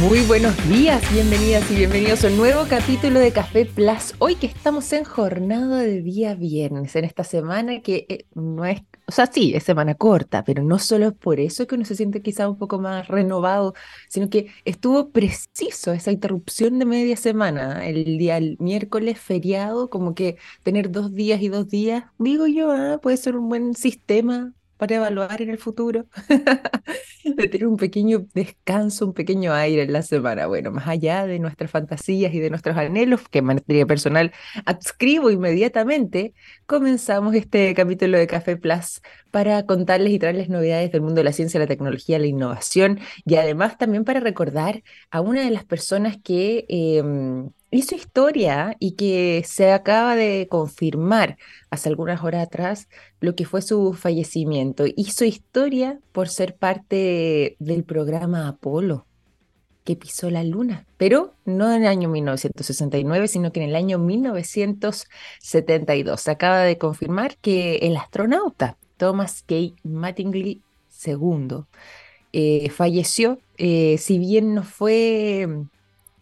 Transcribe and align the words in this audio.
Muy 0.00 0.22
buenos 0.22 0.56
días, 0.66 1.02
bienvenidas 1.12 1.70
y 1.70 1.74
bienvenidos 1.74 2.24
a 2.24 2.28
un 2.28 2.38
nuevo 2.38 2.64
capítulo 2.70 3.20
de 3.20 3.32
Café 3.32 3.66
Plus. 3.66 4.14
Hoy 4.18 4.34
que 4.34 4.46
estamos 4.46 4.90
en 4.94 5.04
jornada 5.04 5.80
de 5.80 6.00
día 6.00 6.34
viernes, 6.34 6.96
en 6.96 7.04
esta 7.04 7.22
semana 7.22 7.82
que 7.82 8.06
eh, 8.08 8.24
no 8.34 8.64
es, 8.64 8.80
o 9.06 9.12
sea, 9.12 9.26
sí, 9.26 9.52
es 9.54 9.62
semana 9.62 9.94
corta, 9.94 10.42
pero 10.42 10.62
no 10.62 10.78
solo 10.78 11.08
es 11.08 11.12
por 11.12 11.38
eso 11.38 11.66
que 11.66 11.74
uno 11.74 11.84
se 11.84 11.96
siente 11.96 12.22
quizá 12.22 12.48
un 12.48 12.56
poco 12.56 12.78
más 12.78 13.08
renovado, 13.08 13.74
sino 14.08 14.30
que 14.30 14.46
estuvo 14.64 15.10
preciso 15.10 15.92
esa 15.92 16.10
interrupción 16.10 16.78
de 16.78 16.86
media 16.86 17.16
semana, 17.18 17.86
el 17.86 18.16
día 18.16 18.40
miércoles 18.58 19.20
feriado, 19.20 19.90
como 19.90 20.14
que 20.14 20.38
tener 20.62 20.90
dos 20.90 21.12
días 21.12 21.42
y 21.42 21.48
dos 21.50 21.68
días, 21.68 22.04
digo 22.18 22.46
yo, 22.46 22.70
ah, 22.70 23.00
puede 23.02 23.18
ser 23.18 23.36
un 23.36 23.50
buen 23.50 23.74
sistema 23.74 24.54
para 24.80 24.96
evaluar 24.96 25.42
en 25.42 25.50
el 25.50 25.58
futuro, 25.58 26.06
de 27.24 27.48
tener 27.48 27.66
un 27.66 27.76
pequeño 27.76 28.26
descanso, 28.32 29.04
un 29.04 29.12
pequeño 29.12 29.52
aire 29.52 29.82
en 29.82 29.92
la 29.92 30.00
semana. 30.00 30.46
Bueno, 30.46 30.70
más 30.70 30.88
allá 30.88 31.26
de 31.26 31.38
nuestras 31.38 31.70
fantasías 31.70 32.32
y 32.32 32.40
de 32.40 32.48
nuestros 32.48 32.78
anhelos, 32.78 33.28
que 33.28 33.40
en 33.40 33.44
materia 33.44 33.84
personal 33.84 34.32
adscribo 34.64 35.30
inmediatamente, 35.30 36.32
comenzamos 36.64 37.34
este 37.34 37.74
capítulo 37.74 38.16
de 38.16 38.26
Café 38.26 38.56
Plus 38.56 39.02
para 39.30 39.66
contarles 39.66 40.14
y 40.14 40.18
traerles 40.18 40.48
novedades 40.48 40.90
del 40.92 41.02
mundo 41.02 41.16
de 41.16 41.24
la 41.24 41.34
ciencia, 41.34 41.60
la 41.60 41.66
tecnología, 41.66 42.18
la 42.18 42.26
innovación 42.26 43.00
y 43.26 43.34
además 43.34 43.76
también 43.76 44.04
para 44.04 44.20
recordar 44.20 44.82
a 45.10 45.20
una 45.20 45.42
de 45.44 45.50
las 45.50 45.64
personas 45.66 46.16
que... 46.24 46.64
Em, 46.70 47.50
hizo 47.70 47.94
historia 47.94 48.76
y 48.78 48.92
que 48.92 49.42
se 49.46 49.72
acaba 49.72 50.16
de 50.16 50.48
confirmar 50.50 51.38
hace 51.70 51.88
algunas 51.88 52.22
horas 52.22 52.46
atrás 52.46 52.88
lo 53.20 53.34
que 53.36 53.44
fue 53.44 53.62
su 53.62 53.92
fallecimiento. 53.92 54.84
Hizo 54.96 55.24
historia 55.24 56.00
por 56.12 56.28
ser 56.28 56.56
parte 56.56 57.56
del 57.58 57.84
programa 57.84 58.48
Apolo 58.48 59.06
que 59.84 59.96
pisó 59.96 60.30
la 60.30 60.44
luna, 60.44 60.86
pero 60.98 61.34
no 61.44 61.72
en 61.72 61.82
el 61.82 61.88
año 61.88 62.08
1969, 62.08 63.28
sino 63.28 63.50
que 63.50 63.62
en 63.62 63.70
el 63.70 63.76
año 63.76 63.98
1972. 63.98 66.20
Se 66.20 66.30
acaba 66.30 66.60
de 66.60 66.78
confirmar 66.78 67.36
que 67.38 67.76
el 67.76 67.96
astronauta 67.96 68.76
Thomas 68.98 69.42
K. 69.46 69.54
Mattingly 69.82 70.62
II 71.06 71.64
eh, 72.32 72.70
falleció, 72.70 73.40
eh, 73.56 73.96
si 73.98 74.18
bien 74.18 74.54
no 74.54 74.62
fue 74.62 75.48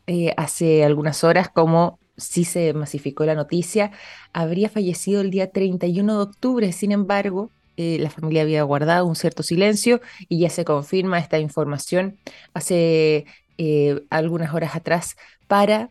eh, 0.09 0.33
hace 0.39 0.85
algunas 0.85 1.23
horas, 1.23 1.51
como 1.51 1.99
sí 2.17 2.45
se 2.45 2.73
masificó 2.73 3.27
la 3.27 3.35
noticia, 3.35 3.93
habría 4.33 4.71
fallecido 4.71 5.21
el 5.21 5.31
día 5.31 5.51
31 5.51 6.17
de 6.17 6.23
octubre. 6.23 6.73
Sin 6.73 6.93
embargo, 6.93 7.51
eh, 7.77 7.99
la 8.01 8.09
familia 8.09 8.41
había 8.41 8.63
guardado 8.63 9.05
un 9.05 9.17
cierto 9.17 9.43
silencio 9.43 10.01
y 10.27 10.41
ya 10.41 10.49
se 10.49 10.65
confirma 10.65 11.19
esta 11.19 11.39
información 11.39 12.19
hace 12.55 13.27
eh, 13.59 14.01
algunas 14.09 14.55
horas 14.55 14.75
atrás 14.75 15.15
para 15.47 15.91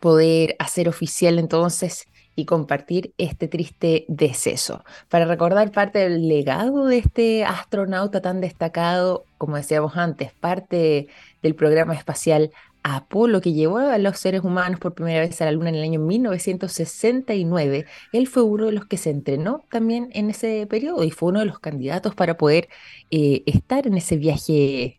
poder 0.00 0.56
hacer 0.58 0.88
oficial 0.88 1.38
entonces 1.38 2.06
y 2.36 2.46
compartir 2.46 3.12
este 3.18 3.48
triste 3.48 4.06
deceso. 4.08 4.82
Para 5.08 5.26
recordar 5.26 5.72
parte 5.72 5.98
del 5.98 6.26
legado 6.26 6.86
de 6.86 6.98
este 6.98 7.44
astronauta 7.44 8.22
tan 8.22 8.40
destacado, 8.40 9.24
como 9.36 9.56
decíamos 9.56 9.96
antes, 9.96 10.32
parte 10.32 11.08
del 11.42 11.54
programa 11.54 11.94
espacial 11.94 12.50
Apolo, 12.82 13.40
que 13.40 13.52
llevó 13.52 13.78
a 13.78 13.98
los 13.98 14.18
seres 14.18 14.42
humanos 14.42 14.80
por 14.80 14.94
primera 14.94 15.20
vez 15.20 15.40
a 15.40 15.46
la 15.46 15.52
Luna 15.52 15.68
en 15.68 15.74
el 15.76 15.82
año 15.82 16.00
1969, 16.00 17.86
él 18.12 18.26
fue 18.26 18.42
uno 18.42 18.66
de 18.66 18.72
los 18.72 18.86
que 18.86 18.96
se 18.96 19.10
entrenó 19.10 19.64
también 19.70 20.08
en 20.12 20.30
ese 20.30 20.66
periodo 20.66 21.04
y 21.04 21.10
fue 21.10 21.30
uno 21.30 21.40
de 21.40 21.46
los 21.46 21.58
candidatos 21.58 22.14
para 22.14 22.36
poder 22.36 22.68
eh, 23.10 23.42
estar 23.46 23.86
en 23.86 23.96
ese 23.96 24.16
viaje 24.16 24.98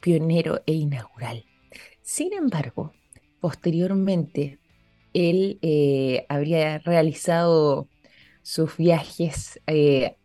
pionero 0.00 0.62
e 0.66 0.72
inaugural. 0.74 1.44
Sin 2.02 2.32
embargo, 2.32 2.92
posteriormente, 3.40 4.58
él 5.12 5.58
eh, 5.62 6.26
habría 6.28 6.78
realizado 6.78 7.88
sus 8.42 8.76
viajes 8.76 9.60
eh, 9.66 10.16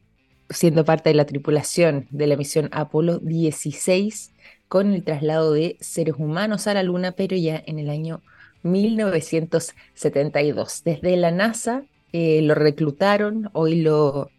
siendo 0.50 0.85
parte 0.85 1.09
de 1.09 1.16
la 1.16 1.25
tripulación 1.25 2.07
de 2.12 2.28
la 2.28 2.38
misión 2.38 2.69
Apolo 2.72 3.19
16 3.19 4.32
con 4.73 4.91
el 4.91 5.03
traslado 5.03 5.53
de 5.53 5.78
seres 5.81 6.16
humanos 6.17 6.66
a 6.66 6.73
la 6.73 6.81
Luna, 6.81 7.11
pero 7.11 7.38
ya 7.38 7.61
en 7.67 7.78
el 7.78 7.91
año 7.91 8.23
1972. 8.63 10.81
Desde 10.84 11.16
la 11.16 11.29
NASA 11.29 11.84
eh, 12.11 12.41
lo 12.41 12.56
reclutaron, 12.56 13.51
hoy 13.53 13.81
lo, 13.81 14.31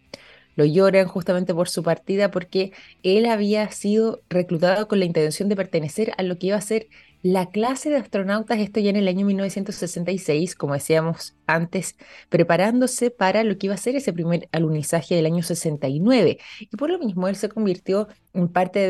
lo 0.56 0.64
lloran 0.64 1.06
justamente 1.06 1.54
por 1.54 1.68
su 1.68 1.82
partida 1.82 2.30
porque 2.30 2.72
él 3.02 3.26
había 3.26 3.70
sido 3.70 4.22
reclutado 4.28 4.88
con 4.88 4.98
la 4.98 5.04
intención 5.04 5.48
de 5.48 5.56
pertenecer 5.56 6.12
a 6.16 6.22
lo 6.22 6.38
que 6.38 6.48
iba 6.48 6.56
a 6.56 6.60
ser 6.60 6.88
la 7.24 7.48
clase 7.48 7.88
de 7.88 7.96
astronautas, 7.96 8.58
esto 8.58 8.80
ya 8.80 8.90
en 8.90 8.96
el 8.96 9.08
año 9.08 9.24
1966, 9.24 10.54
como 10.54 10.74
decíamos 10.74 11.34
antes, 11.46 11.96
preparándose 12.28 13.10
para 13.10 13.44
lo 13.44 13.56
que 13.56 13.68
iba 13.68 13.74
a 13.74 13.78
ser 13.78 13.96
ese 13.96 14.12
primer 14.12 14.46
alunizaje 14.52 15.14
del 15.14 15.24
año 15.24 15.42
69. 15.42 16.38
Y 16.60 16.76
por 16.76 16.90
lo 16.90 16.98
mismo 16.98 17.26
él 17.26 17.36
se 17.36 17.48
convirtió 17.48 18.08
en 18.34 18.48
parte 18.48 18.88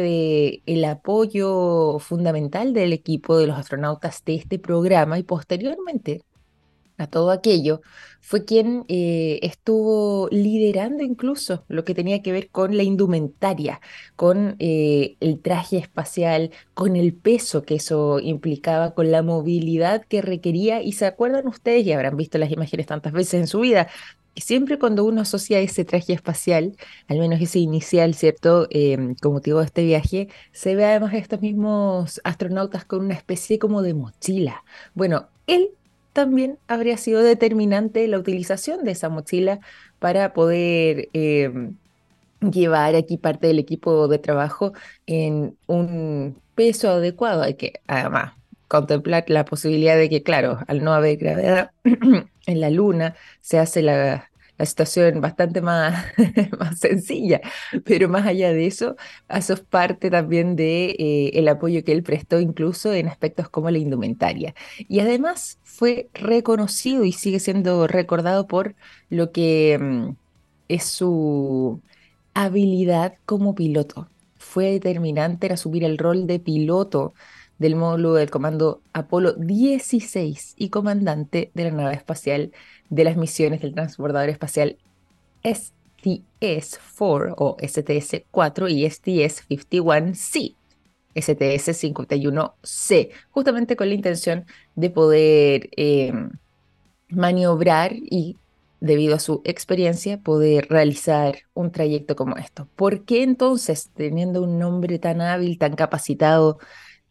del 0.66 0.84
apoyo 0.84 2.00
fundamental 2.00 2.72
del 2.72 2.92
equipo 2.92 3.38
de 3.38 3.46
los 3.46 3.56
astronautas 3.56 4.24
de 4.24 4.34
este 4.34 4.58
programa 4.58 5.16
y 5.16 5.22
posteriormente 5.22 6.24
a 7.04 7.06
todo 7.08 7.30
aquello, 7.30 7.80
fue 8.26 8.46
quien 8.46 8.86
eh, 8.88 9.38
estuvo 9.42 10.28
liderando 10.30 11.02
incluso 11.04 11.64
lo 11.68 11.84
que 11.84 11.94
tenía 11.94 12.22
que 12.22 12.32
ver 12.32 12.48
con 12.48 12.74
la 12.74 12.82
indumentaria, 12.82 13.82
con 14.16 14.56
eh, 14.60 15.16
el 15.20 15.40
traje 15.40 15.76
espacial, 15.76 16.50
con 16.72 16.96
el 16.96 17.12
peso 17.12 17.64
que 17.64 17.74
eso 17.74 18.20
implicaba, 18.20 18.94
con 18.94 19.10
la 19.10 19.22
movilidad 19.22 20.06
que 20.06 20.22
requería. 20.22 20.80
Y 20.82 20.92
se 20.92 21.04
acuerdan 21.04 21.46
ustedes, 21.48 21.86
y 21.86 21.92
habrán 21.92 22.16
visto 22.16 22.38
las 22.38 22.50
imágenes 22.50 22.86
tantas 22.86 23.12
veces 23.12 23.34
en 23.34 23.46
su 23.46 23.60
vida, 23.60 23.88
que 24.34 24.40
siempre 24.40 24.78
cuando 24.78 25.04
uno 25.04 25.20
asocia 25.20 25.60
ese 25.60 25.84
traje 25.84 26.14
espacial, 26.14 26.76
al 27.08 27.18
menos 27.18 27.42
ese 27.42 27.58
inicial, 27.58 28.14
¿cierto? 28.14 28.66
Eh, 28.70 29.14
con 29.20 29.34
motivo 29.34 29.58
de 29.60 29.66
este 29.66 29.84
viaje, 29.84 30.28
se 30.52 30.74
ve 30.74 30.86
además 30.86 31.12
estos 31.12 31.42
mismos 31.42 32.22
astronautas 32.24 32.86
con 32.86 33.04
una 33.04 33.14
especie 33.14 33.58
como 33.58 33.82
de 33.82 33.92
mochila. 33.92 34.64
Bueno, 34.94 35.28
él 35.46 35.72
también 36.14 36.58
habría 36.68 36.96
sido 36.96 37.22
determinante 37.22 38.08
la 38.08 38.18
utilización 38.18 38.84
de 38.84 38.92
esa 38.92 39.10
mochila 39.10 39.60
para 39.98 40.32
poder 40.32 41.10
em, 41.12 41.76
llevar 42.40 42.94
aquí 42.94 43.18
parte 43.18 43.48
del 43.48 43.58
equipo 43.58 44.08
de 44.08 44.18
trabajo 44.18 44.72
en 45.06 45.58
un 45.66 46.40
peso 46.54 46.90
adecuado. 46.90 47.42
Hay 47.42 47.54
que 47.54 47.80
además 47.88 48.32
contemplar 48.68 49.24
la 49.28 49.44
posibilidad 49.44 49.96
de 49.96 50.08
que, 50.08 50.22
claro, 50.22 50.60
al 50.68 50.84
no 50.84 50.94
haber 50.94 51.18
gravedad 51.18 51.72
en 51.84 52.60
la 52.60 52.70
Luna, 52.70 53.16
se 53.40 53.58
hace 53.58 53.82
la, 53.82 54.30
la 54.58 54.66
situación 54.66 55.20
bastante 55.20 55.60
más, 55.60 56.06
más 56.58 56.78
sencilla, 56.78 57.40
pero 57.84 58.08
más 58.08 58.26
allá 58.26 58.52
de 58.52 58.66
eso, 58.66 58.96
eso 59.28 59.54
es 59.54 59.60
parte 59.60 60.10
también 60.10 60.56
de 60.56 60.96
eh, 60.98 61.48
apoyo 61.48 61.84
que 61.84 61.92
él 61.92 62.02
prestó 62.02 62.40
incluso 62.40 62.92
en 62.92 63.08
aspectos 63.08 63.48
como 63.48 63.70
la 63.70 63.78
indumentaria. 63.78 64.54
Y 64.88 65.00
además 65.00 65.58
fue 65.64 66.08
reconocido 66.14 67.04
y 67.04 67.12
sigue 67.12 67.40
siendo 67.40 67.86
recordado 67.86 68.46
por 68.46 68.74
lo 69.10 69.32
que 69.32 69.78
mm, 69.80 70.16
es 70.68 70.84
su 70.84 71.82
habilidad 72.34 73.14
como 73.26 73.54
piloto. 73.54 74.10
Fue 74.36 74.72
determinante 74.72 75.46
en 75.46 75.52
asumir 75.54 75.84
el 75.84 75.98
rol 75.98 76.26
de 76.26 76.38
piloto 76.40 77.14
del 77.58 77.76
módulo 77.76 78.14
del 78.14 78.30
comando 78.30 78.82
Apolo 78.92 79.32
16 79.34 80.54
y 80.56 80.70
comandante 80.70 81.50
de 81.54 81.64
la 81.64 81.70
nave 81.70 81.94
espacial 81.94 82.52
de 82.94 83.04
las 83.04 83.16
misiones 83.16 83.60
del 83.60 83.74
transbordador 83.74 84.28
espacial 84.28 84.78
STS-4 85.42 87.34
o 87.36 87.56
STS-4 87.56 88.70
y 88.70 88.84
STS-51C. 88.84 90.54
STS-51C, 91.16 93.10
justamente 93.30 93.76
con 93.76 93.88
la 93.88 93.94
intención 93.94 94.46
de 94.74 94.90
poder 94.90 95.70
em, 95.76 96.30
maniobrar 97.08 97.92
y, 97.94 98.36
debido 98.80 99.14
a 99.16 99.20
su 99.20 99.40
experiencia, 99.44 100.18
poder 100.20 100.66
realizar 100.68 101.38
un 101.52 101.70
trayecto 101.72 102.16
como 102.16 102.36
esto. 102.36 102.68
¿Por 102.76 103.04
qué 103.04 103.22
entonces, 103.22 103.90
teniendo 103.94 104.42
un 104.42 104.58
nombre 104.58 104.98
tan 104.98 105.20
hábil, 105.20 105.58
tan 105.58 105.74
capacitado, 105.74 106.58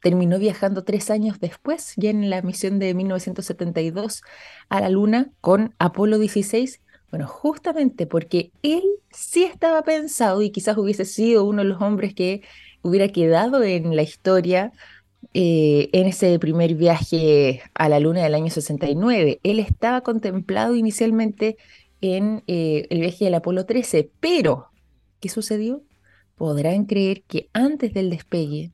terminó 0.04 0.38
viajando 0.38 0.84
tres 0.84 1.10
años 1.10 1.40
después, 1.40 1.94
ya 1.96 2.10
en 2.10 2.30
la 2.30 2.42
misión 2.42 2.78
de 2.78 2.94
1972 2.94 4.22
a 4.70 4.82
la 4.82 4.90
Luna 4.90 5.32
con 5.40 5.74
Apolo 5.80 6.20
16. 6.20 6.82
Bueno, 7.10 7.26
justamente 7.28 8.06
porque 8.06 8.52
él 8.64 8.84
sí 9.12 9.46
estaba 9.46 9.82
pensado 9.84 10.42
y 10.42 10.52
quizás 10.52 10.78
hubiese 10.78 11.06
sido 11.06 11.46
uno 11.46 11.64
de 11.64 11.70
los 11.70 11.82
hombres 11.82 12.14
que 12.14 12.42
hubiera 12.82 13.08
quedado 13.08 13.64
en 13.64 13.96
la 13.96 14.02
historia 14.02 14.74
eh, 15.34 15.90
en 15.94 16.06
ese 16.08 16.38
primer 16.38 16.76
viaje 16.76 17.62
a 17.74 17.88
la 17.88 18.02
Luna 18.02 18.24
del 18.24 18.36
año 18.36 18.50
69. 18.50 19.40
Él 19.42 19.60
estaba 19.60 20.02
contemplado 20.02 20.76
inicialmente 20.76 21.56
en 22.02 22.44
eh, 22.48 22.88
el 22.90 23.00
viaje 23.00 23.26
del 23.26 23.36
Apolo 23.36 23.66
13, 23.66 24.12
pero 24.20 24.68
¿qué 25.22 25.30
sucedió? 25.30 25.82
Podrán 26.36 26.84
creer 26.86 27.24
que 27.24 27.48
antes 27.54 27.94
del 27.94 28.10
despegue 28.10 28.73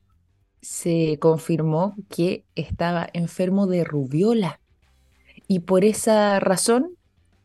se 0.60 1.18
confirmó 1.20 1.94
que 2.08 2.44
estaba 2.54 3.08
enfermo 3.12 3.66
de 3.66 3.84
rubiola. 3.84 4.60
Y 5.48 5.60
por 5.60 5.84
esa 5.84 6.40
razón, 6.40 6.96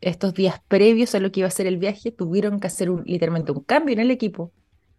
estos 0.02 0.34
días 0.34 0.62
previos 0.68 1.16
a 1.16 1.20
lo 1.20 1.32
que 1.32 1.42
iba 1.42 1.48
a 1.48 1.52
ser 1.52 1.68
el 1.68 1.78
viaje, 1.78 2.12
tuvieron 2.12 2.60
que 2.60 2.68
hacer 2.68 2.90
literalmente 3.06 3.52
un 3.52 3.62
cambio 3.64 3.94
en 3.94 4.00
el 4.02 4.12
equipo. 4.12 4.52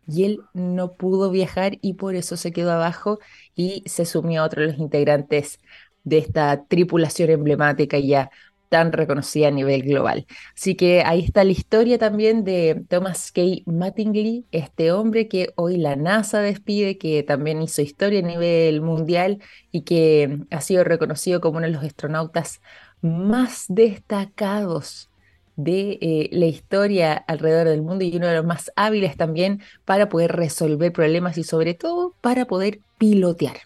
Y 0.09 0.25
él 0.25 0.41
no 0.55 0.95
pudo 0.95 1.31
viajar 1.31 1.79
y 1.83 1.95
por 1.95 2.15
eso 2.15 2.37
se 2.37 2.53
quedó 2.53 2.73
abajo 2.73 3.19
y 3.55 3.83
se 3.87 4.05
sumió 4.05 4.43
a 4.43 4.45
otro 4.47 4.63
de 4.63 4.69
los 4.69 4.79
integrantes 4.79 5.59
de 6.05 6.19
esta 6.19 6.65
tripulación 6.67 7.31
emblemática 7.31 7.99
ya 7.99 8.31
tan 8.69 8.93
reconocida 8.93 9.49
a 9.49 9.51
nivel 9.51 9.83
global. 9.83 10.27
Así 10.55 10.75
que 10.75 11.03
ahí 11.05 11.25
está 11.25 11.45
la 11.45 11.53
historia 11.53 11.99
también 11.99 12.45
de 12.45 12.85
Thomas 12.89 13.33
K. 13.33 13.43
Mattingly, 13.67 14.47
este 14.53 14.93
hombre 14.93 15.29
que 15.29 15.53
hoy 15.57 15.77
la 15.77 15.97
NASA 15.97 16.41
despide, 16.41 16.99
que 16.99 17.23
también 17.23 17.63
hizo 17.63 17.83
historia 17.83 18.21
a 18.21 18.23
nivel 18.23 18.81
mundial 18.81 19.41
y 19.71 19.83
que 19.83 20.41
ha 20.51 20.61
sido 20.61 20.85
reconocido 20.85 21.41
como 21.41 21.59
uno 21.59 21.67
de 21.67 21.73
los 21.73 21.85
astronautas 21.85 22.61
más 23.03 23.67
destacados 23.69 25.11
de 25.57 25.99
eh, 26.03 26.29
la 26.33 26.47
historia 26.47 27.15
alrededor 27.15 27.69
del 27.69 27.83
mundo 27.83 28.05
y 28.05 28.15
uno 28.17 28.27
de 28.27 28.37
los 28.37 28.45
más 28.45 28.71
hábiles 28.77 29.17
también 29.17 29.63
para 29.85 30.09
poder 30.09 30.33
resolver 30.33 30.93
problemas 30.93 31.39
y 31.39 31.45
sobre 31.45 31.75
todo 31.75 32.15
para 32.21 32.45
poder 32.45 32.81
pilotear, 32.99 33.57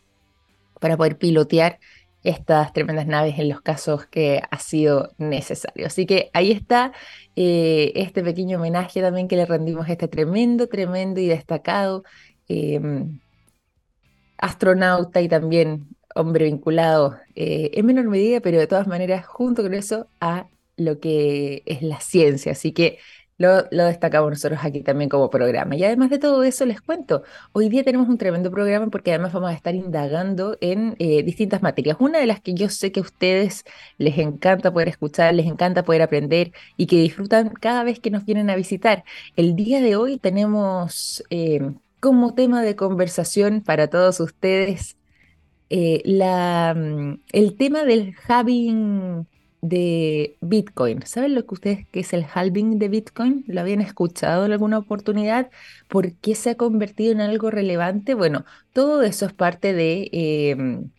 para 0.80 0.96
poder 0.96 1.18
pilotear 1.18 1.80
estas 2.22 2.72
tremendas 2.72 3.06
naves 3.06 3.38
en 3.38 3.48
los 3.48 3.62
casos 3.62 4.06
que 4.06 4.42
ha 4.50 4.58
sido 4.58 5.12
necesario. 5.18 5.86
Así 5.86 6.06
que 6.06 6.30
ahí 6.34 6.52
está 6.52 6.92
eh, 7.36 7.92
este 7.96 8.22
pequeño 8.22 8.58
homenaje 8.58 9.00
también 9.00 9.28
que 9.28 9.36
le 9.36 9.46
rendimos 9.46 9.88
a 9.88 9.92
este 9.92 10.08
tremendo, 10.08 10.68
tremendo 10.68 11.20
y 11.20 11.26
destacado 11.26 12.04
em, 12.48 13.20
astronauta 14.38 15.20
y 15.20 15.28
también 15.28 15.88
hombre 16.14 16.46
vinculado 16.46 17.18
eh, 17.34 17.70
en 17.74 17.86
menor 17.86 18.08
medida, 18.08 18.40
pero 18.40 18.58
de 18.58 18.66
todas 18.66 18.86
maneras 18.86 19.26
junto 19.26 19.62
con 19.62 19.74
eso 19.74 20.08
a 20.20 20.48
lo 20.76 20.98
que 21.00 21.62
es 21.66 21.82
la 21.82 22.00
ciencia. 22.00 22.52
Así 22.52 22.72
que 22.72 22.98
lo, 23.40 23.62
destacamos 23.70 24.30
nosotros 24.30 24.60
aquí 24.62 24.82
también 24.82 25.08
como 25.08 25.30
programa. 25.30 25.74
Y 25.74 25.82
además 25.82 26.10
de 26.10 26.18
todo 26.18 26.44
eso, 26.44 26.66
les 26.66 26.82
cuento, 26.82 27.22
hoy 27.52 27.70
día 27.70 27.82
tenemos 27.82 28.06
un 28.08 28.18
tremendo 28.18 28.50
programa 28.50 28.88
porque 28.88 29.12
además 29.12 29.32
vamos 29.32 29.50
a 29.50 29.54
estar 29.54 29.74
indagando 29.74 30.58
en 30.60 30.94
eh, 30.98 31.22
distintas 31.22 31.62
materias. 31.62 31.96
Una 32.00 32.18
de 32.18 32.26
las 32.26 32.40
que 32.42 32.52
yo 32.52 32.68
sé 32.68 32.92
que 32.92 33.00
a 33.00 33.02
ustedes 33.02 33.64
les 33.96 34.18
encanta 34.18 34.72
poder 34.72 34.88
escuchar, 34.88 35.34
les 35.34 35.46
encanta 35.46 35.84
poder 35.84 36.02
aprender 36.02 36.52
y 36.76 36.86
que 36.86 36.96
disfrutan 36.96 37.48
cada 37.48 37.82
vez 37.82 37.98
que 37.98 38.10
nos 38.10 38.26
vienen 38.26 38.50
a 38.50 38.56
visitar. 38.56 39.04
El 39.36 39.56
día 39.56 39.80
de 39.80 39.96
hoy 39.96 40.18
tenemos 40.18 41.24
eh, 41.30 41.72
como 41.98 42.34
tema 42.34 42.62
de 42.62 42.76
conversación 42.76 43.62
para 43.62 43.88
todos 43.88 44.20
ustedes 44.20 44.98
eh, 45.70 46.02
la, 46.04 46.74
mm, 46.76 47.20
el 47.32 47.56
tema 47.56 47.84
del 47.84 48.14
having 48.28 49.26
de 49.62 50.36
Bitcoin. 50.40 51.02
¿Saben 51.06 51.34
lo 51.34 51.46
que 51.46 51.54
ustedes 51.54 51.86
que 51.88 52.00
es 52.00 52.12
el 52.12 52.24
halving 52.32 52.78
de 52.78 52.88
Bitcoin? 52.88 53.44
¿Lo 53.46 53.60
habían 53.60 53.80
escuchado 53.80 54.46
en 54.46 54.52
alguna 54.52 54.78
oportunidad? 54.78 55.50
¿Por 55.88 56.14
qué 56.14 56.34
se 56.34 56.50
ha 56.50 56.56
convertido 56.56 57.12
en 57.12 57.20
algo 57.20 57.50
relevante? 57.50 58.14
Bueno, 58.14 58.44
todo 58.72 59.02
eso 59.02 59.26
es 59.26 59.32
parte 59.32 59.72
de 59.74 60.08
em, 60.12 60.90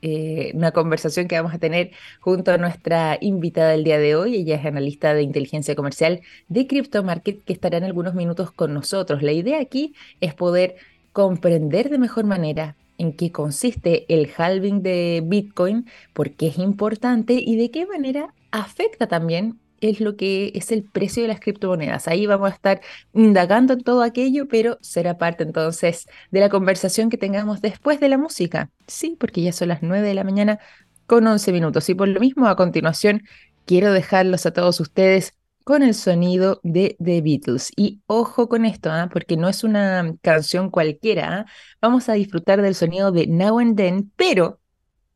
eh, 0.00 0.52
una 0.54 0.70
conversación 0.72 1.26
que 1.26 1.36
vamos 1.36 1.52
a 1.54 1.58
tener 1.58 1.90
junto 2.20 2.52
a 2.52 2.58
nuestra 2.58 3.18
invitada 3.20 3.70
del 3.70 3.84
día 3.84 3.98
de 3.98 4.14
hoy. 4.14 4.36
Ella 4.36 4.56
es 4.56 4.64
analista 4.64 5.12
de 5.14 5.22
inteligencia 5.22 5.74
comercial 5.74 6.20
de 6.48 6.66
Crypto 6.68 7.02
Market 7.02 7.42
que 7.44 7.52
estará 7.52 7.78
en 7.78 7.84
algunos 7.84 8.14
minutos 8.14 8.52
con 8.52 8.74
nosotros. 8.74 9.22
La 9.22 9.32
idea 9.32 9.60
aquí 9.60 9.94
es 10.20 10.34
poder 10.34 10.76
comprender 11.12 11.90
de 11.90 11.98
mejor 11.98 12.24
manera 12.24 12.76
en 12.98 13.12
qué 13.12 13.32
consiste 13.32 14.04
el 14.12 14.30
halving 14.36 14.82
de 14.82 15.22
Bitcoin, 15.24 15.86
por 16.12 16.32
qué 16.32 16.48
es 16.48 16.58
importante 16.58 17.34
y 17.34 17.56
de 17.56 17.70
qué 17.70 17.86
manera 17.86 18.34
afecta 18.50 19.06
también 19.06 19.58
es 19.80 20.00
lo 20.00 20.16
que 20.16 20.52
es 20.54 20.72
el 20.72 20.82
precio 20.82 21.22
de 21.22 21.28
las 21.28 21.40
criptomonedas. 21.40 22.08
Ahí 22.08 22.26
vamos 22.26 22.50
a 22.50 22.54
estar 22.54 22.80
indagando 23.12 23.74
en 23.74 23.82
todo 23.82 24.02
aquello, 24.02 24.48
pero 24.48 24.78
será 24.80 25.18
parte 25.18 25.44
entonces 25.44 26.06
de 26.30 26.40
la 26.40 26.48
conversación 26.48 27.10
que 27.10 27.18
tengamos 27.18 27.60
después 27.60 28.00
de 28.00 28.08
la 28.08 28.18
música. 28.18 28.70
Sí, 28.86 29.16
porque 29.18 29.42
ya 29.42 29.52
son 29.52 29.68
las 29.68 29.82
9 29.82 30.06
de 30.06 30.14
la 30.14 30.24
mañana 30.24 30.58
con 31.06 31.26
11 31.26 31.52
minutos. 31.52 31.88
Y 31.88 31.94
por 31.94 32.08
lo 32.08 32.20
mismo, 32.20 32.48
a 32.48 32.56
continuación, 32.56 33.22
quiero 33.66 33.92
dejarlos 33.92 34.46
a 34.46 34.52
todos 34.52 34.80
ustedes 34.80 35.34
con 35.68 35.82
el 35.82 35.92
sonido 35.92 36.60
de 36.62 36.96
The 36.98 37.20
Beatles. 37.20 37.72
Y 37.76 38.00
ojo 38.06 38.48
con 38.48 38.64
esto, 38.64 38.90
¿ah? 38.90 39.10
porque 39.12 39.36
no 39.36 39.50
es 39.50 39.64
una 39.64 40.16
canción 40.22 40.70
cualquiera. 40.70 41.40
¿ah? 41.40 41.46
Vamos 41.82 42.08
a 42.08 42.14
disfrutar 42.14 42.62
del 42.62 42.74
sonido 42.74 43.12
de 43.12 43.26
Now 43.26 43.58
and 43.58 43.76
Then, 43.76 44.10
pero 44.16 44.60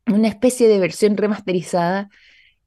una 0.06 0.28
especie 0.28 0.68
de 0.68 0.78
versión 0.78 1.16
remasterizada 1.16 2.10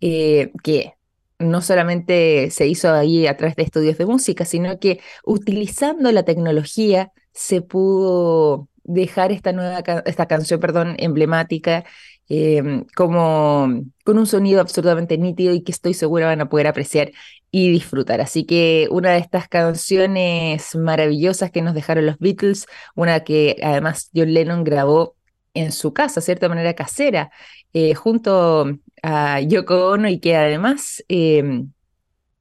eh, 0.01 0.51
que 0.63 0.93
no 1.37 1.61
solamente 1.61 2.49
se 2.49 2.65
hizo 2.65 2.91
ahí 2.91 3.27
a 3.27 3.37
través 3.37 3.55
de 3.55 3.61
estudios 3.61 3.99
de 3.99 4.07
música, 4.07 4.45
sino 4.45 4.79
que 4.79 4.99
utilizando 5.23 6.11
la 6.11 6.23
tecnología 6.23 7.11
se 7.33 7.61
pudo 7.61 8.67
dejar 8.83 9.31
esta 9.31 9.51
nueva 9.51 9.83
esta 10.07 10.25
canción, 10.25 10.59
perdón, 10.59 10.95
emblemática 10.97 11.85
Em, 12.27 12.85
como 12.95 13.83
con 14.03 14.17
un 14.17 14.25
sonido 14.25 14.59
absolutamente 14.59 15.15
nítido 15.17 15.53
y 15.53 15.61
que 15.61 15.71
estoy 15.71 15.93
segura 15.93 16.25
van 16.25 16.41
a 16.41 16.49
poder 16.49 16.65
apreciar 16.65 17.11
y 17.51 17.71
disfrutar. 17.71 18.19
Así 18.19 18.45
que 18.45 18.87
una 18.89 19.11
de 19.11 19.19
estas 19.19 19.47
canciones 19.47 20.75
maravillosas 20.75 21.51
que 21.51 21.61
nos 21.61 21.75
dejaron 21.75 22.07
los 22.07 22.17
Beatles, 22.17 22.65
una 22.95 23.23
que 23.23 23.57
además 23.63 24.09
John 24.15 24.33
Lennon 24.33 24.63
grabó 24.63 25.15
en 25.53 25.71
su 25.71 25.93
casa, 25.93 26.19
de 26.19 26.25
cierta 26.25 26.49
manera 26.49 26.73
casera, 26.73 27.31
eh, 27.73 27.93
junto 27.93 28.71
a 29.03 29.39
Yoko 29.41 29.91
Ono 29.91 30.09
y 30.09 30.19
que 30.19 30.35
además 30.35 31.03
em, 31.07 31.71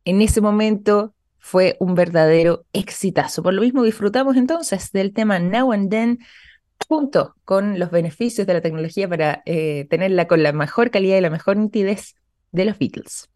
en 0.04 0.22
ese 0.22 0.40
momento 0.40 1.14
fue 1.38 1.76
un 1.78 1.94
verdadero 1.94 2.64
exitazo. 2.72 3.42
Por 3.42 3.52
lo 3.52 3.60
mismo 3.60 3.82
disfrutamos 3.82 4.36
entonces 4.36 4.92
del 4.92 5.12
tema 5.12 5.38
Now 5.38 5.72
and 5.72 5.90
Then 5.90 6.18
junto 6.88 7.34
con 7.44 7.78
los 7.78 7.90
beneficios 7.90 8.46
de 8.46 8.54
la 8.54 8.60
tecnología 8.60 9.08
para 9.08 9.42
eh, 9.46 9.86
tenerla 9.90 10.26
con 10.26 10.42
la 10.42 10.52
mejor 10.52 10.90
calidad 10.90 11.18
y 11.18 11.20
la 11.20 11.30
mejor 11.30 11.56
nitidez 11.56 12.14
de 12.52 12.64
los 12.64 12.78
Beatles. 12.78 13.28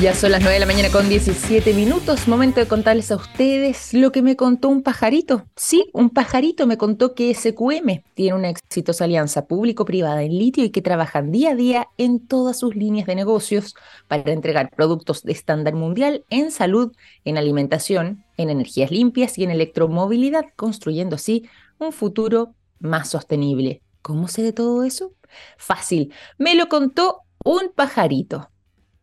Ya 0.00 0.14
son 0.14 0.30
las 0.30 0.42
9 0.42 0.54
de 0.54 0.60
la 0.60 0.66
mañana 0.66 0.90
con 0.90 1.08
17 1.08 1.74
minutos, 1.74 2.28
momento 2.28 2.60
de 2.60 2.68
contarles 2.68 3.10
a 3.10 3.16
ustedes 3.16 3.92
lo 3.92 4.12
que 4.12 4.22
me 4.22 4.36
contó 4.36 4.68
un 4.68 4.84
pajarito. 4.84 5.48
Sí, 5.56 5.90
un 5.92 6.10
pajarito 6.10 6.68
me 6.68 6.78
contó 6.78 7.16
que 7.16 7.34
SQM 7.34 8.04
tiene 8.14 8.36
una 8.36 8.48
exitosa 8.48 9.04
alianza 9.04 9.48
público-privada 9.48 10.22
en 10.22 10.38
litio 10.38 10.62
y 10.62 10.70
que 10.70 10.82
trabajan 10.82 11.32
día 11.32 11.50
a 11.50 11.54
día 11.56 11.88
en 11.98 12.24
todas 12.24 12.60
sus 12.60 12.76
líneas 12.76 13.08
de 13.08 13.16
negocios 13.16 13.74
para 14.06 14.30
entregar 14.30 14.70
productos 14.70 15.24
de 15.24 15.32
estándar 15.32 15.74
mundial 15.74 16.24
en 16.30 16.52
salud, 16.52 16.94
en 17.24 17.36
alimentación, 17.36 18.24
en 18.38 18.48
energías 18.48 18.90
limpias 18.90 19.36
y 19.36 19.44
en 19.44 19.50
electromovilidad, 19.50 20.46
construyendo 20.56 21.16
así 21.16 21.46
un 21.78 21.92
futuro 21.92 22.54
más 22.78 23.10
sostenible. 23.10 23.82
¿Cómo 24.00 24.28
sé 24.28 24.42
de 24.42 24.54
todo 24.54 24.84
eso? 24.84 25.12
Fácil, 25.58 26.14
me 26.38 26.54
lo 26.54 26.68
contó 26.68 27.20
un 27.44 27.70
pajarito. 27.74 28.50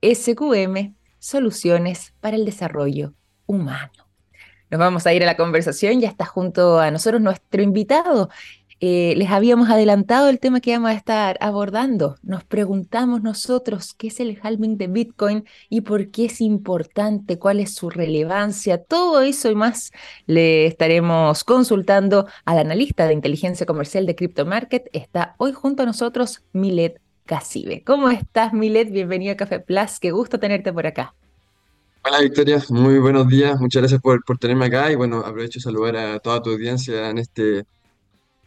SQM, 0.02 0.96
Soluciones 1.20 2.14
para 2.20 2.36
el 2.36 2.46
Desarrollo 2.46 3.14
Humano. 3.46 4.10
Nos 4.70 4.80
vamos 4.80 5.06
a 5.06 5.14
ir 5.14 5.24
a 5.24 5.26
la 5.26 5.38
conversación, 5.38 6.00
ya 6.00 6.10
está 6.10 6.26
junto 6.26 6.80
a 6.80 6.92
nosotros 6.92 7.22
nuestro 7.22 7.62
invitado. 7.62 8.30
Eh, 8.82 9.14
les 9.16 9.30
habíamos 9.30 9.70
adelantado 9.70 10.28
el 10.28 10.40
tema 10.40 10.60
que 10.60 10.74
vamos 10.74 10.92
a 10.92 10.94
estar 10.94 11.38
abordando. 11.40 12.18
Nos 12.24 12.44
preguntamos 12.44 13.22
nosotros 13.22 13.94
qué 13.94 14.08
es 14.08 14.20
el 14.20 14.38
halving 14.42 14.78
de 14.78 14.88
Bitcoin 14.88 15.46
y 15.70 15.82
por 15.82 16.12
qué 16.12 16.26
es 16.26 16.42
importante, 16.42 17.40
cuál 17.40 17.62
es 17.62 17.74
su 17.74 17.90
relevancia, 17.90 18.84
todo 18.84 19.22
eso 19.22 19.50
y 19.50 19.56
más 19.56 19.92
le 20.28 20.66
estaremos 20.66 21.46
consultando 21.46 22.28
al 22.44 22.60
analista 22.60 23.08
de 23.08 23.14
inteligencia 23.14 23.66
comercial 23.66 24.06
de 24.06 24.16
Crypto 24.16 24.46
Market. 24.46 24.90
Está 24.92 25.36
hoy 25.38 25.54
junto 25.54 25.84
a 25.84 25.86
nosotros 25.86 26.44
Milet 26.52 27.00
Casibe. 27.26 27.82
¿Cómo 27.86 28.10
estás, 28.10 28.52
Milet? 28.52 28.92
Bienvenido 28.92 29.34
a 29.34 29.38
Café 29.38 29.62
Plus. 29.62 30.02
Qué 30.02 30.12
gusto 30.12 30.38
tenerte 30.38 30.74
por 30.74 30.86
acá. 30.86 31.16
Hola 32.04 32.20
Victoria, 32.20 32.62
muy 32.70 33.00
buenos 33.00 33.28
días, 33.28 33.60
muchas 33.60 33.82
gracias 33.82 34.00
por, 34.00 34.24
por 34.24 34.38
tenerme 34.38 34.66
acá 34.66 34.92
y 34.92 34.96
bueno, 34.96 35.22
aprovecho 35.22 35.58
de 35.58 35.64
saludar 35.64 35.96
a 35.96 36.20
toda 36.20 36.40
tu 36.40 36.52
audiencia 36.52 37.10
en 37.10 37.18
este 37.18 37.66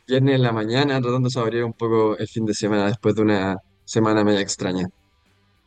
viernes 0.08 0.36
en 0.36 0.42
la 0.42 0.52
mañana, 0.52 1.00
tratando 1.00 1.28
de 1.28 1.32
saborear 1.32 1.64
un 1.64 1.72
poco 1.74 2.16
el 2.16 2.26
fin 2.26 2.46
de 2.46 2.54
semana 2.54 2.86
después 2.86 3.14
de 3.14 3.22
una 3.22 3.58
semana 3.84 4.24
media 4.24 4.40
extraña. 4.40 4.88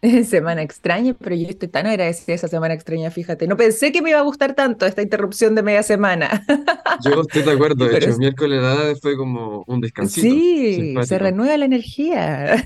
Semana 0.26 0.64
extraña, 0.64 1.14
pero 1.14 1.36
yo 1.36 1.48
estoy 1.48 1.70
tan 1.70 1.86
agradecida 1.86 2.26
de 2.28 2.34
esa 2.34 2.48
semana 2.48 2.74
extraña, 2.74 3.12
fíjate. 3.12 3.48
No 3.48 3.56
pensé 3.56 3.92
que 3.92 4.02
me 4.02 4.10
iba 4.10 4.20
a 4.20 4.24
gustar 4.24 4.56
tanto 4.56 4.88
esta 4.88 5.04
interrupción 5.04 5.54
de 5.54 5.62
media 5.62 5.84
semana. 5.84 6.44
Yo 7.06 7.22
estoy 7.22 7.44
de 7.44 7.52
acuerdo, 7.52 7.86
de 7.86 7.98
hecho, 7.98 8.10
el 8.10 8.18
miércoles 8.18 8.62
nada 8.62 8.96
fue 9.00 9.16
como 9.16 9.64
un 9.68 9.80
descansito. 9.80 10.28
Sí, 10.28 10.96
se 11.04 11.20
renueva 11.20 11.56
la 11.58 11.66
energía. 11.66 12.66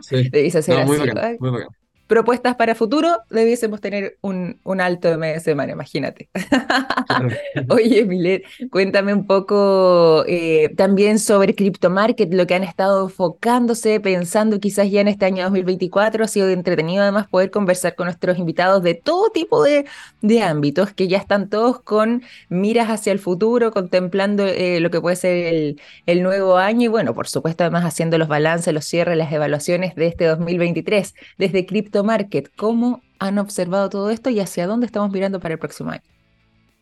Sí, 0.00 0.28
Debes 0.32 0.56
hacer 0.56 0.78
no, 0.78 0.84
muy 0.86 0.96
así. 0.96 1.08
bacán, 1.08 1.36
muy 1.38 1.50
bacán. 1.50 1.68
Propuestas 2.08 2.56
para 2.56 2.74
futuro, 2.74 3.20
debiésemos 3.30 3.80
tener 3.80 4.18
un, 4.22 4.58
un 4.64 4.80
alto 4.80 5.08
de 5.08 5.18
media 5.18 5.40
semana, 5.40 5.72
imagínate. 5.72 6.30
Oye, 7.68 8.04
Milet, 8.04 8.44
cuéntame 8.70 9.12
un 9.12 9.26
poco 9.26 10.24
eh, 10.26 10.70
también 10.76 11.18
sobre 11.18 11.54
Crypto 11.54 11.90
Market, 11.90 12.32
lo 12.32 12.46
que 12.46 12.54
han 12.54 12.64
estado 12.64 13.04
enfocándose, 13.04 14.00
pensando 14.00 14.58
quizás 14.58 14.90
ya 14.90 15.02
en 15.02 15.08
este 15.08 15.26
año 15.26 15.44
2024. 15.44 16.24
Ha 16.24 16.28
sido 16.28 16.48
entretenido 16.48 17.02
además 17.02 17.28
poder 17.28 17.50
conversar 17.50 17.94
con 17.94 18.06
nuestros 18.06 18.38
invitados 18.38 18.82
de 18.82 18.94
todo 18.94 19.30
tipo 19.30 19.62
de, 19.62 19.84
de 20.22 20.42
ámbitos, 20.42 20.92
que 20.94 21.08
ya 21.08 21.18
están 21.18 21.50
todos 21.50 21.80
con 21.82 22.22
miras 22.48 22.88
hacia 22.88 23.12
el 23.12 23.18
futuro, 23.18 23.70
contemplando 23.70 24.46
eh, 24.46 24.80
lo 24.80 24.90
que 24.90 25.00
puede 25.00 25.16
ser 25.16 25.54
el, 25.54 25.80
el 26.06 26.22
nuevo 26.22 26.56
año 26.56 26.84
y 26.84 26.88
bueno, 26.88 27.14
por 27.14 27.28
supuesto 27.28 27.64
además 27.64 27.84
haciendo 27.84 28.16
los 28.16 28.28
balances, 28.28 28.72
los 28.72 28.86
cierres, 28.86 29.18
las 29.18 29.30
evaluaciones 29.30 29.94
de 29.94 30.06
este 30.06 30.24
2023 30.24 31.14
desde 31.36 31.66
Crypto 31.66 31.97
Market. 32.04 32.50
¿Cómo 32.56 33.02
han 33.18 33.38
observado 33.38 33.88
todo 33.88 34.10
esto 34.10 34.30
y 34.30 34.40
hacia 34.40 34.66
dónde 34.66 34.86
estamos 34.86 35.10
mirando 35.10 35.40
para 35.40 35.54
el 35.54 35.60
próximo 35.60 35.90
año? 35.90 36.02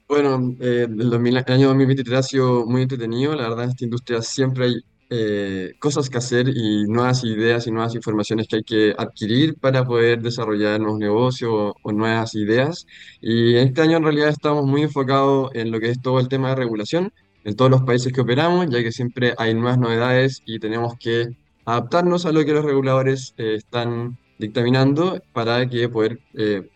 Bueno, 0.08 0.54
eh, 0.60 0.86
el, 0.88 1.10
2000 1.10 1.36
el 1.38 1.52
año 1.52 1.68
2023 1.68 2.18
ha 2.18 2.22
sido 2.22 2.66
muy 2.66 2.82
entretenido. 2.82 3.34
La 3.34 3.48
verdad, 3.48 3.64
en 3.64 3.70
esta 3.70 3.84
industria 3.84 4.22
siempre 4.22 4.66
hay 4.66 4.74
eh, 5.10 5.72
cosas 5.78 6.08
que 6.08 6.18
hacer 6.18 6.48
y 6.48 6.84
nuevas 6.84 7.24
ideas 7.24 7.66
y 7.66 7.70
nuevas 7.70 7.94
informaciones 7.94 8.46
que 8.48 8.56
hay 8.56 8.62
que 8.64 8.94
adquirir 8.96 9.56
para 9.58 9.84
poder 9.84 10.22
desarrollar 10.22 10.80
nuevos 10.80 10.98
negocios 10.98 11.50
o, 11.52 11.74
o 11.82 11.92
nuevas 11.92 12.34
ideas. 12.34 12.86
Y 13.20 13.56
este 13.56 13.82
año 13.82 13.96
en 13.96 14.04
realidad 14.04 14.28
estamos 14.28 14.64
muy 14.64 14.82
enfocados 14.82 15.50
en 15.54 15.70
lo 15.70 15.80
que 15.80 15.90
es 15.90 16.00
todo 16.00 16.20
el 16.20 16.28
tema 16.28 16.50
de 16.50 16.56
regulación 16.56 17.12
en 17.46 17.54
todos 17.54 17.70
los 17.70 17.82
países 17.84 18.12
que 18.12 18.20
operamos, 18.20 18.68
ya 18.68 18.82
que 18.82 18.90
siempre 18.90 19.32
hay 19.38 19.54
nuevas 19.54 19.78
novedades 19.78 20.42
y 20.46 20.58
tenemos 20.58 20.96
que 20.98 21.28
adaptarnos 21.64 22.26
a 22.26 22.32
lo 22.32 22.44
que 22.44 22.52
los 22.52 22.64
reguladores 22.64 23.34
eh, 23.38 23.54
están 23.54 24.18
dictaminando 24.38 25.20
para 25.32 25.68
que 25.68 25.88
poder 25.88 26.20
eh, 26.34 26.68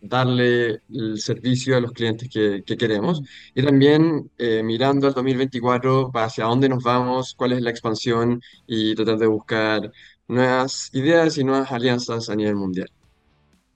darle 0.00 0.82
el 0.90 1.18
servicio 1.18 1.76
a 1.76 1.80
los 1.80 1.92
clientes 1.92 2.28
que, 2.28 2.62
que 2.66 2.76
queremos. 2.76 3.22
Y 3.54 3.62
también 3.62 4.30
eh, 4.38 4.62
mirando 4.62 5.06
al 5.06 5.14
2024 5.14 6.10
hacia 6.14 6.44
dónde 6.44 6.68
nos 6.68 6.82
vamos, 6.82 7.34
cuál 7.34 7.52
es 7.52 7.62
la 7.62 7.70
expansión 7.70 8.40
y 8.66 8.94
tratar 8.94 9.18
de 9.18 9.26
buscar 9.26 9.92
nuevas 10.28 10.90
ideas 10.92 11.38
y 11.38 11.44
nuevas 11.44 11.70
alianzas 11.72 12.28
a 12.28 12.36
nivel 12.36 12.56
mundial. 12.56 12.90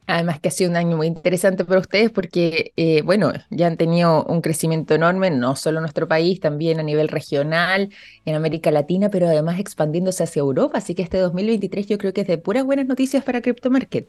Además 0.07 0.39
que 0.41 0.49
ha 0.49 0.51
sido 0.53 0.71
un 0.71 0.77
año 0.77 0.97
muy 0.97 1.09
interesante 1.09 1.65
para 1.65 1.81
ustedes 1.81 2.11
porque, 2.11 2.73
eh, 2.77 3.03
bueno, 3.03 3.33
ya 3.51 3.67
han 3.67 3.77
tenido 3.77 4.25
un 4.25 4.41
crecimiento 4.41 4.95
enorme, 4.95 5.31
no 5.31 5.57
solo 5.57 5.79
en 5.79 5.83
nuestro 5.83 6.07
país, 6.07 6.39
también 6.41 6.79
a 6.79 6.83
nivel 6.85 7.09
regional, 7.09 7.91
en 8.25 8.35
América 8.37 8.71
Latina, 8.71 9.11
pero 9.11 9.27
además 9.27 9.59
expandiéndose 9.59 10.23
hacia 10.23 10.41
Europa. 10.41 10.79
Así 10.79 10.95
que 10.95 11.03
este 11.03 11.19
2023 11.19 11.87
yo 11.87 11.99
creo 11.99 12.13
que 12.13 12.21
es 12.23 12.27
de 12.29 12.39
puras 12.39 12.65
buenas 12.65 12.87
noticias 12.87 13.25
para 13.25 13.43
Crypto 13.43 13.71
Market. 13.71 14.09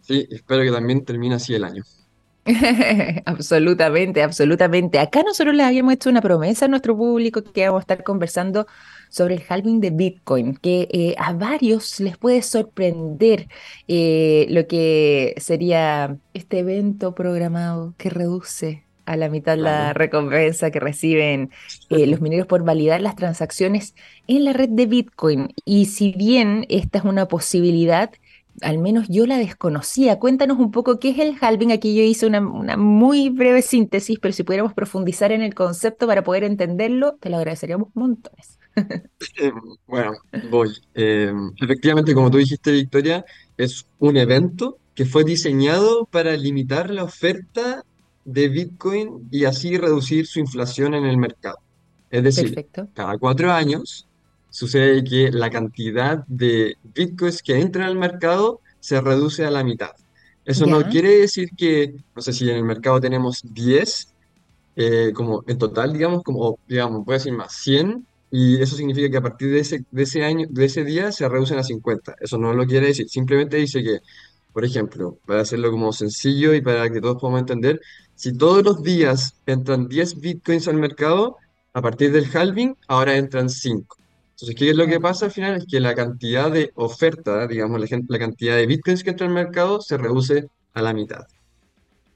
Sí, 0.00 0.26
espero 0.30 0.62
que 0.62 0.72
también 0.72 1.04
termine 1.04 1.34
así 1.34 1.54
el 1.54 1.64
año. 1.64 1.82
absolutamente, 3.26 4.22
absolutamente. 4.22 4.98
Acá 4.98 5.22
nosotros 5.22 5.54
le 5.54 5.62
habíamos 5.62 5.94
hecho 5.94 6.10
una 6.10 6.22
promesa 6.22 6.64
a 6.64 6.68
nuestro 6.68 6.96
público 6.96 7.42
que 7.42 7.66
vamos 7.66 7.80
a 7.80 7.82
estar 7.82 8.02
conversando 8.02 8.66
sobre 9.10 9.34
el 9.36 9.42
halving 9.48 9.80
de 9.80 9.90
Bitcoin, 9.90 10.54
que 10.56 10.88
eh, 10.90 11.14
a 11.18 11.32
varios 11.32 12.00
les 12.00 12.16
puede 12.16 12.42
sorprender 12.42 13.48
eh, 13.86 14.46
lo 14.50 14.66
que 14.66 15.34
sería 15.38 16.16
este 16.34 16.60
evento 16.60 17.14
programado 17.14 17.94
que 17.98 18.10
reduce 18.10 18.84
a 19.06 19.16
la 19.16 19.30
mitad 19.30 19.56
la 19.56 19.94
recompensa 19.94 20.70
que 20.70 20.80
reciben 20.80 21.50
eh, 21.88 22.06
los 22.06 22.20
mineros 22.20 22.46
por 22.46 22.62
validar 22.62 23.00
las 23.00 23.16
transacciones 23.16 23.94
en 24.26 24.44
la 24.44 24.52
red 24.52 24.68
de 24.68 24.84
Bitcoin. 24.84 25.54
Y 25.64 25.86
si 25.86 26.12
bien 26.12 26.66
esta 26.68 26.98
es 26.98 27.04
una 27.04 27.26
posibilidad, 27.26 28.10
al 28.62 28.78
menos 28.78 29.06
yo 29.08 29.26
la 29.26 29.38
desconocía. 29.38 30.18
Cuéntanos 30.18 30.58
un 30.58 30.70
poco 30.70 30.98
qué 30.98 31.10
es 31.10 31.18
el 31.18 31.36
halving. 31.40 31.72
Aquí 31.72 31.94
yo 31.94 32.02
hice 32.02 32.26
una, 32.26 32.40
muy 32.76 33.30
breve 33.30 33.62
síntesis, 33.62 34.18
pero 34.20 34.32
si 34.32 34.42
pudiéramos 34.42 34.74
profundizar 34.74 35.32
en 35.32 35.42
el 35.42 35.54
concepto 35.54 36.06
para 36.06 36.22
poder 36.22 36.44
entenderlo, 36.44 37.16
te 37.20 37.30
lo 37.30 37.36
agradeceríamos 37.36 37.88
montones. 37.94 38.58
Eh, 39.40 39.50
bueno, 39.88 40.12
voy. 40.50 40.68
Eh, 40.94 41.32
efectivamente, 41.60 42.14
como 42.14 42.30
tú 42.30 42.38
dijiste, 42.38 42.70
Victoria, 42.70 43.24
es 43.56 43.86
un 43.98 44.16
evento 44.16 44.78
que 44.94 45.04
fue 45.04 45.24
diseñado 45.24 46.06
para 46.06 46.36
limitar 46.36 46.90
la 46.90 47.04
oferta 47.04 47.84
de 48.24 48.48
Bitcoin 48.48 49.28
y 49.30 49.44
así 49.44 49.76
reducir 49.76 50.26
su 50.26 50.38
inflación 50.38 50.94
en 50.94 51.04
el 51.04 51.16
mercado. 51.16 51.58
Es 52.10 52.22
decir, 52.22 52.66
cada 52.94 53.18
cuatro 53.18 53.52
años 53.52 54.07
sucede 54.50 55.04
que 55.04 55.30
la 55.30 55.50
cantidad 55.50 56.24
de 56.26 56.76
bitcoins 56.94 57.42
que 57.42 57.60
entran 57.60 57.86
al 57.86 57.96
mercado 57.96 58.60
se 58.80 59.00
reduce 59.00 59.44
a 59.44 59.50
la 59.50 59.64
mitad. 59.64 59.92
Eso 60.44 60.64
no 60.64 60.82
quiere 60.88 61.18
decir 61.18 61.50
que, 61.56 61.94
no 62.16 62.22
sé 62.22 62.32
si 62.32 62.48
en 62.48 62.56
el 62.56 62.64
mercado 62.64 63.00
tenemos 63.00 63.42
10, 63.44 64.14
eh, 64.76 65.12
como 65.14 65.44
en 65.46 65.58
total, 65.58 65.92
digamos, 65.92 66.22
como, 66.22 66.58
digamos, 66.66 67.04
voy 67.04 67.16
a 67.16 67.18
decir 67.18 67.34
más, 67.34 67.52
100, 67.52 68.06
y 68.30 68.62
eso 68.62 68.74
significa 68.74 69.10
que 69.10 69.16
a 69.18 69.20
partir 69.20 69.50
de 69.50 69.60
ese, 69.60 69.84
de 69.90 70.02
ese 70.02 70.24
año, 70.24 70.46
de 70.48 70.64
ese 70.64 70.84
día 70.84 71.12
se 71.12 71.28
reducen 71.28 71.58
a 71.58 71.62
50. 71.62 72.14
Eso 72.20 72.38
no 72.38 72.54
lo 72.54 72.64
quiere 72.64 72.86
decir, 72.86 73.08
simplemente 73.10 73.58
dice 73.58 73.82
que, 73.82 73.98
por 74.54 74.64
ejemplo, 74.64 75.18
para 75.26 75.42
hacerlo 75.42 75.70
como 75.70 75.92
sencillo 75.92 76.54
y 76.54 76.62
para 76.62 76.88
que 76.90 77.00
todos 77.02 77.20
podamos 77.20 77.40
entender, 77.40 77.80
si 78.14 78.32
todos 78.32 78.64
los 78.64 78.82
días 78.82 79.34
entran 79.44 79.86
10 79.86 80.18
bitcoins 80.20 80.66
al 80.66 80.76
mercado, 80.76 81.36
a 81.74 81.82
partir 81.82 82.10
del 82.10 82.34
halving, 82.34 82.74
ahora 82.88 83.16
entran 83.16 83.50
5. 83.50 83.97
Entonces, 84.40 84.54
¿qué 84.56 84.70
es 84.70 84.76
lo 84.76 84.86
que 84.86 85.00
pasa 85.00 85.24
al 85.24 85.32
final? 85.32 85.56
Es 85.56 85.66
que 85.66 85.80
la 85.80 85.96
cantidad 85.96 86.48
de 86.48 86.70
oferta, 86.76 87.48
digamos, 87.48 87.80
la, 87.80 88.00
la 88.06 88.18
cantidad 88.20 88.54
de 88.54 88.66
bitcoins 88.66 89.02
que 89.02 89.10
entra 89.10 89.26
al 89.26 89.32
mercado 89.32 89.80
se 89.80 89.98
reduce 89.98 90.46
a 90.74 90.82
la 90.82 90.92
mitad. 90.92 91.26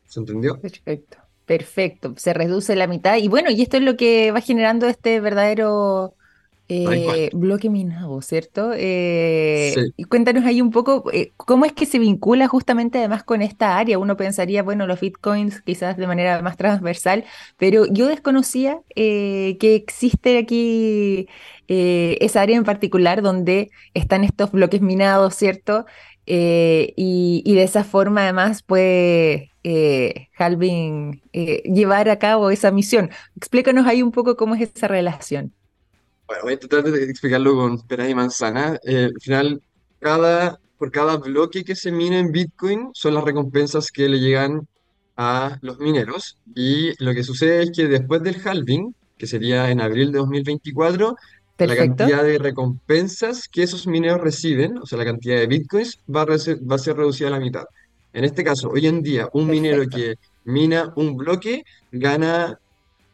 ¿Se 0.06 0.20
entendió? 0.20 0.60
Perfecto, 0.60 1.18
perfecto. 1.46 2.14
Se 2.16 2.32
reduce 2.32 2.76
la 2.76 2.86
mitad. 2.86 3.16
Y 3.16 3.26
bueno, 3.26 3.50
y 3.50 3.60
esto 3.60 3.78
es 3.78 3.82
lo 3.82 3.96
que 3.96 4.30
va 4.30 4.40
generando 4.40 4.86
este 4.86 5.18
verdadero 5.18 6.14
eh, 6.72 7.30
bloque 7.32 7.68
minado, 7.68 8.22
¿cierto? 8.22 8.72
Eh, 8.74 9.74
cuéntanos 10.08 10.44
ahí 10.44 10.60
un 10.60 10.70
poco 10.70 11.04
eh, 11.12 11.32
cómo 11.36 11.64
es 11.64 11.72
que 11.72 11.86
se 11.86 11.98
vincula 11.98 12.48
justamente 12.48 12.98
además 12.98 13.24
con 13.24 13.42
esta 13.42 13.78
área. 13.78 13.98
Uno 13.98 14.16
pensaría, 14.16 14.62
bueno, 14.62 14.86
los 14.86 15.00
bitcoins 15.00 15.60
quizás 15.62 15.96
de 15.96 16.06
manera 16.06 16.40
más 16.42 16.56
transversal, 16.56 17.24
pero 17.58 17.86
yo 17.86 18.06
desconocía 18.06 18.80
que 18.94 19.56
existe 19.60 20.38
aquí 20.38 21.28
esa 21.68 22.42
área 22.42 22.56
en 22.56 22.64
particular 22.64 23.22
donde 23.22 23.70
están 23.94 24.24
estos 24.24 24.52
bloques 24.52 24.80
minados, 24.80 25.34
¿cierto? 25.34 25.86
Y, 26.26 27.42
y, 27.44 27.54
de 27.54 27.62
esa 27.62 27.84
forma 27.84 28.22
además 28.22 28.62
puede 28.62 29.50
Halving 30.38 31.22
llevar 31.32 32.08
a 32.08 32.18
cabo 32.18 32.50
esa 32.50 32.70
misión. 32.70 33.10
Explícanos 33.36 33.86
ahí 33.86 34.02
un 34.02 34.12
poco 34.12 34.36
cómo 34.36 34.54
es 34.54 34.70
esa 34.74 34.88
relación. 34.88 35.52
Bueno, 36.32 36.44
voy 36.44 36.54
a 36.54 36.58
tratar 36.58 36.90
de 36.90 37.04
explicarlo 37.10 37.54
con 37.54 37.86
peras 37.86 38.08
y 38.08 38.14
manzanas. 38.14 38.80
Eh, 38.84 39.10
al 39.14 39.20
final, 39.20 39.62
cada, 40.00 40.58
por 40.78 40.90
cada 40.90 41.18
bloque 41.18 41.62
que 41.62 41.76
se 41.76 41.92
mina 41.92 42.18
en 42.18 42.32
Bitcoin 42.32 42.88
son 42.94 43.12
las 43.12 43.24
recompensas 43.24 43.90
que 43.90 44.08
le 44.08 44.18
llegan 44.18 44.66
a 45.14 45.58
los 45.60 45.78
mineros. 45.78 46.38
Y 46.54 46.94
lo 47.04 47.12
que 47.12 47.22
sucede 47.22 47.64
es 47.64 47.72
que 47.72 47.86
después 47.86 48.22
del 48.22 48.40
halving, 48.42 48.94
que 49.18 49.26
sería 49.26 49.70
en 49.70 49.82
abril 49.82 50.10
de 50.10 50.20
2024, 50.20 51.16
la 51.58 51.76
cantidad 51.76 52.22
de 52.22 52.38
recompensas 52.38 53.46
que 53.46 53.64
esos 53.64 53.86
mineros 53.86 54.22
reciben, 54.22 54.78
o 54.78 54.86
sea, 54.86 54.96
la 54.96 55.04
cantidad 55.04 55.36
de 55.36 55.46
Bitcoins, 55.46 55.98
va 56.08 56.22
a, 56.22 56.24
va 56.24 56.76
a 56.76 56.78
ser 56.78 56.96
reducida 56.96 57.28
a 57.28 57.32
la 57.32 57.40
mitad. 57.40 57.64
En 58.14 58.24
este 58.24 58.42
caso, 58.42 58.70
hoy 58.70 58.86
en 58.86 59.02
día, 59.02 59.28
un 59.34 59.48
minero 59.48 59.86
que 59.86 60.14
mina 60.44 60.94
un 60.96 61.14
bloque 61.14 61.62
gana 61.90 62.58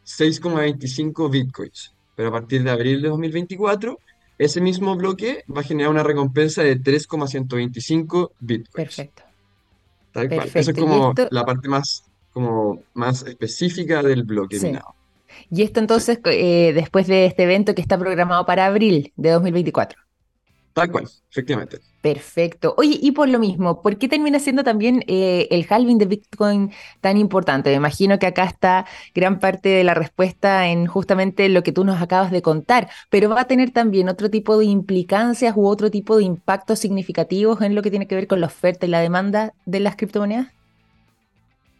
6,25 0.05 1.29
Bitcoins 1.29 1.98
pero 2.19 2.27
a 2.27 2.31
partir 2.33 2.61
de 2.63 2.69
abril 2.69 3.01
de 3.01 3.07
2024, 3.07 3.97
ese 4.37 4.59
mismo 4.59 4.93
bloque 4.97 5.45
va 5.49 5.61
a 5.61 5.63
generar 5.63 5.89
una 5.89 6.03
recompensa 6.03 6.61
de 6.61 6.75
3,125 6.75 8.33
bitcoins. 8.41 8.73
Perfecto. 8.73 9.23
Tal 10.11 10.27
cual. 10.27 10.51
Eso 10.53 10.71
es 10.71 10.77
como 10.77 11.13
la 11.31 11.45
parte 11.45 11.69
más, 11.69 12.03
como 12.33 12.83
más 12.93 13.23
específica 13.25 14.03
del 14.03 14.23
bloque 14.23 14.59
minado. 14.59 14.95
Y 15.49 15.61
esto 15.61 15.79
entonces, 15.79 16.19
eh, 16.25 16.73
después 16.73 17.07
de 17.07 17.25
este 17.25 17.43
evento 17.43 17.73
que 17.73 17.81
está 17.81 17.97
programado 17.97 18.45
para 18.45 18.65
abril 18.65 19.13
de 19.15 19.29
2024. 19.29 19.97
Tal 20.73 20.91
cual, 20.91 21.07
efectivamente. 21.29 21.79
Perfecto. 22.01 22.75
Oye, 22.77 22.97
y 23.01 23.11
por 23.11 23.27
lo 23.27 23.39
mismo, 23.39 23.81
¿por 23.81 23.97
qué 23.97 24.07
termina 24.07 24.39
siendo 24.39 24.63
también 24.63 25.03
eh, 25.07 25.47
el 25.51 25.65
halving 25.69 25.97
de 25.97 26.05
Bitcoin 26.05 26.71
tan 27.01 27.17
importante? 27.17 27.69
Me 27.71 27.75
imagino 27.75 28.19
que 28.19 28.27
acá 28.27 28.45
está 28.45 28.85
gran 29.13 29.39
parte 29.39 29.67
de 29.69 29.83
la 29.83 29.93
respuesta 29.93 30.67
en 30.67 30.87
justamente 30.87 31.49
lo 31.49 31.61
que 31.63 31.73
tú 31.73 31.83
nos 31.83 32.01
acabas 32.01 32.31
de 32.31 32.41
contar, 32.41 32.89
pero 33.09 33.29
va 33.29 33.41
a 33.41 33.47
tener 33.47 33.71
también 33.71 34.07
otro 34.07 34.29
tipo 34.29 34.57
de 34.57 34.65
implicancias 34.65 35.53
u 35.57 35.67
otro 35.67 35.91
tipo 35.91 36.17
de 36.17 36.23
impactos 36.23 36.79
significativos 36.79 37.61
en 37.61 37.75
lo 37.75 37.81
que 37.81 37.89
tiene 37.89 38.07
que 38.07 38.15
ver 38.15 38.27
con 38.27 38.39
la 38.39 38.47
oferta 38.47 38.85
y 38.85 38.89
la 38.89 39.01
demanda 39.01 39.53
de 39.65 39.81
las 39.81 39.97
criptomonedas. 39.97 40.58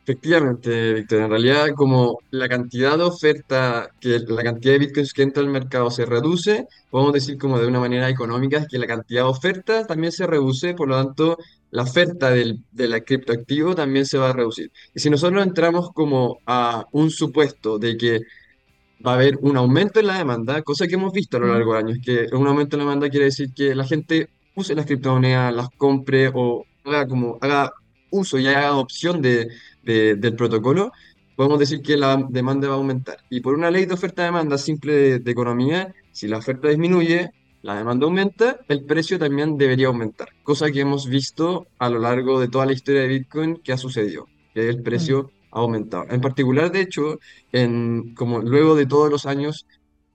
Efectivamente, 0.09 0.93
Víctor, 0.95 1.21
en 1.21 1.29
realidad 1.29 1.67
como 1.75 2.17
la 2.31 2.49
cantidad 2.49 2.97
de 2.97 3.03
oferta, 3.03 3.91
que 3.99 4.17
la 4.17 4.41
cantidad 4.41 4.73
de 4.73 4.79
bitcoins 4.79 5.13
que 5.13 5.21
entra 5.21 5.43
al 5.43 5.49
mercado 5.49 5.91
se 5.91 6.03
reduce, 6.03 6.65
podemos 6.89 7.13
decir 7.13 7.37
como 7.37 7.59
de 7.59 7.67
una 7.67 7.79
manera 7.79 8.09
económica 8.09 8.57
es 8.57 8.67
que 8.67 8.79
la 8.79 8.87
cantidad 8.87 9.21
de 9.21 9.29
oferta 9.29 9.85
también 9.85 10.11
se 10.11 10.25
reduce, 10.25 10.73
por 10.73 10.87
lo 10.87 10.95
tanto 10.95 11.37
la 11.69 11.83
oferta 11.83 12.31
del, 12.31 12.63
de 12.71 12.87
la 12.87 13.01
criptoactivo 13.01 13.75
también 13.75 14.07
se 14.07 14.17
va 14.17 14.31
a 14.31 14.33
reducir. 14.33 14.71
Y 14.95 14.99
si 14.99 15.11
nosotros 15.11 15.45
entramos 15.45 15.91
como 15.93 16.39
a 16.47 16.85
un 16.91 17.11
supuesto 17.11 17.77
de 17.77 17.95
que 17.95 18.21
va 19.05 19.11
a 19.11 19.15
haber 19.15 19.37
un 19.41 19.57
aumento 19.57 19.99
en 19.99 20.07
la 20.07 20.17
demanda, 20.17 20.63
cosa 20.63 20.87
que 20.87 20.95
hemos 20.95 21.13
visto 21.13 21.37
a 21.37 21.41
lo 21.41 21.53
largo 21.53 21.73
de 21.73 21.79
años, 21.81 21.97
que 22.03 22.25
un 22.33 22.47
aumento 22.47 22.77
en 22.77 22.79
la 22.79 22.85
demanda 22.85 23.09
quiere 23.09 23.25
decir 23.25 23.53
que 23.53 23.75
la 23.75 23.85
gente 23.85 24.27
use 24.55 24.73
las 24.73 24.87
criptomonedas, 24.87 25.53
las 25.53 25.69
compre 25.77 26.31
o 26.33 26.65
haga 26.83 27.07
como 27.07 27.37
haga 27.41 27.71
uso 28.11 28.39
y 28.39 28.47
haga 28.47 28.67
adopción 28.67 29.21
de, 29.21 29.49
de- 29.89 30.15
del 30.15 30.35
protocolo, 30.35 30.91
podemos 31.35 31.59
decir 31.59 31.81
que 31.81 31.95
la 31.97 32.17
demanda 32.29 32.67
va 32.67 32.73
a 32.75 32.77
aumentar. 32.77 33.17
Y 33.29 33.41
por 33.41 33.53
una 33.55 33.71
ley 33.71 33.85
de 33.85 33.93
oferta-demanda 33.93 34.57
simple 34.57 34.93
de, 34.93 35.19
de 35.19 35.31
economía, 35.31 35.93
si 36.11 36.27
la 36.27 36.37
oferta 36.37 36.67
disminuye, 36.69 37.29
la 37.61 37.75
demanda 37.77 38.05
aumenta, 38.05 38.57
el 38.67 38.85
precio 38.85 39.19
también 39.19 39.57
debería 39.57 39.87
aumentar, 39.87 40.29
cosa 40.43 40.71
que 40.71 40.81
hemos 40.81 41.07
visto 41.07 41.67
a 41.77 41.89
lo 41.89 41.99
largo 41.99 42.39
de 42.39 42.47
toda 42.47 42.65
la 42.65 42.73
historia 42.73 43.01
de 43.01 43.07
Bitcoin 43.09 43.57
que 43.63 43.73
ha 43.73 43.77
sucedido, 43.77 44.27
que 44.53 44.69
el 44.69 44.79
mm, 44.79 44.83
precio 44.83 45.31
ha 45.51 45.59
aumentado. 45.59 46.05
En 46.09 46.21
particular, 46.21 46.71
de 46.71 46.81
hecho, 46.81 47.17
en, 47.51 48.13
como 48.15 48.39
luego 48.39 48.75
de 48.75 48.85
todos 48.85 49.09
los 49.11 49.25
años 49.25 49.65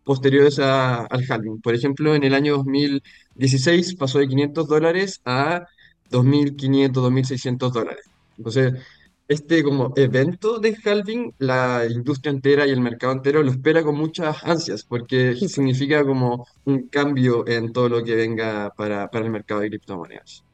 posteriores 0.04 0.58
a- 0.58 1.04
al 1.06 1.24
halving. 1.28 1.60
Por 1.60 1.74
ejemplo, 1.74 2.14
en 2.14 2.24
el 2.24 2.34
año 2.34 2.56
2016 2.56 3.94
pasó 3.96 4.18
de 4.18 4.28
500 4.28 4.68
dólares 4.68 5.20
a 5.24 5.64
2.500, 6.10 7.02
2.600 7.02 7.72
dólares. 7.72 8.04
Entonces, 8.36 8.74
este 9.28 9.62
como 9.62 9.92
evento 9.96 10.58
de 10.58 10.76
halving, 10.84 11.34
la 11.38 11.86
industria 11.88 12.30
entera 12.30 12.66
y 12.66 12.70
el 12.70 12.80
mercado 12.80 13.12
entero 13.12 13.42
lo 13.42 13.50
espera 13.50 13.82
con 13.82 13.96
muchas 13.96 14.42
ansias, 14.44 14.84
porque 14.84 15.34
pues. 15.38 15.52
significa 15.52 16.04
como 16.04 16.46
un 16.64 16.88
cambio 16.88 17.46
en 17.48 17.72
todo 17.72 17.88
lo 17.88 18.04
que 18.04 18.14
venga 18.14 18.72
para, 18.76 19.10
para 19.10 19.24
el 19.24 19.30
mercado 19.30 19.60
de 19.60 19.68
criptomonedas. 19.68 20.44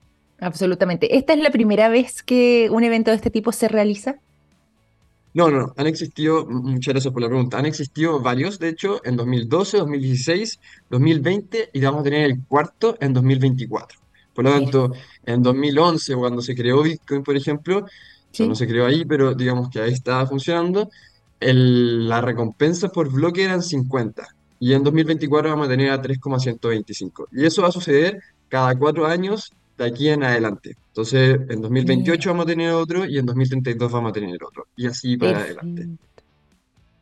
Absolutamente. 0.40 1.16
¿Esta 1.16 1.34
es 1.34 1.40
la 1.40 1.50
primera 1.50 1.88
vez 1.88 2.22
que 2.22 2.68
un 2.70 2.82
evento 2.84 3.10
de 3.10 3.16
este 3.16 3.30
tipo 3.30 3.52
se 3.52 3.68
realiza? 3.68 4.16
No, 5.32 5.48
no, 5.48 5.58
no, 5.60 5.74
han 5.76 5.86
existido, 5.86 6.44
muchas 6.46 6.94
gracias 6.94 7.12
por 7.12 7.22
la 7.22 7.28
pregunta, 7.28 7.56
han 7.56 7.66
existido 7.66 8.18
varios, 8.20 8.58
de 8.58 8.70
hecho, 8.70 9.00
en 9.04 9.16
2012, 9.16 9.78
2016, 9.78 10.58
2020 10.90 11.70
y 11.72 11.80
vamos 11.80 12.00
a 12.00 12.04
tener 12.04 12.24
el 12.24 12.44
cuarto 12.48 12.96
en 13.00 13.12
2024. 13.12 14.00
Por 14.34 14.44
lo 14.44 14.50
tanto, 14.50 14.92
en 15.26 15.42
2011, 15.42 16.16
cuando 16.16 16.42
se 16.42 16.56
creó 16.56 16.82
Bitcoin, 16.82 17.22
por 17.22 17.36
ejemplo, 17.36 17.86
o 18.32 18.34
sea, 18.34 18.46
no 18.46 18.54
se 18.54 18.66
creó 18.68 18.87
ahí, 18.87 19.04
pero 19.04 19.34
digamos 19.34 19.68
que 19.70 19.80
ahí 19.80 19.92
estaba 19.92 20.26
funcionando, 20.26 20.88
el- 21.40 22.08
la 22.08 22.20
recompensa 22.20 22.88
por 22.90 23.10
bloque 23.12 23.44
eran 23.44 23.62
50 23.62 24.26
y 24.58 24.72
en 24.75 24.84
2024 24.84 25.50
vamos 25.50 25.66
a 25.66 25.70
tener 25.70 25.90
a 25.90 26.00
3,125. 26.02 27.26
Y 27.32 27.44
eso 27.46 27.62
va 27.62 27.68
a 27.68 27.72
suceder 27.72 28.18
cada 28.49 28.76
cuatro 28.78 29.06
años 29.06 29.50
de 29.76 29.84
aquí 29.87 30.08
en 30.08 30.22
adelante. 30.25 30.75
Entonces, 30.88 31.38
en 31.49 31.60
2028 31.62 32.30
Mira, 32.30 32.32
vamos 32.32 32.44
a 32.44 32.49
tener 32.49 32.72
otro 32.72 33.06
y 33.06 33.18
en 33.18 33.26
2032 33.26 33.90
vamos 33.92 34.10
a 34.10 34.12
tener 34.12 34.42
otro. 34.44 34.64
Y 34.76 34.87
así 34.87 35.16
para 35.16 35.40
adelante. 35.40 35.88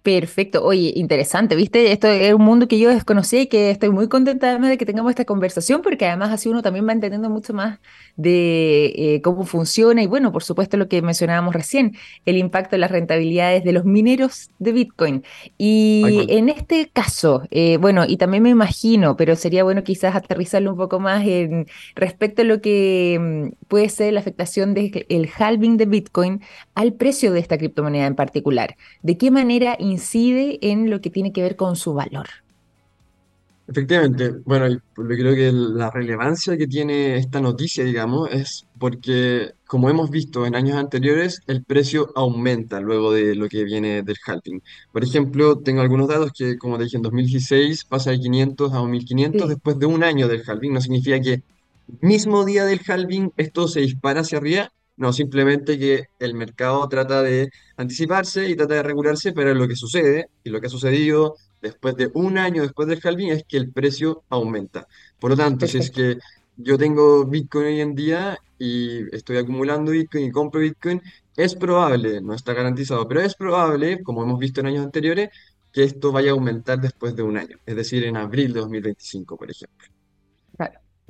Perfecto. 0.03 0.65
Oye, 0.65 0.93
interesante, 0.97 1.57
¿viste? 1.57 1.93
Esto 1.93 2.09
es 2.09 2.33
un 2.33 2.43
mundo 2.43 2.69
que 2.69 2.79
yo 2.79 2.91
desconocí 2.91 3.41
y 3.41 3.47
que 3.47 3.71
estoy 3.71 3.91
muy 3.91 4.09
contenta 4.09 4.49
además 4.49 4.71
de 4.71 4.79
que 4.79 4.87
tengamos 4.87 5.11
esta 5.11 5.25
conversación 5.25 5.83
porque 5.83 6.07
además 6.07 6.31
así 6.31 6.49
uno 6.49 6.63
también 6.63 6.87
va 6.87 6.93
entendiendo 6.93 7.31
mucho 7.31 7.53
más 7.53 7.79
de 8.17 8.87
eh, 8.97 9.21
cómo 9.23 9.45
funciona 9.45 10.03
y 10.03 10.07
bueno, 10.07 10.33
por 10.33 10.43
supuesto 10.43 10.77
lo 10.77 10.89
que 10.89 11.03
mencionábamos 11.03 11.55
recién, 11.55 11.97
el 12.25 12.37
impacto 12.37 12.77
en 12.77 12.81
las 12.83 12.91
rentabilidades 12.91 13.65
de 13.65 13.73
los 13.73 13.85
mineros 13.85 14.51
de 14.59 14.73
Bitcoin. 14.73 15.25
Y 15.57 16.27
en 16.29 16.49
este 16.49 16.89
caso, 16.91 17.43
eh, 17.51 17.77
bueno, 17.77 18.05
y 18.07 18.17
también 18.17 18.43
me 18.43 18.51
imagino, 18.51 19.17
pero 19.17 19.37
sería 19.37 19.65
bueno 19.65 19.85
quizás 19.85 20.15
aterrizarlo 20.15 20.73
un 20.73 20.77
poco 20.77 21.01
más 21.01 21.27
en 21.27 21.67
respecto 21.95 22.43
a 22.43 22.45
lo 22.45 22.61
que 22.61 23.19
mm, 23.21 23.67
puede 23.67 23.89
ser 23.89 24.13
la 24.13 24.21
afectación 24.21 24.75
del 24.75 25.31
halving 25.39 25.77
de 25.77 25.87
Bitcoin 25.87 26.41
al 26.75 26.95
precio 26.95 27.33
de 27.33 27.41
esta 27.41 27.59
criptomoneda 27.59 28.07
en 28.07 28.15
particular. 28.15 28.77
¿De 29.03 29.19
qué 29.19 29.31
manera 29.31 29.77
incide 29.89 30.59
en 30.63 30.91
lo 30.91 31.01
que 31.01 31.11
tiene 31.11 31.33
que 31.33 31.43
ver 31.43 31.57
con 31.57 31.77
su 31.77 31.95
valor? 31.95 32.29
Efectivamente, 33.71 34.33
bueno, 34.47 34.67
y 34.67 34.79
por 34.95 35.05
lo 35.05 35.11
que 35.11 35.21
creo 35.21 35.35
que 35.35 35.53
la 35.53 35.91
relevancia 35.91 36.57
que 36.57 36.67
tiene 36.67 37.19
esta 37.19 37.39
noticia, 37.43 37.85
digamos, 37.85 38.31
es 38.33 38.67
porque, 38.79 39.53
como 39.67 39.91
hemos 39.91 40.09
visto 40.11 40.47
en 40.47 40.55
años 40.55 40.77
anteriores, 40.79 41.43
el 41.47 41.65
precio 41.65 42.11
aumenta 42.17 42.81
luego 42.81 43.13
de 43.13 43.35
lo 43.35 43.47
que 43.47 43.65
viene 43.65 44.03
del 44.03 44.17
halving. 44.27 44.63
Por 44.91 45.05
ejemplo, 45.05 45.59
tengo 45.59 45.83
algunos 45.83 46.09
datos 46.09 46.33
que, 46.33 46.57
como 46.57 46.79
te 46.79 46.85
dije, 46.85 46.97
en 46.97 47.03
2016 47.03 47.85
pasa 47.85 48.11
de 48.11 48.21
500 48.21 48.73
a 48.73 48.83
1500 48.83 49.49
Sí, 49.49 49.49
después 49.51 49.79
de 49.79 49.85
un 49.87 50.03
año 50.03 50.29
del 50.29 50.43
halving. 50.47 50.73
No 50.73 50.81
significa 50.81 51.21
que 51.21 51.43
mismo 52.01 52.47
día 52.47 52.65
del 52.65 52.81
halving 52.87 53.33
esto 53.37 53.69
se 53.69 53.81
dispara 53.81 54.21
hacia 54.23 54.39
arriba, 54.39 54.73
no, 54.99 55.13
simplemente 55.13 55.79
que 55.79 56.07
el 56.19 56.35
mercado 56.35 56.89
trata 56.89 57.23
de 57.23 57.51
anticiparse 57.77 58.49
y 58.49 58.57
trata 58.57 58.75
de 58.75 58.83
regularse, 58.83 59.33
pero 59.33 59.55
lo 59.55 59.69
que 59.69 59.77
sucede 59.77 60.29
y 60.43 60.51
lo 60.51 60.61
que 60.61 60.67
ha 60.67 60.71
sucedido 60.71 61.37
después 61.63 61.97
de 61.97 62.11
un 62.15 62.37
año 62.37 62.63
después 62.63 62.89
del 62.89 63.01
halving 63.03 63.31
es 63.31 63.45
que 63.45 63.59
el 63.59 63.73
precio 63.73 64.25
aumenta. 64.29 64.89
Por 65.21 65.31
lo 65.31 65.37
tanto, 65.37 65.69
si 65.69 65.79
es 65.79 65.91
que 65.93 66.19
yo 66.57 66.77
tengo 66.77 67.25
Bitcoin 67.27 67.67
hoy 67.67 67.81
en 67.81 67.95
día 67.95 68.39
y 68.59 69.15
estoy 69.15 69.37
acumulando 69.37 69.93
Bitcoin 69.93 70.25
y 70.25 70.31
compro 70.33 70.61
Bitcoin, 70.61 71.01
es 71.37 71.55
probable, 71.55 72.21
no 72.21 72.35
está 72.35 72.53
garantizado, 72.53 73.07
pero 73.07 73.21
es 73.21 73.37
probable, 73.37 74.03
como 74.03 74.25
hemos 74.25 74.39
visto 74.41 74.61
en 74.61 74.67
años 74.67 74.85
anteriores, 74.85 75.31
que 75.73 75.85
esto 75.85 76.11
vaya 76.11 76.31
a 76.31 76.33
aumentar 76.33 76.81
después 76.81 77.15
de 77.15 77.23
un 77.23 77.37
año, 77.37 77.57
es 77.65 77.77
decir, 77.77 78.03
en 78.05 78.17
abril 78.17 78.53
de 78.53 78.61
2025, 78.61 79.37
por 79.37 79.51
ejemplo. 79.51 79.98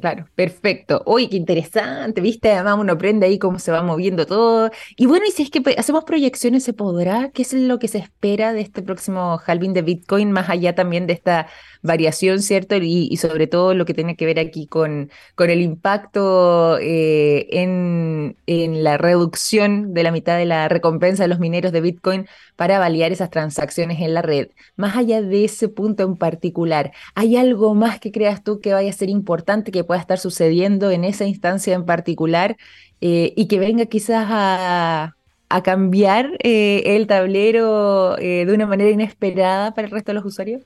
Claro, 0.00 0.28
perfecto. 0.36 1.02
Uy, 1.06 1.28
qué 1.28 1.36
interesante, 1.36 2.20
¿viste? 2.20 2.52
Además 2.52 2.76
uno 2.78 2.92
aprende 2.92 3.26
ahí 3.26 3.36
cómo 3.36 3.58
se 3.58 3.72
va 3.72 3.82
moviendo 3.82 4.26
todo. 4.26 4.70
Y 4.96 5.06
bueno, 5.06 5.26
y 5.26 5.32
si 5.32 5.42
es 5.42 5.50
que 5.50 5.60
hacemos 5.76 6.04
proyecciones, 6.04 6.62
¿se 6.62 6.72
podrá? 6.72 7.30
¿Qué 7.32 7.42
es 7.42 7.52
lo 7.52 7.80
que 7.80 7.88
se 7.88 7.98
espera 7.98 8.52
de 8.52 8.60
este 8.60 8.80
próximo 8.82 9.40
halving 9.44 9.72
de 9.72 9.82
Bitcoin, 9.82 10.30
más 10.30 10.50
allá 10.50 10.76
también 10.76 11.08
de 11.08 11.14
esta 11.14 11.48
variación, 11.82 12.42
¿cierto? 12.42 12.76
Y, 12.76 13.08
y 13.10 13.16
sobre 13.16 13.48
todo 13.48 13.74
lo 13.74 13.84
que 13.86 13.92
tiene 13.94 14.14
que 14.14 14.24
ver 14.24 14.38
aquí 14.38 14.68
con, 14.68 15.10
con 15.34 15.50
el 15.50 15.60
impacto 15.62 16.78
eh, 16.80 17.48
en, 17.50 18.36
en 18.46 18.84
la 18.84 18.98
reducción 18.98 19.94
de 19.94 20.04
la 20.04 20.12
mitad 20.12 20.38
de 20.38 20.46
la 20.46 20.68
recompensa 20.68 21.24
de 21.24 21.28
los 21.28 21.40
mineros 21.40 21.72
de 21.72 21.80
Bitcoin 21.80 22.28
para 22.54 22.78
validar 22.78 23.10
esas 23.10 23.30
transacciones 23.30 24.00
en 24.00 24.14
la 24.14 24.22
red. 24.22 24.48
Más 24.76 24.96
allá 24.96 25.22
de 25.22 25.44
ese 25.44 25.68
punto 25.68 26.04
en 26.04 26.16
particular. 26.16 26.92
¿Hay 27.16 27.36
algo 27.36 27.74
más 27.74 27.98
que 28.00 28.12
creas 28.12 28.44
tú 28.44 28.60
que 28.60 28.72
vaya 28.72 28.90
a 28.90 28.92
ser 28.92 29.08
importante 29.10 29.72
que 29.72 29.84
pueda 29.88 30.00
estar 30.02 30.20
sucediendo 30.20 30.92
en 30.92 31.04
esa 31.04 31.26
instancia 31.26 31.74
en 31.76 31.86
particular 31.86 32.56
eh, 33.02 33.34
y 33.36 33.48
que 33.48 33.60
venga 33.60 33.86
quizás 33.86 34.26
a, 34.30 35.14
a 35.50 35.64
cambiar 35.64 36.32
eh, 36.44 36.84
el 36.96 37.08
tablero 37.08 38.18
eh, 38.20 38.46
de 38.46 38.54
una 38.54 38.66
manera 38.68 38.90
inesperada 38.92 39.74
para 39.74 39.88
el 39.88 39.92
resto 39.94 40.12
de 40.12 40.16
los 40.16 40.26
usuarios? 40.26 40.62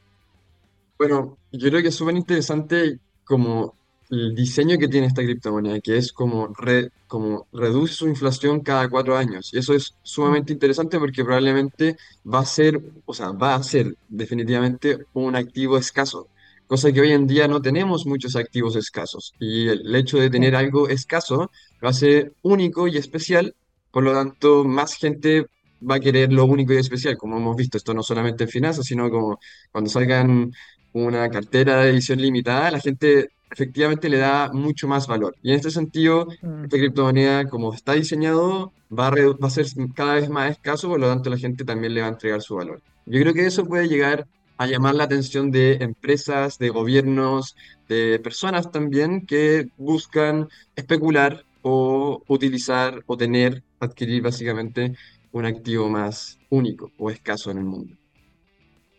Bueno, 0.98 1.38
yo 1.50 1.68
creo 1.70 1.82
que 1.82 1.88
es 1.88 1.94
súper 1.96 2.14
interesante 2.16 2.98
como 3.24 3.76
el 4.08 4.34
diseño 4.34 4.78
que 4.78 4.88
tiene 4.88 5.06
esta 5.08 5.22
criptomoneda, 5.22 5.80
que 5.80 5.96
es 5.96 6.12
como, 6.12 6.48
re- 6.56 6.90
como 7.06 7.48
reduce 7.52 7.94
su 7.94 8.08
inflación 8.08 8.60
cada 8.62 8.88
cuatro 8.88 9.16
años. 9.16 9.52
Y 9.52 9.58
eso 9.58 9.74
es 9.74 9.96
Mm, 10.24 10.42
sumamente 10.42 10.52
interesante 10.52 10.98
porque 10.98 11.24
probablemente 11.24 11.96
va 12.24 12.40
a 12.40 12.46
ser, 12.46 12.80
o 13.04 13.14
sea, 13.14 13.30
va 13.32 13.54
a 13.56 13.62
ser 13.62 13.94
definitivamente 14.06 14.98
un 15.12 15.34
activo 15.34 15.76
escaso, 15.78 16.30
cosa 16.72 16.90
que 16.90 17.02
hoy 17.02 17.12
en 17.12 17.26
día 17.26 17.46
no 17.48 17.60
tenemos 17.60 18.06
muchos 18.06 18.34
activos 18.34 18.76
escasos. 18.76 19.34
Y 19.38 19.68
el 19.68 19.94
hecho 19.94 20.16
de 20.16 20.30
tener 20.30 20.56
algo 20.56 20.88
escaso 20.88 21.50
lo 21.82 21.88
hace 21.88 22.32
único 22.40 22.88
y 22.88 22.96
especial, 22.96 23.54
por 23.90 24.02
lo 24.02 24.14
tanto, 24.14 24.64
más 24.64 24.94
gente 24.94 25.48
va 25.86 25.96
a 25.96 26.00
querer 26.00 26.32
lo 26.32 26.46
único 26.46 26.72
y 26.72 26.78
especial, 26.78 27.18
como 27.18 27.36
hemos 27.36 27.56
visto, 27.56 27.76
esto 27.76 27.92
no 27.92 28.02
solamente 28.02 28.44
en 28.44 28.48
finanzas, 28.48 28.86
sino 28.86 29.10
como 29.10 29.38
cuando 29.70 29.90
salgan 29.90 30.50
una 30.94 31.28
cartera 31.28 31.82
de 31.82 31.90
edición 31.90 32.22
limitada, 32.22 32.70
la 32.70 32.80
gente 32.80 33.28
efectivamente 33.50 34.08
le 34.08 34.16
da 34.16 34.50
mucho 34.50 34.88
más 34.88 35.06
valor. 35.06 35.36
Y 35.42 35.50
en 35.50 35.56
este 35.56 35.70
sentido, 35.70 36.26
mm, 36.40 36.64
esta 36.64 36.78
criptomoneda, 36.78 37.50
como 37.50 37.74
está 37.74 37.92
diseñado, 37.92 38.72
va 38.90 39.08
a, 39.08 39.10
va 39.10 39.46
a 39.46 39.50
ser 39.50 39.66
cada 39.94 40.14
vez 40.14 40.30
más 40.30 40.52
escaso, 40.52 40.88
por 40.88 40.98
lo 40.98 41.08
tanto 41.08 41.28
la 41.28 41.36
gente 41.36 41.66
también 41.66 41.92
le 41.92 42.00
va 42.00 42.06
a 42.06 42.10
entregar 42.12 42.40
su 42.40 42.54
valor. 42.54 42.80
Yo 43.04 43.20
creo 43.20 43.34
que 43.34 43.44
eso 43.44 43.66
puede 43.66 43.88
llegar 43.88 44.26
a 44.62 44.66
llamar 44.68 44.94
la 44.94 45.04
atención 45.04 45.50
de 45.50 45.74
empresas, 45.80 46.56
de 46.56 46.68
gobiernos, 46.68 47.56
de 47.88 48.20
personas 48.22 48.70
también 48.70 49.26
que 49.26 49.66
buscan 49.76 50.48
especular 50.76 51.44
o 51.62 52.22
utilizar 52.28 53.02
o 53.06 53.16
tener, 53.16 53.64
adquirir 53.80 54.22
básicamente 54.22 54.94
un 55.32 55.46
activo 55.46 55.88
más 55.88 56.38
único 56.48 56.92
o 56.96 57.10
escaso 57.10 57.50
en 57.50 57.58
el 57.58 57.64
mundo. 57.64 57.96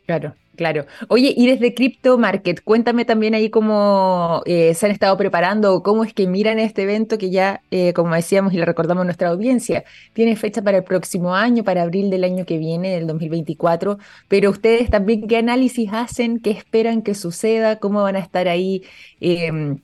Claro, 0.06 0.36
claro. 0.56 0.86
Oye, 1.08 1.34
y 1.36 1.48
desde 1.48 1.74
Crypto 1.74 2.18
Market, 2.18 2.62
cuéntame 2.64 3.06
también 3.06 3.36
ahí 3.36 3.50
cómo 3.50 4.42
eh, 4.46 4.74
se 4.74 4.86
han 4.86 4.92
estado 4.92 5.18
preparando 5.18 5.84
cómo 5.84 6.04
es 6.04 6.14
que 6.14 6.28
miran 6.28 6.60
este 6.60 6.84
evento 6.84 7.18
que 7.18 7.30
ya, 7.30 7.62
eh, 7.72 7.94
como 7.94 8.16
decíamos 8.16 8.54
y 8.54 8.58
le 8.58 8.66
recordamos 8.66 9.02
a 9.02 9.06
nuestra 9.06 9.30
audiencia, 9.30 9.84
tiene 10.14 10.36
fecha 10.36 10.62
para 10.62 10.78
el 10.78 10.84
próximo 10.84 11.36
año, 11.36 11.64
para 11.64 11.84
abril 11.84 12.10
del 12.10 12.24
año 12.24 12.46
que 12.46 12.58
viene, 12.58 12.92
del 12.92 13.08
2024, 13.08 13.98
pero 14.28 14.50
ustedes 14.50 14.90
también, 14.90 15.28
¿qué 15.28 15.38
análisis 15.38 15.90
hacen? 15.92 16.40
¿Qué 16.40 16.52
esperan 16.52 17.02
que 17.02 17.16
suceda? 17.16 17.80
¿Cómo 17.80 18.04
van 18.04 18.16
a 18.16 18.20
estar 18.20 18.48
ahí 18.48 18.84
em, 19.20 19.80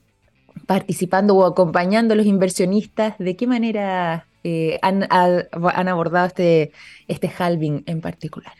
participando 0.66 1.36
o 1.36 1.44
acompañando 1.44 2.14
a 2.14 2.16
los 2.16 2.26
inversionistas? 2.26 3.18
¿De 3.18 3.36
qué 3.36 3.46
manera 3.46 4.26
eh, 4.44 4.78
han, 4.82 5.06
han, 5.10 5.88
abordado 5.88 6.26
este, 6.26 6.72
este 7.08 7.30
halving 7.38 7.82
en 7.86 8.00
particular? 8.00 8.59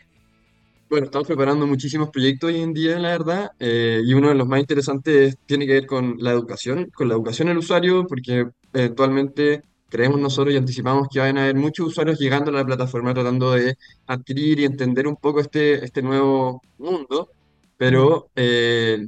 Bueno, 0.91 1.05
estamos 1.05 1.25
preparando 1.25 1.65
muchísimos 1.65 2.09
proyectos 2.09 2.49
hoy 2.49 2.59
en 2.59 2.73
día, 2.73 2.99
la 2.99 3.11
verdad, 3.11 3.51
eh, 3.59 4.01
y 4.03 4.13
uno 4.13 4.27
de 4.27 4.35
los 4.35 4.45
más 4.45 4.59
interesantes 4.59 5.37
tiene 5.45 5.65
que 5.65 5.71
ver 5.71 5.85
con 5.87 6.17
la 6.19 6.31
educación, 6.31 6.91
con 6.93 7.07
la 7.07 7.13
educación 7.13 7.47
del 7.47 7.59
usuario, 7.59 8.05
porque 8.05 8.49
eventualmente 8.73 9.63
creemos 9.87 10.19
nosotros 10.19 10.53
y 10.53 10.57
anticipamos 10.57 11.07
que 11.09 11.19
van 11.19 11.37
a 11.37 11.43
haber 11.43 11.55
muchos 11.55 11.87
usuarios 11.87 12.19
llegando 12.19 12.51
a 12.51 12.55
la 12.55 12.65
plataforma 12.65 13.13
tratando 13.13 13.53
de 13.53 13.77
adquirir 14.05 14.59
y 14.59 14.65
entender 14.65 15.07
un 15.07 15.15
poco 15.15 15.39
este, 15.39 15.81
este 15.85 16.01
nuevo 16.01 16.61
mundo, 16.77 17.29
pero 17.77 18.29
eh, 18.35 19.07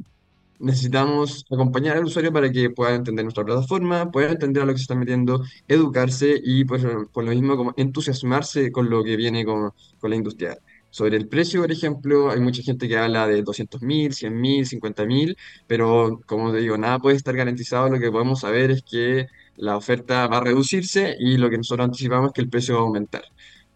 necesitamos 0.60 1.46
acompañar 1.52 1.98
al 1.98 2.06
usuario 2.06 2.32
para 2.32 2.50
que 2.50 2.69
pueda 2.69 2.96
entender 2.96 3.26
nuestra 3.26 3.43
plataforma, 3.43 4.10
pueda 4.10 4.32
entender 4.32 4.63
a 4.63 4.65
lo 4.65 4.72
que 4.72 4.78
se 4.78 4.84
está 4.84 4.96
metiendo, 4.96 5.43
educarse 5.67 6.39
y 6.41 6.63
pues 6.63 6.82
por 7.12 7.26
lo 7.26 7.32
mismo 7.32 7.58
como 7.58 7.74
entusiasmarse 7.76 8.72
con 8.72 8.89
lo 8.89 9.04
que 9.04 9.17
viene 9.17 9.43
con, 9.43 9.74
con 10.00 10.10
la 10.10 10.15
industria. 10.15 10.58
Sobre 10.93 11.17
el 11.17 11.27
precio, 11.27 11.62
por 11.62 11.71
ejemplo, 11.71 12.29
hay 12.29 12.39
mucha 12.39 12.62
gente 12.62 12.88
que 12.88 12.97
habla 12.97 13.25
de 13.27 13.43
200.000, 13.43 14.13
100.000, 14.13 14.65
50.000, 14.65 15.36
pero 15.67 16.21
como 16.27 16.51
te 16.51 16.60
digo, 16.60 16.77
nada 16.77 16.99
puede 16.99 17.17
estar 17.17 17.36
garantizado. 17.36 17.89
Lo 17.89 17.99
que 17.99 18.12
podemos 18.12 18.41
saber 18.41 18.69
es 18.71 18.84
que 18.84 19.25
la 19.56 19.75
oferta 19.75 20.27
va 20.27 20.38
a 20.38 20.41
reducirse 20.41 21.15
y 21.19 21.38
lo 21.38 21.49
que 21.49 21.58
nosotros 21.58 21.86
anticipamos 21.86 22.27
es 22.27 22.34
que 22.34 22.41
el 22.41 22.49
precio 22.49 22.75
va 22.75 22.82
a 22.82 22.84
aumentar. 22.84 23.23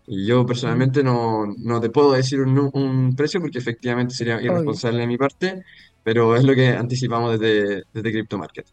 Y 0.06 0.28
yo 0.28 0.46
personalmente 0.46 1.04
no, 1.04 1.48
no 1.58 1.82
te 1.82 1.90
puedo 1.90 2.14
decir 2.14 2.40
un, 2.42 2.70
un 2.74 3.16
precio 3.16 3.42
porque 3.42 3.58
efectivamente 3.60 4.14
sería 4.14 4.40
Obvio. 4.48 4.52
irresponsable 4.52 5.00
de 5.00 5.08
mi 5.08 5.18
parte, 5.18 5.64
pero 6.04 6.36
es 6.36 6.44
lo 6.44 6.54
que 6.56 6.70
anticipamos 6.70 7.40
desde, 7.40 7.84
desde 7.94 8.12
Crypto 8.12 8.38
Market. 8.38 8.68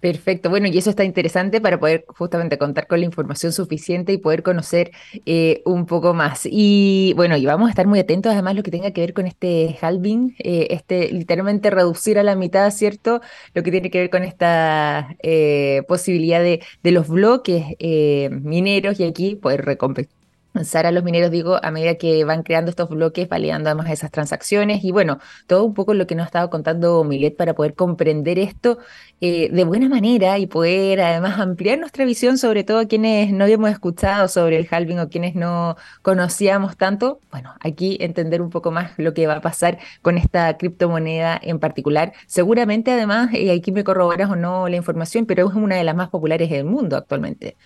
Perfecto, 0.00 0.48
bueno, 0.48 0.66
y 0.66 0.78
eso 0.78 0.88
está 0.88 1.04
interesante 1.04 1.60
para 1.60 1.78
poder 1.78 2.06
justamente 2.08 2.56
contar 2.56 2.86
con 2.86 3.00
la 3.00 3.04
información 3.06 3.52
suficiente 3.52 4.14
y 4.14 4.18
poder 4.18 4.42
conocer 4.42 4.92
eh, 5.26 5.60
un 5.66 5.84
poco 5.84 6.14
más. 6.14 6.48
Y 6.50 7.12
bueno, 7.16 7.36
y 7.36 7.44
vamos 7.44 7.66
a 7.66 7.70
estar 7.70 7.86
muy 7.86 7.98
atentos 7.98 8.32
además 8.32 8.54
lo 8.56 8.62
que 8.62 8.70
tenga 8.70 8.92
que 8.92 9.02
ver 9.02 9.12
con 9.12 9.26
este 9.26 9.76
halving, 9.82 10.34
eh, 10.38 10.68
este 10.70 11.12
literalmente 11.12 11.68
reducir 11.68 12.18
a 12.18 12.22
la 12.22 12.34
mitad, 12.34 12.70
¿cierto? 12.70 13.20
Lo 13.52 13.62
que 13.62 13.70
tiene 13.70 13.90
que 13.90 13.98
ver 14.00 14.08
con 14.10 14.22
esta 14.24 15.16
eh, 15.22 15.82
posibilidad 15.86 16.40
de, 16.40 16.62
de 16.82 16.90
los 16.92 17.06
bloques 17.08 17.66
eh, 17.78 18.30
mineros 18.32 18.98
y 19.00 19.04
aquí 19.04 19.36
poder 19.36 19.66
recompensar 19.66 20.19
a 20.54 20.90
los 20.90 21.04
mineros, 21.04 21.30
digo, 21.30 21.58
a 21.62 21.70
medida 21.70 21.94
que 21.94 22.24
van 22.24 22.42
creando 22.42 22.70
estos 22.70 22.88
bloques, 22.88 23.28
validando 23.28 23.68
además 23.70 23.90
esas 23.90 24.10
transacciones 24.10 24.84
y 24.84 24.90
bueno, 24.90 25.18
todo 25.46 25.64
un 25.64 25.74
poco 25.74 25.94
lo 25.94 26.06
que 26.06 26.14
nos 26.14 26.24
ha 26.24 26.26
estado 26.26 26.50
contando 26.50 27.04
Milet 27.04 27.36
para 27.36 27.54
poder 27.54 27.74
comprender 27.74 28.38
esto 28.38 28.78
eh, 29.20 29.48
de 29.52 29.64
buena 29.64 29.88
manera 29.88 30.38
y 30.38 30.46
poder 30.46 31.00
además 31.00 31.38
ampliar 31.38 31.78
nuestra 31.78 32.04
visión, 32.04 32.38
sobre 32.38 32.64
todo 32.64 32.78
a 32.80 32.86
quienes 32.86 33.32
no 33.32 33.44
habíamos 33.44 33.70
escuchado 33.70 34.28
sobre 34.28 34.56
el 34.56 34.66
halving 34.70 34.98
o 35.00 35.08
quienes 35.08 35.34
no 35.34 35.76
conocíamos 36.02 36.76
tanto. 36.76 37.20
Bueno, 37.30 37.54
aquí 37.60 37.96
entender 38.00 38.42
un 38.42 38.50
poco 38.50 38.70
más 38.70 38.92
lo 38.96 39.14
que 39.14 39.26
va 39.26 39.36
a 39.36 39.40
pasar 39.40 39.78
con 40.02 40.18
esta 40.18 40.56
criptomoneda 40.56 41.38
en 41.42 41.58
particular. 41.58 42.12
Seguramente 42.26 42.90
además, 42.92 43.32
y 43.32 43.50
aquí 43.50 43.72
me 43.72 43.84
corroboras 43.84 44.30
o 44.30 44.36
no 44.36 44.68
la 44.68 44.76
información, 44.76 45.26
pero 45.26 45.48
es 45.48 45.54
una 45.54 45.76
de 45.76 45.84
las 45.84 45.94
más 45.94 46.08
populares 46.08 46.50
del 46.50 46.64
mundo 46.64 46.96
actualmente, 46.96 47.56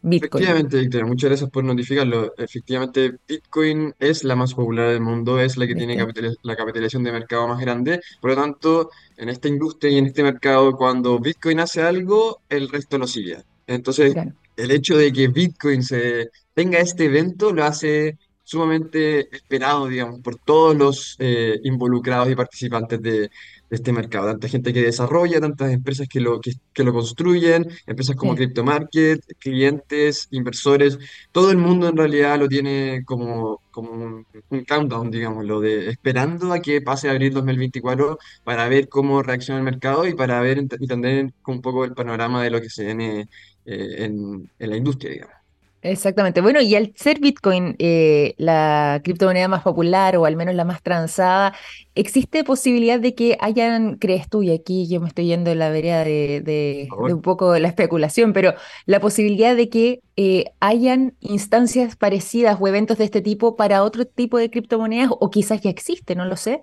Bitcoin. 0.00 0.42
Efectivamente, 0.42 0.78
Victoria, 0.78 1.06
muchas 1.06 1.30
gracias 1.30 1.50
por 1.50 1.64
notificarlo. 1.64 2.34
Efectivamente, 2.36 3.14
Bitcoin 3.26 3.94
es 3.98 4.24
la 4.24 4.36
más 4.36 4.54
popular 4.54 4.88
del 4.90 5.00
mundo, 5.00 5.40
es 5.40 5.56
la 5.56 5.66
que 5.66 5.74
tiene 5.74 5.96
la 6.42 6.56
capitalización 6.56 7.02
de 7.04 7.12
mercado 7.12 7.48
más 7.48 7.60
grande. 7.60 8.00
Por 8.20 8.30
lo 8.30 8.36
tanto, 8.36 8.90
en 9.16 9.28
esta 9.28 9.48
industria 9.48 9.90
y 9.92 9.98
en 9.98 10.06
este 10.06 10.22
mercado, 10.22 10.76
cuando 10.76 11.18
Bitcoin 11.18 11.60
hace 11.60 11.82
algo, 11.82 12.40
el 12.48 12.68
resto 12.68 12.98
lo 12.98 13.06
sigue. 13.06 13.38
Entonces, 13.66 14.12
Claro. 14.14 14.32
el 14.56 14.70
hecho 14.70 14.96
de 14.96 15.12
que 15.12 15.28
Bitcoin 15.28 15.82
se 15.82 16.30
tenga 16.54 16.78
este 16.78 17.06
evento 17.06 17.52
lo 17.52 17.64
hace 17.64 18.16
sumamente 18.44 19.28
esperado, 19.34 19.88
digamos, 19.88 20.20
por 20.20 20.36
todos 20.36 20.74
los 20.74 21.16
eh, 21.18 21.60
involucrados 21.64 22.30
y 22.30 22.34
participantes 22.34 23.02
de, 23.02 23.30
de 23.70 23.76
este 23.76 23.92
mercado. 23.92 24.26
Tanta 24.28 24.48
gente 24.48 24.72
que 24.72 24.82
desarrolla, 24.82 25.40
tantas 25.40 25.72
empresas 25.72 26.08
que 26.08 26.20
lo, 26.20 26.40
que, 26.40 26.52
que 26.72 26.84
lo 26.84 26.92
construyen 26.92 27.66
empresas 27.86 28.16
como 28.16 28.34
Sí. 28.34 28.36
CryptoMarket, 28.36 29.20
clientes, 29.38 30.28
inversores, 30.30 30.98
todo 31.32 31.50
el 31.50 31.58
mundo 31.58 31.88
en 31.88 31.96
realidad 31.96 32.38
lo 32.38 32.48
tiene 32.48 33.02
como, 33.04 33.62
como 33.70 33.90
un, 33.92 34.26
un 34.50 34.64
countdown, 34.64 35.10
digámoslo, 35.10 35.60
de 35.60 35.90
esperando 35.90 36.52
a 36.52 36.60
que 36.60 36.80
pase 36.82 37.08
abril 37.10 37.32
2024 37.34 38.18
para 38.44 38.68
ver 38.68 38.88
cómo 38.88 39.22
reacciona 39.22 39.58
el 39.58 39.64
mercado 39.64 40.06
y 40.06 40.14
para 40.14 40.40
ver 40.40 40.58
y 40.58 40.60
entender 40.60 41.32
un 41.46 41.60
poco 41.62 41.84
el 41.84 41.94
panorama 41.94 42.42
de 42.42 42.50
lo 42.50 42.60
que 42.60 42.70
se 42.70 42.84
viene 42.84 43.28
eh, 43.64 44.04
en, 44.04 44.50
en 44.58 44.70
la 44.70 44.76
industria, 44.76 45.12
digamos. 45.12 45.37
Exactamente. 45.80 46.40
Bueno, 46.40 46.60
y 46.60 46.74
al 46.74 46.92
ser 46.96 47.20
Bitcoin 47.20 47.76
eh, 47.78 48.34
la 48.36 49.00
criptomoneda 49.04 49.46
más 49.46 49.62
popular 49.62 50.16
o 50.16 50.24
al 50.24 50.34
menos 50.34 50.56
la 50.56 50.64
más 50.64 50.82
transada, 50.82 51.54
¿existe 51.94 52.42
posibilidad 52.42 52.98
de 52.98 53.14
que 53.14 53.36
hayan, 53.40 53.94
crees 53.96 54.28
tú, 54.28 54.42
y 54.42 54.50
aquí 54.50 54.88
yo 54.88 55.00
me 55.00 55.06
estoy 55.06 55.26
yendo 55.26 55.52
en 55.52 55.60
la 55.60 55.70
vereda 55.70 56.02
de, 56.02 56.40
de, 56.44 56.96
de 57.04 57.14
un 57.14 57.22
poco 57.22 57.56
la 57.60 57.68
especulación, 57.68 58.32
pero 58.32 58.54
la 58.86 58.98
posibilidad 58.98 59.54
de 59.54 59.68
que 59.68 60.00
eh, 60.16 60.46
hayan 60.58 61.14
instancias 61.20 61.94
parecidas 61.94 62.58
o 62.60 62.66
eventos 62.66 62.98
de 62.98 63.04
este 63.04 63.20
tipo 63.22 63.54
para 63.54 63.84
otro 63.84 64.04
tipo 64.04 64.36
de 64.36 64.50
criptomonedas 64.50 65.10
o 65.12 65.30
quizás 65.30 65.60
ya 65.60 65.70
existe, 65.70 66.16
no 66.16 66.24
lo 66.24 66.36
sé? 66.36 66.60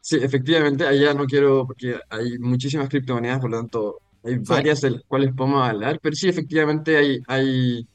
Sí, 0.00 0.16
efectivamente, 0.22 0.86
allá 0.86 1.14
no 1.14 1.26
quiero, 1.26 1.66
porque 1.66 1.98
hay 2.10 2.38
muchísimas 2.38 2.88
criptomonedas, 2.88 3.40
por 3.40 3.50
lo 3.50 3.56
tanto, 3.58 4.02
hay 4.26 4.38
Sí. 4.42 4.42
varias 4.44 4.80
de 4.82 4.90
las 4.92 5.02
cuales 5.06 5.32
podemos 5.34 5.68
hablar, 5.68 5.98
pero 6.02 6.14
sí, 6.16 6.28
efectivamente 6.28 6.96
hay, 6.96 7.20
hay 7.28 7.86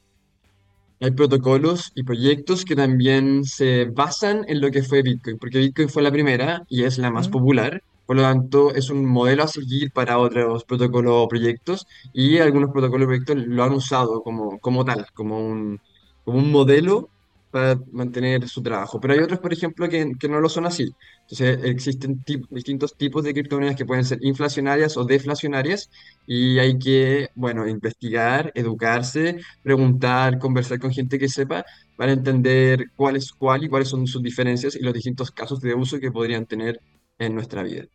Hay 0.99 1.11
protocolos 1.11 1.91
y 1.95 2.03
proyectos 2.03 2.63
que 2.63 2.75
también 2.75 3.43
se 3.43 3.85
basan 3.85 4.45
en 4.47 4.61
lo 4.61 4.69
que 4.69 4.83
fue 4.83 5.01
Bitcoin, 5.01 5.37
porque 5.39 5.57
Bitcoin 5.59 5.89
fue 5.89 6.03
la 6.03 6.11
primera 6.11 6.61
y 6.67 6.83
es 6.83 6.97
la 6.99 7.09
más 7.11 7.27
Mm. 7.27 7.31
popular, 7.31 7.81
por 8.05 8.15
lo 8.17 8.21
tanto 8.21 8.73
es 8.73 8.89
un 8.91 9.05
modelo 9.07 9.43
a 9.43 9.47
seguir 9.47 9.91
para 9.93 10.19
otros 10.19 10.63
protocolos 10.63 11.13
o 11.15 11.27
proyectos 11.27 11.85
y 12.13 12.37
algunos 12.37 12.69
protocolos 12.71 13.05
y 13.05 13.07
proyectos 13.07 13.37
lo 13.47 13.63
han 13.63 13.73
usado 13.73 14.21
como, 14.21 14.59
como 14.59 14.85
tal, 14.85 15.05
como 15.15 15.39
un, 15.39 15.79
como 16.23 16.37
un 16.37 16.51
modelo 16.51 17.09
para 17.51 17.79
mantener 17.91 18.47
su 18.47 18.61
trabajo. 18.63 18.99
Pero 18.99 19.13
hay 19.13 19.19
otros, 19.19 19.39
por 19.39 19.53
ejemplo, 19.53 19.87
que, 19.89 20.13
no 20.29 20.39
lo 20.39 20.49
son 20.49 20.65
así. 20.65 20.93
Entonces 21.21 21.59
existen 21.63 22.23
distintos 22.49 22.95
tipos 22.97 23.23
de 23.23 23.33
criptomonedas 23.33 23.75
que 23.75 23.85
pueden 23.85 24.05
ser 24.05 24.19
inflacionarias 24.21 24.97
o 24.97 25.05
deflacionarias 25.05 25.89
y 26.25 26.59
hay 26.59 26.79
que, 26.79 27.29
bueno, 27.35 27.67
investigar, 27.67 28.51
educarse 28.55 29.39
preguntar, 29.63 30.39
conversar 30.39 30.79
con 30.79 30.91
gente 30.91 31.19
que 31.19 31.29
sepa 31.29 31.65
para 31.95 32.13
entender 32.13 32.85
cuál 32.95 33.15
es 33.17 33.31
cuál 33.31 33.63
y 33.63 33.69
cuáles 33.69 33.89
son 33.89 34.07
sus 34.07 34.23
diferencias 34.23 34.75
y 34.75 34.79
los 34.79 34.93
distintos 34.93 35.31
casos 35.31 35.61
de 35.61 35.73
uso 35.73 35.99
que 35.99 36.11
podrían 36.11 36.45
tener 36.45 36.79
en 37.19 37.35
nuestra 37.35 37.63
vida. 37.63 37.85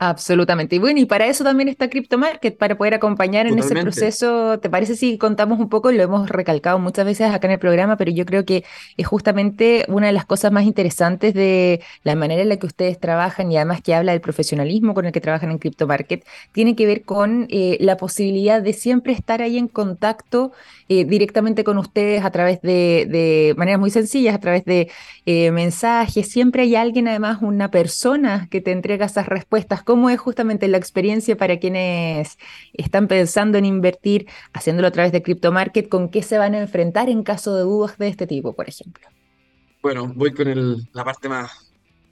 Absolutamente. 0.00 0.76
Y 0.76 0.78
bueno, 0.78 1.00
y 1.00 1.06
para 1.06 1.26
eso 1.26 1.42
también 1.42 1.68
está 1.68 1.90
Crypto 1.90 2.18
Market, 2.18 2.56
para 2.56 2.78
poder 2.78 2.94
acompañar 2.94 3.48
en 3.48 3.58
ese 3.58 3.74
proceso. 3.74 4.60
¿Te 4.60 4.70
parece 4.70 4.94
si 4.94 5.18
contamos 5.18 5.58
un 5.58 5.68
poco? 5.68 5.90
Lo 5.90 6.00
hemos 6.04 6.28
recalcado 6.30 6.78
muchas 6.78 7.04
veces 7.04 7.32
acá 7.32 7.48
en 7.48 7.54
el 7.54 7.58
programa, 7.58 7.96
pero 7.96 8.12
yo 8.12 8.24
creo 8.24 8.44
que 8.44 8.64
es 8.96 9.06
justamente 9.06 9.84
una 9.88 10.06
de 10.06 10.12
las 10.12 10.24
cosas 10.24 10.52
más 10.52 10.64
interesantes 10.64 11.34
de 11.34 11.80
la 12.04 12.14
manera 12.14 12.42
en 12.42 12.48
la 12.48 12.58
que 12.58 12.66
ustedes 12.66 13.00
trabajan 13.00 13.50
y 13.50 13.56
además 13.56 13.82
que 13.82 13.92
habla 13.92 14.12
del 14.12 14.20
profesionalismo 14.20 14.94
con 14.94 15.04
el 15.04 15.10
que 15.10 15.20
trabajan 15.20 15.50
en 15.50 15.58
Crypto 15.58 15.88
Market, 15.88 16.24
tiene 16.52 16.76
que 16.76 16.86
ver 16.86 17.02
con 17.02 17.48
eh, 17.50 17.76
la 17.80 17.96
posibilidad 17.96 18.62
de 18.62 18.74
siempre 18.74 19.12
estar 19.12 19.42
ahí 19.42 19.58
en 19.58 19.66
contacto 19.66 20.52
eh, 20.88 21.04
directamente 21.06 21.64
con 21.64 21.76
ustedes 21.76 22.24
a 22.24 22.30
través 22.30 22.62
de, 22.62 23.06
de 23.10 23.54
maneras 23.56 23.80
muy 23.80 23.90
sencillas, 23.90 24.34
a 24.34 24.38
través 24.38 24.64
de 24.64 24.90
eh, 25.26 25.50
mensajes, 25.50 26.28
siempre 26.28 26.62
hay 26.62 26.76
alguien, 26.76 27.08
además 27.08 27.38
una 27.42 27.70
persona 27.70 28.48
que 28.50 28.60
te 28.60 28.72
entrega 28.72 29.06
esas 29.06 29.26
respuestas. 29.26 29.82
¿Cómo 29.88 30.10
es 30.10 30.20
justamente 30.20 30.68
la 30.68 30.76
experiencia 30.76 31.38
para 31.38 31.58
quienes 31.58 32.36
están 32.74 33.08
pensando 33.08 33.56
en 33.56 33.64
invertir 33.64 34.26
haciéndolo 34.52 34.86
a 34.86 34.90
través 34.90 35.12
de 35.12 35.22
Crypto 35.22 35.50
Market? 35.50 35.88
¿Con 35.88 36.10
qué 36.10 36.22
se 36.22 36.36
van 36.36 36.54
a 36.54 36.58
enfrentar 36.58 37.08
en 37.08 37.22
caso 37.22 37.56
de 37.56 37.62
dudas 37.62 37.96
de 37.96 38.08
este 38.08 38.26
tipo, 38.26 38.52
por 38.52 38.68
ejemplo? 38.68 39.08
Bueno, 39.80 40.12
voy 40.14 40.34
con 40.34 40.46
el, 40.46 40.86
la 40.92 41.04
parte 41.04 41.30
más 41.30 41.67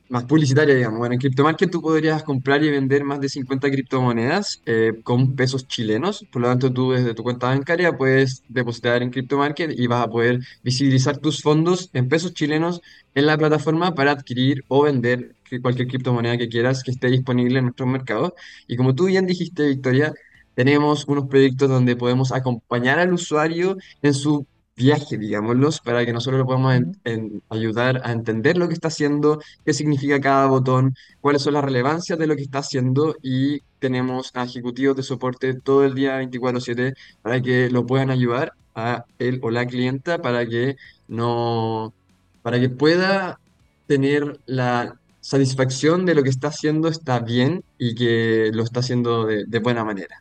más 0.09 0.25
publicitaria, 0.25 0.75
digamos. 0.75 0.99
Bueno, 0.99 1.15
en 1.15 1.21
CryptoMarket 1.21 1.71
tú 1.71 1.83
podrías 1.83 2.23
comprar 2.23 2.63
y 2.63 2.71
vender 2.71 3.05
más 3.05 3.21
de 3.21 3.29
50 3.29 3.71
criptomonedas 3.71 4.63
eh, 4.67 4.93
con 5.03 5.35
pesos 5.35 5.67
chilenos. 5.67 6.25
Por 6.31 6.43
lo 6.43 6.49
tanto, 6.49 6.73
tú 6.73 6.93
desde 6.93 7.15
tu 7.15 7.23
cuenta 7.23 7.49
bancaria 7.49 7.97
puedes 7.97 8.43
depositar 8.49 9.03
en 9.03 9.11
CryptoMarket 9.11 9.79
y 9.79 9.87
vas 9.87 10.05
a 10.05 10.11
poder 10.11 10.41
visibilizar 10.63 11.19
tus 11.19 11.43
fondos 11.43 11.91
en 11.93 12.09
pesos 12.09 12.35
chilenos 12.35 12.81
en 13.15 13.27
la 13.27 13.37
plataforma 13.37 13.95
para 13.95 14.13
adquirir 14.13 14.65
o 14.69 14.83
vender 14.83 15.35
cualquier 15.63 15.89
criptomoneda 15.89 16.37
que 16.39 16.49
quieras 16.49 16.83
que 16.83 16.91
esté 16.91 17.09
disponible 17.09 17.59
en 17.59 17.67
nuestro 17.67 17.87
mercado. 17.87 18.35
Y 18.67 18.77
como 18.77 18.95
tú 18.95 19.07
bien 19.07 19.27
dijiste, 19.27 19.69
Victoria, 19.69 20.13
tenemos 20.55 21.07
unos 21.07 21.27
proyectos 21.29 21.69
donde 21.69 21.97
podemos 21.97 22.33
acompañar 22.33 22.99
al 22.99 23.13
usuario 23.13 23.77
en 24.03 24.15
su 24.15 24.47
viaje, 24.77 25.17
digámoslos, 25.19 25.81
para 25.81 26.05
que 26.05 26.13
nosotros 26.13 26.39
lo 26.41 26.47
podamos 26.47 26.75
en- 26.75 26.93
en 27.05 27.43
ayudar 27.49 28.01
a 28.05 28.13
entender 28.13 28.57
lo 28.59 28.69
que 28.69 28.75
está 28.75 28.89
haciendo, 28.89 29.41
qué 29.65 29.73
significa 29.73 30.21
cada 30.21 30.47
botón, 30.47 30.95
cuáles 31.21 31.43
son 31.43 31.55
las 31.55 31.65
relevancias 31.65 32.19
de 32.19 32.27
lo 32.27 32.37
que 32.37 32.43
está 32.43 32.59
haciendo 32.61 33.17
y 33.23 33.61
tenemos 33.79 34.31
a 34.35 34.45
ejecutivos 34.45 34.97
de 34.97 35.03
soporte 35.03 35.55
todo 35.61 35.85
el 35.85 35.95
día 35.95 36.17
24/7 36.19 36.93
para 37.23 37.41
que 37.43 37.71
lo 37.71 37.87
puedan 37.87 38.11
ayudar 38.11 38.53
a 38.75 39.05
él 39.19 39.41
o 39.43 39.51
la 39.51 39.67
clienta 39.67 40.19
para 40.21 40.47
que 40.47 40.77
no, 41.09 41.95
para 42.43 42.61
que 42.61 42.69
pueda 42.71 43.41
tener 43.87 44.41
la 44.47 45.01
satisfacción 45.21 46.07
de 46.07 46.15
lo 46.15 46.23
que 46.23 46.31
está 46.31 46.49
haciendo 46.49 46.89
está 46.89 47.21
bien 47.21 47.65
y 47.79 47.95
que 47.95 48.51
lo 48.53 48.63
está 48.63 48.81
haciendo 48.81 49.25
de 49.27 49.45
de 49.47 49.59
buena 49.61 49.85
manera. 49.85 50.17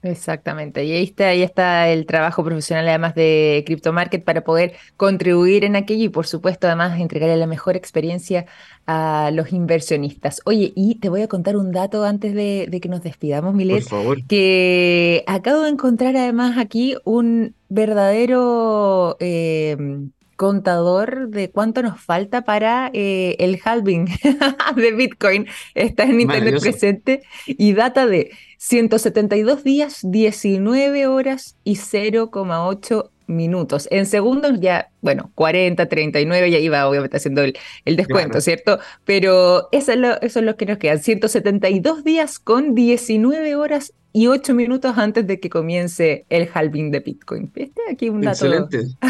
Exactamente, 0.00 0.84
y 0.84 0.92
ahí 0.92 1.02
está, 1.02 1.28
ahí 1.30 1.42
está 1.42 1.88
el 1.90 2.06
trabajo 2.06 2.44
profesional 2.44 2.86
además 2.88 3.16
de 3.16 3.64
Crypto 3.66 3.92
Market 3.92 4.22
para 4.24 4.44
poder 4.44 4.74
contribuir 4.96 5.64
en 5.64 5.74
aquello 5.74 6.04
y 6.04 6.08
por 6.08 6.24
supuesto 6.28 6.68
además 6.68 7.00
entregarle 7.00 7.36
la 7.36 7.48
mejor 7.48 7.74
experiencia 7.74 8.46
a 8.86 9.30
los 9.34 9.52
inversionistas. 9.52 10.40
Oye, 10.44 10.72
y 10.76 11.00
te 11.00 11.08
voy 11.08 11.22
a 11.22 11.28
contar 11.28 11.56
un 11.56 11.72
dato 11.72 12.04
antes 12.04 12.32
de, 12.32 12.68
de 12.70 12.80
que 12.80 12.88
nos 12.88 13.02
despidamos, 13.02 13.54
Por 13.68 13.82
Milet, 13.82 13.82
favor. 13.82 14.24
que 14.28 15.24
acabo 15.26 15.62
de 15.62 15.70
encontrar 15.70 16.16
además 16.16 16.58
aquí 16.58 16.96
un 17.04 17.56
verdadero 17.68 19.16
em, 19.18 20.12
contador 20.38 21.30
de 21.30 21.50
cuánto 21.50 21.82
nos 21.82 22.00
falta 22.00 22.42
para 22.42 22.90
eh, 22.94 23.34
el 23.40 23.60
halving 23.62 24.06
de 24.76 24.92
Bitcoin. 24.92 25.48
Está 25.74 26.04
en 26.04 26.20
Internet 26.20 26.60
presente 26.60 27.22
y 27.46 27.74
data 27.74 28.06
de 28.06 28.30
172 28.56 29.64
días, 29.64 30.00
19 30.04 31.08
horas 31.08 31.56
y 31.64 31.74
0,8 31.74 33.10
minutos. 33.28 33.86
En 33.90 34.06
segundos 34.06 34.58
ya, 34.60 34.90
bueno, 35.00 35.30
40, 35.36 35.86
39, 35.86 36.50
ya 36.50 36.58
iba 36.58 36.88
obviamente 36.88 37.16
haciendo 37.18 37.42
el, 37.42 37.56
el 37.84 37.96
descuento, 37.96 38.30
Claro. 38.30 38.40
¿cierto? 38.40 38.78
Pero 39.04 39.68
eso 39.70 39.92
es, 39.92 39.98
lo, 39.98 40.20
eso 40.20 40.40
es 40.40 40.44
lo 40.44 40.56
que 40.56 40.66
nos 40.66 40.78
quedan. 40.78 40.98
172 40.98 42.02
días 42.02 42.38
con 42.40 42.74
19 42.74 43.54
horas 43.54 43.92
y 44.12 44.26
8 44.26 44.54
minutos 44.54 44.98
antes 44.98 45.26
de 45.26 45.38
que 45.38 45.50
comience 45.50 46.24
el 46.30 46.48
halving 46.52 46.90
de 46.90 47.00
Bitcoin. 47.00 47.52
¿Viste? 47.54 47.82
Aquí 47.90 48.08
un 48.08 48.22
dato, 48.22 48.46
Excelente. 48.46 48.86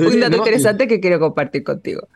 Un 0.00 0.20
dato 0.20 0.36
no, 0.36 0.36
interesante 0.38 0.86
que 0.86 1.00
quiero 1.00 1.18
compartir 1.18 1.64
contigo. 1.64 2.06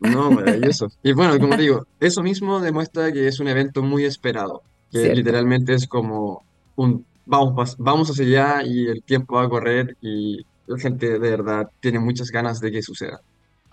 No, 0.00 0.30
maravilloso. 0.30 0.88
Y 1.02 1.12
bueno, 1.12 1.38
como 1.38 1.56
digo, 1.56 1.86
eso 2.00 2.22
mismo 2.22 2.60
demuestra 2.60 3.12
que 3.12 3.26
es 3.28 3.40
un 3.40 3.48
evento 3.48 3.82
muy 3.82 4.04
esperado, 4.04 4.62
que 4.90 4.98
Cierto. 4.98 5.16
literalmente 5.16 5.74
es 5.74 5.86
como 5.86 6.44
un 6.76 7.04
vamos, 7.24 7.76
vamos 7.78 8.10
hacia 8.10 8.24
allá 8.58 8.66
y 8.66 8.86
el 8.88 9.02
tiempo 9.04 9.36
va 9.36 9.44
a 9.44 9.48
correr 9.48 9.96
y 10.00 10.44
la 10.66 10.78
gente 10.78 11.18
de 11.18 11.30
verdad 11.30 11.68
tiene 11.80 11.98
muchas 12.00 12.30
ganas 12.30 12.60
de 12.60 12.72
que 12.72 12.82
suceda. 12.82 13.20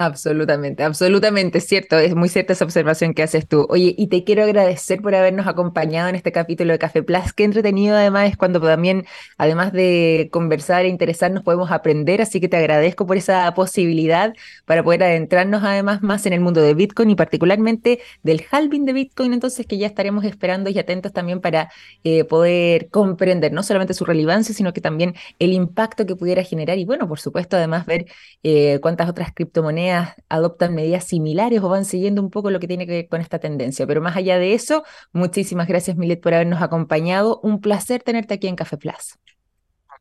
Absolutamente, 0.01 0.81
absolutamente 0.83 1.59
cierto. 1.59 1.97
Es 1.99 2.15
muy 2.15 2.29
cierta 2.29 2.53
esa 2.53 2.63
observación 2.63 3.13
que 3.13 3.21
haces 3.21 3.45
tú. 3.45 3.67
Oye, 3.69 3.93
y 3.97 4.07
te 4.07 4.23
quiero 4.23 4.43
agradecer 4.43 5.01
por 5.01 5.13
habernos 5.13 5.45
acompañado 5.45 6.07
en 6.07 6.15
este 6.15 6.31
capítulo 6.31 6.71
de 6.71 6.79
Café 6.79 7.03
Plus. 7.03 7.33
Qué 7.33 7.43
entretenido 7.43 7.97
además 7.97 8.29
es 8.29 8.38
cuando 8.38 8.62
también, 8.62 9.05
además 9.38 9.73
de 9.73 10.29
conversar 10.31 10.85
e 10.85 10.88
interesarnos, 10.88 11.43
podemos 11.43 11.69
aprender. 11.69 12.21
Así 12.21 12.39
que 12.39 12.47
te 12.47 12.55
agradezco 12.55 13.05
por 13.05 13.17
esa 13.17 13.53
posibilidad 13.53 14.33
para 14.63 14.83
poder 14.85 15.03
adentrarnos 15.03 15.63
además 15.65 16.01
más 16.01 16.25
en 16.25 16.31
el 16.31 16.39
mundo 16.39 16.62
de 16.62 16.73
Bitcoin 16.75 17.09
y 17.09 17.15
particularmente 17.15 17.99
del 18.23 18.45
halving 18.49 18.85
de 18.85 18.93
Bitcoin. 18.93 19.33
Entonces, 19.33 19.65
que 19.67 19.77
ya 19.77 19.88
estaremos 19.88 20.23
esperando 20.23 20.69
y 20.69 20.79
atentos 20.79 21.12
también 21.12 21.41
para 21.41 21.71
eh, 22.05 22.23
poder 22.23 22.89
comprender 22.89 23.51
no 23.51 23.63
solamente 23.63 23.93
su 23.93 24.05
relevancia, 24.05 24.55
sino 24.55 24.71
que 24.71 24.79
también 24.79 25.15
el 25.39 25.51
impacto 25.51 26.05
que 26.05 26.15
pudiera 26.15 26.41
generar. 26.43 26.77
Y 26.77 26.85
bueno, 26.85 27.05
por 27.09 27.19
supuesto, 27.19 27.57
además 27.57 27.85
ver 27.85 28.05
eh, 28.43 28.79
cuántas 28.81 29.09
otras 29.09 29.33
criptomonedas 29.33 29.88
adoptan 30.30 30.75
medidas 30.75 31.06
similares 31.06 31.62
o 31.62 31.69
van 31.69 31.86
siguiendo 31.86 32.21
un 32.21 32.30
poco 32.30 32.52
lo 32.52 32.60
que 32.60 32.67
tiene 32.67 32.86
que 32.86 32.93
ver 32.93 33.08
con 33.08 33.21
esta 33.21 33.39
tendencia. 33.39 33.88
Pero 33.88 34.02
más 34.02 34.15
allá 34.15 34.38
de 34.39 34.54
eso, 34.54 34.84
muchísimas 35.13 35.67
gracias, 35.67 35.97
Milet, 35.97 36.21
por 36.21 36.34
habernos 36.34 36.62
acompañado. 36.62 37.39
Un 37.43 37.62
placer 37.62 38.04
tenerte 38.04 38.34
aquí 38.36 38.47
en 38.47 38.56
Café 38.56 38.78
Plus. 38.78 39.15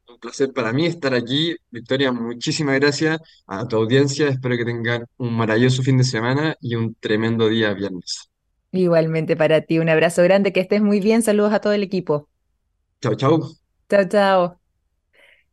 Un 0.09 0.19
placer 0.19 0.53
para 0.53 0.73
mí 0.73 0.87
estar 0.87 1.15
aquí. 1.15 1.55
Victoria, 1.71 2.13
muchísimas 2.13 2.79
gracias 2.81 3.19
a 3.47 3.67
tu 3.69 3.77
audiencia. 3.77 4.29
Espero 4.29 4.57
que 4.57 4.65
tengan 4.65 5.05
un 5.19 5.35
maravilloso 5.35 5.83
fin 5.83 5.99
de 5.99 6.05
semana 6.05 6.57
y 6.61 6.75
un 6.75 6.95
tremendo 6.95 7.49
día 7.49 7.73
viernes. 7.75 8.31
Igualmente 8.73 9.37
para 9.37 9.63
ti, 9.63 9.79
un 9.79 9.89
abrazo 9.89 10.23
grande, 10.23 10.53
que 10.53 10.61
estés 10.61 10.83
muy 10.83 11.01
bien. 11.01 11.23
Saludos 11.23 11.53
a 11.53 11.61
todo 11.61 11.73
el 11.73 11.83
equipo. 11.83 12.29
Chao, 13.01 13.15
chao. 13.15 13.39
Chao, 13.89 14.05
chao. 14.09 14.58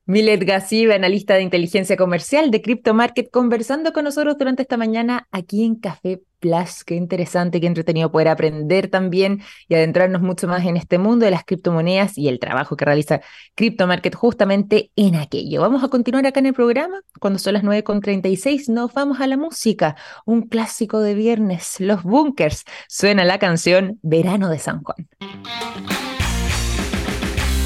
Milet 0.07 0.43
Gassiv, 0.43 0.91
analista 0.91 1.33
de 1.33 1.41
inteligencia 1.41 1.97
comercial 1.97 2.51
de 2.51 2.61
Crypto 2.61 2.93
Market, 2.93 3.31
conversando 3.31 3.91
con 3.91 4.03
nosotros 4.03 4.37
durante 4.37 4.61
esta 4.61 4.77
mañana 4.77 5.27
aquí 5.31 5.63
en 5.63 5.77
Café 5.77 6.21
Plus. 6.39 6.83
Qué 6.83 6.93
interesante, 6.93 7.59
qué 7.59 7.65
entretenido 7.65 8.11
poder 8.11 8.27
aprender 8.27 8.87
también 8.87 9.41
y 9.67 9.73
adentrarnos 9.73 10.21
mucho 10.21 10.47
más 10.47 10.63
en 10.63 10.77
este 10.77 10.99
mundo 10.99 11.25
de 11.25 11.31
las 11.31 11.43
criptomonedas 11.43 12.19
y 12.19 12.27
el 12.27 12.39
trabajo 12.39 12.77
que 12.77 12.85
realiza 12.85 13.21
Crypto 13.55 13.87
Market 13.87 14.13
justamente 14.13 14.91
en 14.95 15.15
aquello. 15.15 15.61
Vamos 15.61 15.83
a 15.83 15.87
continuar 15.87 16.27
acá 16.27 16.39
en 16.39 16.45
el 16.45 16.53
programa. 16.53 17.01
Cuando 17.19 17.39
son 17.39 17.53
las 17.53 17.63
9.36 17.63 18.69
nos 18.71 18.93
vamos 18.93 19.21
a 19.21 19.25
la 19.25 19.37
música. 19.37 19.95
Un 20.23 20.43
clásico 20.43 20.99
de 20.99 21.15
viernes, 21.15 21.77
Los 21.79 22.03
Bunkers. 22.03 22.63
Suena 22.87 23.23
la 23.23 23.39
canción 23.39 23.97
Verano 24.03 24.49
de 24.49 24.59
San 24.59 24.83
Juan. 24.83 25.07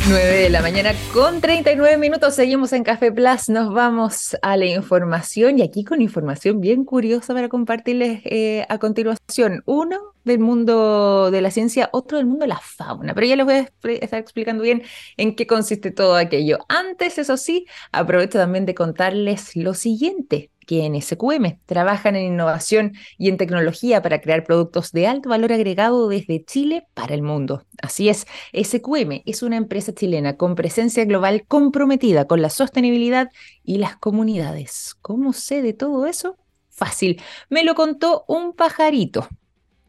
9 0.09 0.25
de 0.25 0.49
la 0.49 0.63
mañana 0.63 0.95
con 1.13 1.39
39 1.39 1.99
minutos, 1.99 2.33
seguimos 2.33 2.73
en 2.73 2.83
Café 2.83 3.11
Plus, 3.11 3.47
nos 3.47 3.71
vamos 3.71 4.35
a 4.41 4.57
la 4.57 4.65
información 4.65 5.59
y 5.59 5.61
aquí 5.61 5.83
con 5.83 6.01
información 6.01 6.59
bien 6.59 6.83
curiosa 6.83 7.35
para 7.35 7.47
compartirles 7.47 8.21
eh, 8.25 8.65
a 8.69 8.79
continuación. 8.79 9.61
Uno 9.67 9.99
del 10.23 10.39
mundo 10.39 11.29
de 11.29 11.41
la 11.41 11.51
ciencia, 11.51 11.91
otro 11.93 12.17
del 12.17 12.25
mundo 12.25 12.45
de 12.45 12.49
la 12.49 12.59
fauna, 12.59 13.13
pero 13.13 13.27
ya 13.27 13.35
les 13.35 13.45
voy 13.45 13.53
a 13.53 13.69
estar 14.01 14.19
explicando 14.19 14.63
bien 14.63 14.81
en 15.15 15.35
qué 15.35 15.45
consiste 15.45 15.91
todo 15.91 16.15
aquello. 16.15 16.57
Antes, 16.69 17.19
eso 17.19 17.37
sí, 17.37 17.67
aprovecho 17.91 18.39
también 18.39 18.65
de 18.65 18.73
contarles 18.73 19.55
lo 19.55 19.75
siguiente 19.75 20.49
que 20.69 20.85
en 20.85 21.01
SQM 21.01 21.57
trabajan 21.65 22.15
en 22.15 22.33
innovación 22.33 22.93
y 23.17 23.29
en 23.29 23.37
tecnología 23.37 24.03
para 24.03 24.21
crear 24.21 24.43
productos 24.43 24.91
de 24.91 25.07
alto 25.07 25.27
valor 25.27 25.51
agregado 25.51 26.07
desde 26.07 26.45
Chile 26.45 26.85
para 26.93 27.15
el 27.15 27.23
mundo. 27.23 27.65
Así 27.81 28.07
es, 28.07 28.27
SQM 28.53 29.23
es 29.25 29.41
una 29.41 29.57
empresa 29.57 29.95
chilena 29.95 30.37
con 30.37 30.53
presencia 30.53 31.05
global 31.05 31.43
comprometida 31.47 32.27
con 32.27 32.43
la 32.43 32.51
sostenibilidad 32.51 33.31
y 33.63 33.79
las 33.79 33.97
comunidades. 33.97 34.95
¿Cómo 35.01 35.33
sé 35.33 35.63
de 35.63 35.73
todo 35.73 36.05
eso? 36.05 36.37
Fácil, 36.69 37.19
me 37.49 37.63
lo 37.63 37.73
contó 37.73 38.25
un 38.27 38.53
pajarito. 38.53 39.27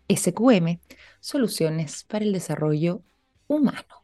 SQM, 0.08 0.78
soluciones 1.20 2.04
para 2.04 2.24
el 2.24 2.32
desarrollo 2.32 3.02
humano. 3.48 3.99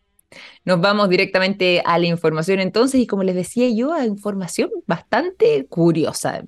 Nos 0.64 0.80
vamos 0.80 1.08
directamente 1.08 1.82
a 1.84 1.98
la 1.98 2.06
información 2.06 2.60
entonces 2.60 3.00
y 3.00 3.06
como 3.06 3.22
les 3.22 3.34
decía 3.36 3.68
yo, 3.70 3.92
a 3.92 4.04
información 4.04 4.70
bastante 4.86 5.66
curiosa. 5.66 6.44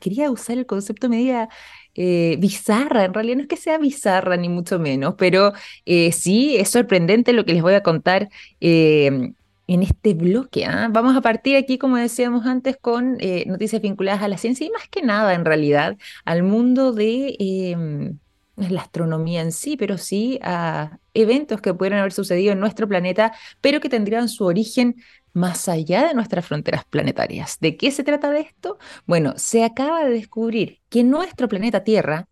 Quería 0.00 0.30
usar 0.30 0.58
el 0.58 0.66
concepto 0.66 1.08
media 1.08 1.48
eh, 1.94 2.36
bizarra, 2.38 3.04
en 3.04 3.14
realidad 3.14 3.36
no 3.36 3.42
es 3.42 3.48
que 3.48 3.56
sea 3.56 3.78
bizarra 3.78 4.36
ni 4.36 4.48
mucho 4.48 4.78
menos, 4.78 5.14
pero 5.18 5.52
eh, 5.84 6.12
sí 6.12 6.56
es 6.56 6.70
sorprendente 6.70 7.32
lo 7.32 7.44
que 7.44 7.52
les 7.52 7.62
voy 7.62 7.74
a 7.74 7.82
contar 7.82 8.30
eh, 8.60 9.32
en 9.66 9.82
este 9.82 10.14
bloque. 10.14 10.64
¿ah? 10.64 10.88
Vamos 10.90 11.14
a 11.16 11.20
partir 11.20 11.56
aquí, 11.56 11.76
como 11.78 11.96
decíamos 11.98 12.46
antes, 12.46 12.76
con 12.80 13.18
eh, 13.20 13.44
noticias 13.46 13.82
vinculadas 13.82 14.22
a 14.22 14.28
la 14.28 14.38
ciencia 14.38 14.66
y 14.66 14.70
más 14.70 14.88
que 14.88 15.02
nada, 15.02 15.34
en 15.34 15.44
realidad, 15.44 15.96
al 16.24 16.42
mundo 16.42 16.92
de... 16.92 17.36
eh, 17.38 18.14
la 18.58 18.82
astronomía 18.82 19.42
en 19.42 19.52
sí, 19.52 19.76
pero 19.76 19.98
sí 19.98 20.38
a 20.42 20.98
eventos 21.14 21.60
que 21.60 21.72
pudieran 21.74 22.00
haber 22.00 22.12
sucedido 22.12 22.52
en 22.52 22.60
nuestro 22.60 22.88
planeta, 22.88 23.32
pero 23.60 23.80
que 23.80 23.88
tendrían 23.88 24.28
su 24.28 24.44
origen 24.44 24.96
más 25.32 25.68
allá 25.68 26.08
de 26.08 26.14
nuestras 26.14 26.44
fronteras 26.46 26.84
planetarias. 26.84 27.58
¿De 27.60 27.76
qué 27.76 27.90
se 27.90 28.02
trata 28.02 28.30
de 28.30 28.40
esto? 28.40 28.78
Bueno, 29.06 29.34
se 29.36 29.64
acaba 29.64 30.04
de 30.04 30.10
descubrir 30.10 30.80
que 30.88 31.04
nuestro 31.04 31.48
planeta 31.48 31.84
Tierra 31.84 32.28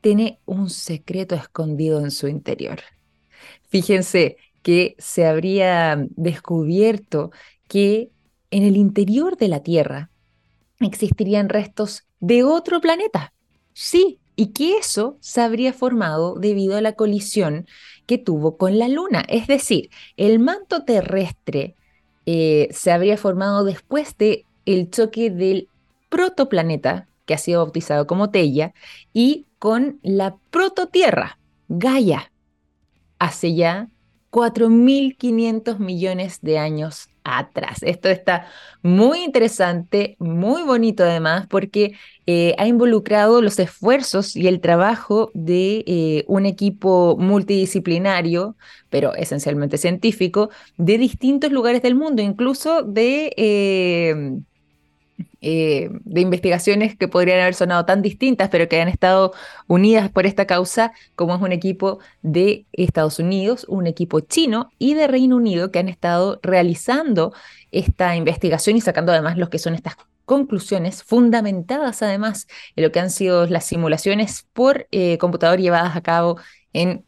tiene 0.00 0.38
un 0.44 0.68
secreto 0.68 1.34
escondido 1.34 2.00
en 2.00 2.10
su 2.10 2.28
interior. 2.28 2.80
Fíjense 3.68 4.36
que 4.62 4.94
se 4.98 5.26
habría 5.26 5.96
descubierto 6.10 7.30
que 7.68 8.10
en 8.50 8.64
el 8.64 8.76
interior 8.76 9.36
de 9.36 9.48
la 9.48 9.62
Tierra 9.62 10.10
existirían 10.80 11.48
restos 11.48 12.04
de 12.20 12.44
otro 12.44 12.80
planeta. 12.80 13.32
Sí, 13.72 14.20
y 14.36 14.48
que 14.48 14.78
eso 14.78 15.16
se 15.20 15.40
habría 15.40 15.72
formado 15.72 16.34
debido 16.34 16.76
a 16.76 16.80
la 16.80 16.94
colisión 16.94 17.66
que 18.06 18.18
tuvo 18.18 18.56
con 18.56 18.78
la 18.78 18.88
Luna. 18.88 19.24
Es 19.28 19.46
decir, 19.46 19.90
el 20.16 20.38
manto 20.38 20.84
terrestre 20.84 21.74
eh, 22.26 22.68
se 22.70 22.90
habría 22.90 23.16
formado 23.16 23.64
después 23.64 24.16
de 24.18 24.44
el 24.66 24.90
choque 24.90 25.30
del 25.30 25.68
protoplaneta, 26.08 27.06
que 27.26 27.34
ha 27.34 27.38
sido 27.38 27.62
bautizado 27.62 28.06
como 28.06 28.30
Teia, 28.30 28.74
y 29.12 29.46
con 29.58 29.98
la 30.02 30.36
prototierra, 30.50 31.38
Gaia, 31.68 32.30
hace 33.18 33.54
ya 33.54 33.88
4.500 34.34 35.78
millones 35.78 36.40
de 36.42 36.58
años 36.58 37.08
atrás. 37.22 37.78
Esto 37.82 38.08
está 38.08 38.48
muy 38.82 39.20
interesante, 39.22 40.16
muy 40.18 40.62
bonito 40.64 41.04
además, 41.04 41.46
porque 41.48 41.92
eh, 42.26 42.56
ha 42.58 42.66
involucrado 42.66 43.40
los 43.42 43.60
esfuerzos 43.60 44.34
y 44.34 44.48
el 44.48 44.60
trabajo 44.60 45.30
de 45.34 45.84
eh, 45.86 46.24
un 46.26 46.46
equipo 46.46 47.16
multidisciplinario, 47.16 48.56
pero 48.90 49.14
esencialmente 49.14 49.78
científico, 49.78 50.50
de 50.78 50.98
distintos 50.98 51.52
lugares 51.52 51.80
del 51.82 51.94
mundo, 51.94 52.20
incluso 52.20 52.82
de... 52.82 53.32
Eh, 53.36 54.40
eh, 55.46 55.90
de 56.04 56.22
investigaciones 56.22 56.96
que 56.96 57.06
podrían 57.06 57.38
haber 57.38 57.54
sonado 57.54 57.84
tan 57.84 58.00
distintas, 58.00 58.48
pero 58.48 58.66
que 58.66 58.80
han 58.80 58.88
estado 58.88 59.34
unidas 59.66 60.08
por 60.08 60.24
esta 60.24 60.46
causa, 60.46 60.92
como 61.16 61.34
es 61.34 61.42
un 61.42 61.52
equipo 61.52 61.98
de 62.22 62.64
Estados 62.72 63.18
Unidos, 63.18 63.66
un 63.68 63.86
equipo 63.86 64.20
chino 64.20 64.70
y 64.78 64.94
de 64.94 65.06
Reino 65.06 65.36
Unido 65.36 65.70
que 65.70 65.80
han 65.80 65.90
estado 65.90 66.40
realizando 66.42 67.34
esta 67.72 68.16
investigación 68.16 68.78
y 68.78 68.80
sacando 68.80 69.12
además 69.12 69.36
lo 69.36 69.50
que 69.50 69.58
son 69.58 69.74
estas 69.74 69.96
conclusiones 70.24 71.02
fundamentadas 71.02 72.00
además 72.00 72.46
en 72.74 72.84
lo 72.84 72.90
que 72.90 73.00
han 73.00 73.10
sido 73.10 73.46
las 73.46 73.66
simulaciones 73.66 74.46
por 74.54 74.88
eh, 74.92 75.18
computador 75.18 75.60
llevadas 75.60 75.94
a 75.94 76.00
cabo 76.00 76.38
en 76.72 77.04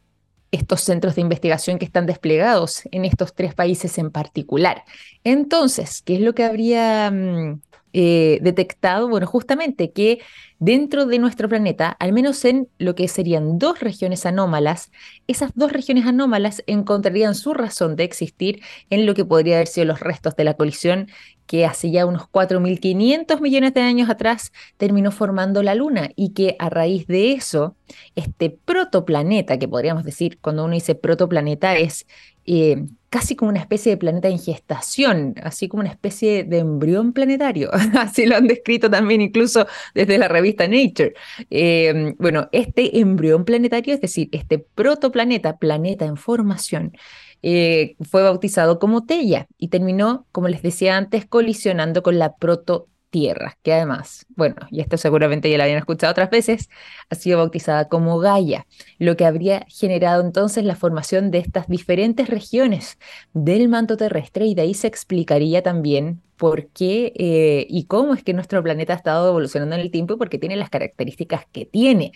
estos 0.51 0.83
centros 0.83 1.15
de 1.15 1.23
investigación 1.23 1.79
que 1.79 1.87
están 1.87 2.05
desplegados 2.05 2.83
en 2.91 3.05
estos 3.07 3.35
tres 3.35 3.55
países 3.55 3.99
en 3.99 4.11
particular. 4.11 4.85
Entonces, 5.25 6.03
¿qué 6.03 6.17
es 6.17 6.21
lo 6.21 6.35
que 6.35 6.45
habría 6.45 7.11
mm, 7.11 7.63
eh, 7.99 8.41
detectado, 8.43 9.09
bueno, 9.09 9.27
justamente 9.27 9.91
que 9.91 10.21
dentro 10.59 11.07
de 11.07 11.19
nuestro 11.19 11.49
planeta, 11.49 11.89
al 11.99 12.13
menos 12.13 12.45
en 12.45 12.69
lo 12.77 12.95
que 12.95 13.09
serían 13.09 13.59
dos 13.59 13.81
regiones 13.81 14.27
anómalas, 14.27 14.91
esas 15.27 15.51
dos 15.55 15.73
regiones 15.73 16.05
anómalas 16.05 16.63
encontrarían 16.67 17.35
su 17.35 17.55
razón 17.55 17.97
de 17.97 18.05
existir 18.05 18.61
en 18.91 19.07
lo 19.07 19.15
que 19.15 19.25
podría 19.25 19.57
haber 19.57 19.69
sido 19.69 19.87
los 19.87 20.01
restos 20.01 20.37
de 20.37 20.45
la 20.45 20.53
colisión 20.55 21.09
que 21.47 21.65
hace 21.65 21.91
ya 21.91 22.07
unos 22.07 22.23
4.500 22.23 23.41
millones 23.41 23.75
de 23.75 23.81
años 23.81 24.11
atrás 24.11 24.53
terminó 24.77 25.11
formando 25.11 25.63
la 25.63 25.75
Luna 25.75 26.11
y 26.17 26.31
que 26.33 26.57
a 26.59 26.69
raíz 26.69 27.07
de 27.07 27.33
eso, 27.33 27.77
este 28.15 28.51
protoplaneta, 28.51 29.59
que 29.59 29.69
podríamos 29.69 30.05
decir, 30.05 30.39
cuando 30.41 30.65
uno 30.65 30.75
dice 30.75 30.95
protoplaneta, 30.95 31.77
es 31.77 32.07
eh, 32.45 32.85
casi 33.11 33.35
como 33.35 33.49
una 33.51 33.61
especie 33.61 33.91
de 33.91 33.97
planeta 33.97 34.29
en 34.29 34.39
gestación, 34.39 35.35
así 35.43 35.69
como 35.69 35.81
una 35.81 35.91
especie 35.91 36.45
de 36.45 36.59
embrión 36.59 37.13
planetario. 37.13 37.71
así 37.99 38.27
lo 38.27 38.37
han 38.37 38.47
descrito 38.47 38.91
también 38.91 39.21
incluso 39.21 39.67
desde 39.95 40.19
la 40.19 40.29
revista 40.29 40.69
Nature. 40.69 41.15
Eh, 41.51 42.15
bueno, 42.19 42.49
este 42.53 43.01
embrión 43.01 43.45
planetario, 43.45 43.95
es 43.95 44.01
decir, 44.01 44.29
este 44.33 44.59
protoplaneta, 44.59 45.57
planeta 45.57 46.05
en 46.05 46.17
formación, 46.17 46.93
eh, 47.43 47.97
fue 48.11 48.23
bautizado 48.23 48.79
como 48.79 49.05
Teia 49.05 49.47
y 49.59 49.69
terminó, 49.69 50.27
como 50.33 50.49
les 50.49 50.63
decía 50.63 50.97
antes, 50.97 51.27
colisionando 51.27 52.03
con 52.03 52.19
la 52.19 52.37
proto 52.37 52.89
Tierra, 53.11 53.57
que 53.63 53.73
además, 53.73 54.27
bueno, 54.37 54.57
y 54.71 54.81
esto 54.81 54.97
seguramente 54.97 55.49
ya 55.49 55.57
lo 55.57 55.63
habían 55.63 55.79
escuchado 55.79 56.11
otras 56.11 56.29
veces, 56.29 56.69
ha 57.09 57.15
sido 57.15 57.39
bautizada 57.39 57.89
como 57.89 58.19
Gaia, 58.19 58.67
lo 58.99 59.17
que 59.17 59.25
habría 59.25 59.65
generado 59.69 60.23
entonces 60.23 60.65
la 60.65 60.75
formación 60.75 61.31
de 61.31 61.39
estas 61.39 61.69
diferentes 61.69 62.29
regiones 62.29 62.99
del 63.33 63.69
manto 63.69 63.97
terrestre 63.97 64.47
y 64.47 64.55
de 64.55 64.63
ahí 64.63 64.75
se 64.75 64.89
explicaría 64.89 65.63
también 65.63 66.21
por 66.37 66.69
qué 66.69 67.13
eh, 67.17 67.67
y 67.71 67.85
cómo 67.85 68.13
es 68.13 68.23
que 68.23 68.35
nuestro 68.35 68.63
planeta 68.63 68.93
ha 68.93 68.97
estado 68.97 69.29
evolucionando 69.29 69.77
en 69.77 69.83
el 69.83 69.91
tiempo 69.91 70.15
y 70.15 70.17
por 70.19 70.29
qué 70.29 70.39
tiene 70.39 70.57
las 70.57 70.69
características 70.69 71.47
que 71.51 71.65
tiene, 71.65 72.13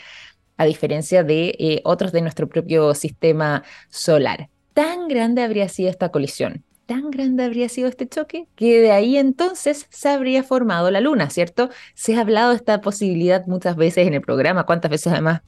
a 0.56 0.66
diferencia 0.66 1.22
de 1.22 1.56
eh, 1.58 1.80
otros 1.84 2.12
de 2.12 2.20
nuestro 2.20 2.48
propio 2.48 2.94
sistema 2.94 3.62
solar. 3.88 4.50
Tan 4.74 5.08
grande 5.08 5.42
habría 5.42 5.68
sido 5.68 5.90
esta 5.90 6.10
colisión 6.10 6.64
tan 6.90 7.08
grande 7.12 7.44
habría 7.44 7.68
sido 7.68 7.88
este 7.88 8.08
choque 8.08 8.48
que 8.56 8.80
de 8.80 8.90
ahí 8.90 9.16
entonces 9.16 9.86
se 9.90 10.08
habría 10.08 10.42
formado 10.42 10.90
la 10.90 11.00
luna, 11.00 11.30
¿cierto? 11.30 11.70
Se 11.94 12.16
ha 12.16 12.22
hablado 12.22 12.50
de 12.50 12.56
esta 12.56 12.80
posibilidad 12.80 13.46
muchas 13.46 13.76
veces 13.76 14.08
en 14.08 14.14
el 14.14 14.20
programa, 14.22 14.66
cuántas 14.66 14.90
veces 14.90 15.12
además 15.12 15.42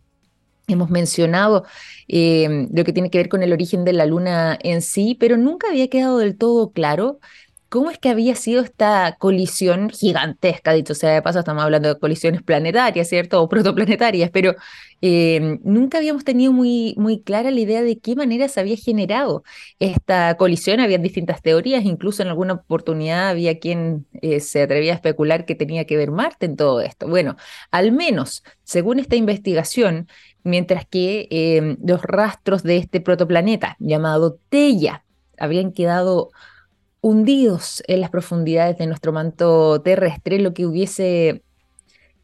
hemos 0.69 0.89
mencionado 0.89 1.65
eh, 2.07 2.69
lo 2.73 2.85
que 2.85 2.93
tiene 2.93 3.11
que 3.11 3.19
ver 3.19 3.29
con 3.29 3.43
el 3.43 3.53
origen 3.53 3.85
de 3.85 3.93
la 3.93 4.07
luna 4.07 4.57
en 4.63 4.83
sí, 4.83 5.17
pero 5.19 5.37
nunca 5.37 5.67
había 5.69 5.89
quedado 5.89 6.19
del 6.19 6.39
todo 6.39 6.71
claro 6.71 7.19
cómo 7.73 7.91
es 7.91 7.99
que 7.99 8.11
había 8.11 8.35
sido 8.35 8.61
esta 8.63 9.17
colisión 9.19 9.89
gigantesca, 9.89 10.75
dicho 10.75 10.95
sea 10.95 11.15
de 11.15 11.23
paso, 11.23 11.39
estamos 11.39 11.65
hablando 11.65 11.89
de 11.89 11.99
colisiones 11.99 12.43
planetarias, 12.43 13.09
¿cierto? 13.09 13.41
O 13.43 13.49
protoplanetarias, 13.49 14.29
pero 14.29 14.55
eh, 15.01 15.59
nunca 15.65 15.97
habíamos 15.97 16.23
tenido 16.23 16.53
muy, 16.53 16.95
muy 16.99 17.23
clara 17.23 17.51
la 17.51 17.59
idea 17.59 17.81
de 17.83 17.99
qué 17.99 18.15
manera 18.15 18.49
se 18.49 18.61
había 18.61 18.77
generado 18.77 19.43
esta 19.79 20.37
colisión. 20.37 20.81
Había 20.81 20.99
distintas 20.99 21.41
teorías, 21.41 21.87
incluso 21.87 22.23
en 22.23 22.29
alguna 22.29 22.53
oportunidad 22.53 23.31
había 23.31 23.59
quien 23.59 24.07
eh, 24.21 24.41
se 24.41 24.61
atrevía 24.61 24.93
a 24.93 24.97
especular 24.97 25.47
que 25.47 25.55
tenía 25.55 25.87
que 25.87 25.97
ver 25.97 26.11
Marte 26.11 26.45
en 26.45 26.57
todo 26.57 26.83
esto. 26.83 27.09
Bueno, 27.09 27.37
al 27.71 27.91
menos, 27.91 28.45
según 28.65 28.99
esta 28.99 29.17
investigación, 29.17 30.09
mientras 30.45 30.85
que 30.85 31.27
eh, 31.31 31.79
los 31.83 32.03
rastros 32.03 32.63
de 32.65 32.77
este 32.77 33.01
protoplaneta 33.01 33.77
llamado 33.79 34.39
Teia 34.51 35.07
habían 35.39 35.73
quedado 35.73 36.33
hundidos 37.03 37.83
en 37.89 38.01
las 38.01 38.11
profundidades 38.11 38.79
de 38.79 38.87
nuestro 38.87 39.13
manto 39.13 39.83
terrestre, 39.83 40.39
lo 40.39 40.55
que 40.55 40.65
hubiese, 40.65 41.43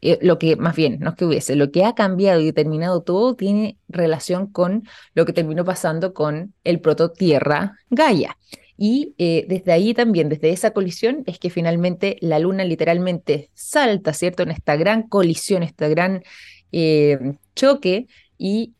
eh, 0.01 0.17
lo 0.21 0.39
que 0.39 0.55
más 0.55 0.75
bien, 0.75 0.99
no 1.01 1.11
es 1.11 1.15
que 1.17 1.25
hubiese, 1.25 1.55
lo 1.55 1.69
que 1.71 1.83
ha 1.83 1.93
cambiado 1.93 2.39
y 2.39 2.45
determinado 2.45 3.03
todo 3.03 3.35
tiene 3.35 3.77
relación 3.89 4.47
con 4.47 4.83
lo 5.13 5.25
que 5.25 5.33
terminó 5.33 5.65
pasando 5.65 6.13
con 6.13 6.55
el 6.63 6.79
prototierra 6.79 7.77
Gaia. 7.91 8.37
Y 8.77 9.13
eh, 9.17 9.45
desde 9.49 9.73
ahí 9.73 9.93
también, 9.93 10.29
desde 10.29 10.51
esa 10.51 10.71
colisión, 10.71 11.23
es 11.25 11.37
que 11.37 11.49
finalmente 11.49 12.15
la 12.21 12.39
Luna 12.39 12.63
literalmente 12.63 13.49
salta, 13.53 14.13
¿cierto? 14.13 14.43
En 14.43 14.51
esta 14.51 14.77
gran 14.77 15.03
colisión, 15.03 15.63
este 15.63 15.89
gran 15.89 16.23
eh, 16.71 17.33
choque 17.53 18.07
y 18.37 18.75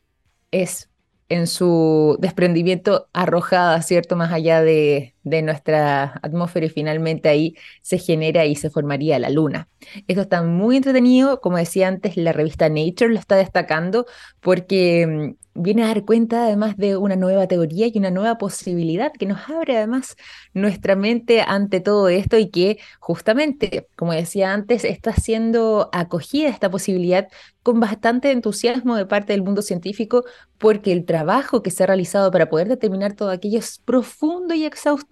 es 0.50 0.88
en 1.30 1.46
su 1.46 2.16
desprendimiento 2.20 3.08
arrojada, 3.12 3.80
¿cierto? 3.82 4.16
Más 4.16 4.32
allá 4.32 4.62
de, 4.62 5.14
de, 5.22 5.42
nuestra 5.42 6.18
atmósfera 6.22 6.66
y 6.66 6.70
finalmente 6.70 7.28
ahí 7.28 7.54
se 7.82 7.98
genera 7.98 8.44
y 8.46 8.56
se 8.56 8.70
formaría 8.70 9.18
la 9.18 9.30
luna. 9.30 9.68
Esto 10.06 10.22
está 10.22 10.42
muy 10.42 10.76
entretenido, 10.76 11.40
como 11.40 11.56
decía 11.56 11.88
antes, 11.88 12.16
la 12.16 12.32
revista 12.32 12.68
Nature 12.68 13.12
lo 13.12 13.18
está 13.18 13.36
destacando 13.36 14.06
porque 14.40 15.06
mm, 15.06 15.62
viene 15.62 15.82
a 15.84 15.88
dar 15.88 16.04
cuenta 16.04 16.44
además 16.44 16.76
de 16.76 16.96
una 16.96 17.16
nueva 17.16 17.46
teoría 17.46 17.86
y 17.86 17.98
una 17.98 18.10
nueva 18.10 18.38
posibilidad 18.38 19.12
que 19.12 19.26
nos 19.26 19.48
abre 19.48 19.76
además 19.76 20.16
nuestra 20.54 20.96
mente 20.96 21.42
ante 21.42 21.80
todo 21.80 22.08
esto 22.08 22.38
y 22.38 22.50
que 22.50 22.78
justamente, 23.00 23.88
como 23.96 24.12
decía 24.12 24.52
antes, 24.52 24.84
está 24.84 25.12
siendo 25.14 25.90
acogida 25.92 26.48
esta 26.48 26.70
posibilidad 26.70 27.28
con 27.62 27.80
bastante 27.80 28.30
entusiasmo 28.30 28.96
de 28.96 29.06
parte 29.06 29.32
del 29.32 29.42
mundo 29.42 29.62
científico 29.62 30.24
porque 30.58 30.92
el 30.92 31.04
trabajo 31.04 31.62
que 31.62 31.70
se 31.70 31.84
ha 31.84 31.86
realizado 31.86 32.30
para 32.30 32.48
poder 32.48 32.68
determinar 32.68 33.14
todo 33.14 33.30
aquello 33.30 33.58
es 33.58 33.78
profundo 33.78 34.54
y 34.54 34.64
exhaustivo. 34.64 35.09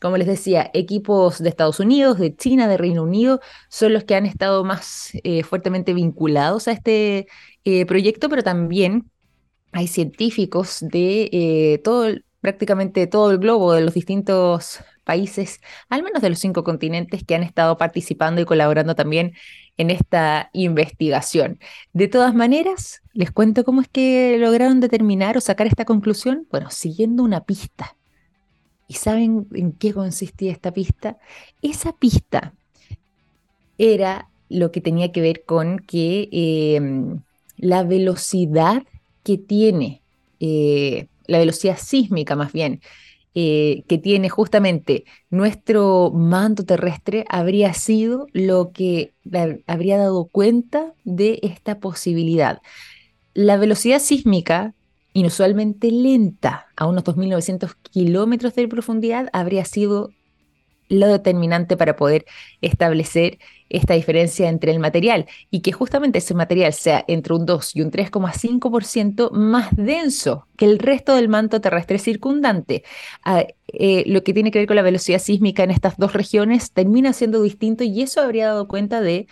Como 0.00 0.16
les 0.16 0.26
decía, 0.26 0.70
equipos 0.74 1.38
de 1.38 1.48
Estados 1.48 1.80
Unidos, 1.80 2.18
de 2.18 2.36
China, 2.36 2.68
de 2.68 2.76
Reino 2.76 3.02
Unido 3.02 3.40
son 3.68 3.92
los 3.92 4.04
que 4.04 4.14
han 4.14 4.26
estado 4.26 4.64
más 4.64 5.10
eh, 5.24 5.42
fuertemente 5.42 5.94
vinculados 5.94 6.68
a 6.68 6.72
este 6.72 7.26
eh, 7.64 7.86
proyecto, 7.86 8.28
pero 8.28 8.42
también 8.42 9.10
hay 9.72 9.88
científicos 9.88 10.78
de 10.80 11.28
eh, 11.32 11.80
todo, 11.82 12.06
prácticamente 12.40 13.06
todo 13.06 13.30
el 13.30 13.38
globo, 13.38 13.72
de 13.72 13.82
los 13.82 13.94
distintos 13.94 14.80
países, 15.04 15.60
al 15.88 16.02
menos 16.02 16.22
de 16.22 16.30
los 16.30 16.38
cinco 16.38 16.64
continentes, 16.64 17.24
que 17.24 17.34
han 17.34 17.42
estado 17.42 17.76
participando 17.76 18.40
y 18.40 18.44
colaborando 18.44 18.94
también 18.94 19.32
en 19.76 19.90
esta 19.90 20.50
investigación. 20.52 21.58
De 21.92 22.08
todas 22.08 22.34
maneras, 22.34 23.02
les 23.12 23.30
cuento 23.32 23.64
cómo 23.64 23.80
es 23.80 23.88
que 23.88 24.36
lograron 24.38 24.80
determinar 24.80 25.36
o 25.36 25.40
sacar 25.40 25.66
esta 25.66 25.84
conclusión. 25.84 26.46
Bueno, 26.50 26.70
siguiendo 26.70 27.22
una 27.22 27.44
pista. 27.44 27.96
¿Y 28.88 28.94
saben 28.94 29.46
en 29.54 29.72
qué 29.72 29.92
consistía 29.92 30.52
esta 30.52 30.72
pista? 30.72 31.18
Esa 31.62 31.92
pista 31.92 32.52
era 33.78 34.28
lo 34.48 34.70
que 34.70 34.80
tenía 34.80 35.10
que 35.12 35.20
ver 35.20 35.44
con 35.44 35.78
que 35.78 36.28
em, 36.30 37.20
la 37.56 37.82
velocidad 37.82 38.82
que 39.22 39.38
tiene, 39.38 40.02
eh, 40.40 41.06
la 41.26 41.38
velocidad 41.38 41.78
sísmica 41.78 42.36
más 42.36 42.52
bien, 42.52 42.80
eh, 43.36 43.82
que 43.88 43.98
tiene 43.98 44.28
justamente 44.28 45.04
nuestro 45.28 46.12
manto 46.14 46.64
terrestre 46.64 47.24
habría 47.28 47.74
sido 47.74 48.28
lo 48.32 48.70
que 48.70 49.12
habría 49.66 49.98
dado 49.98 50.26
cuenta 50.26 50.92
de 51.02 51.40
esta 51.42 51.80
posibilidad. 51.80 52.62
La 53.32 53.56
velocidad 53.56 53.98
sísmica, 53.98 54.72
inusualmente 55.14 55.90
lenta, 55.90 56.66
a 56.76 56.86
unos 56.86 57.04
2.900 57.04 57.74
kilómetros 57.90 58.54
de 58.54 58.68
profundidad, 58.68 59.30
habría 59.32 59.64
sido 59.64 60.10
lo 60.88 61.08
determinante 61.08 61.76
para 61.76 61.96
poder 61.96 62.26
establecer 62.60 63.38
esta 63.70 63.94
diferencia 63.94 64.48
entre 64.48 64.70
el 64.70 64.78
material 64.78 65.26
y 65.50 65.60
que 65.60 65.72
justamente 65.72 66.18
ese 66.18 66.34
material 66.34 66.72
sea 66.72 67.04
entre 67.08 67.34
un 67.34 67.46
2 67.46 67.74
y 67.76 67.80
un 67.80 67.90
3,5% 67.90 69.30
más 69.32 69.74
denso 69.74 70.46
que 70.56 70.66
el 70.66 70.78
resto 70.78 71.14
del 71.14 71.28
manto 71.28 71.60
terrestre 71.60 71.98
circundante. 71.98 72.84
Ah, 73.24 73.46
eh, 73.68 74.04
lo 74.06 74.22
que 74.22 74.34
tiene 74.34 74.50
que 74.50 74.58
ver 74.58 74.68
con 74.68 74.76
la 74.76 74.82
velocidad 74.82 75.18
sísmica 75.18 75.64
en 75.64 75.70
estas 75.70 75.96
dos 75.96 76.12
regiones 76.12 76.72
termina 76.72 77.12
siendo 77.12 77.42
distinto 77.42 77.82
y 77.82 78.02
eso 78.02 78.20
habría 78.20 78.48
dado 78.48 78.68
cuenta 78.68 79.00
de, 79.00 79.26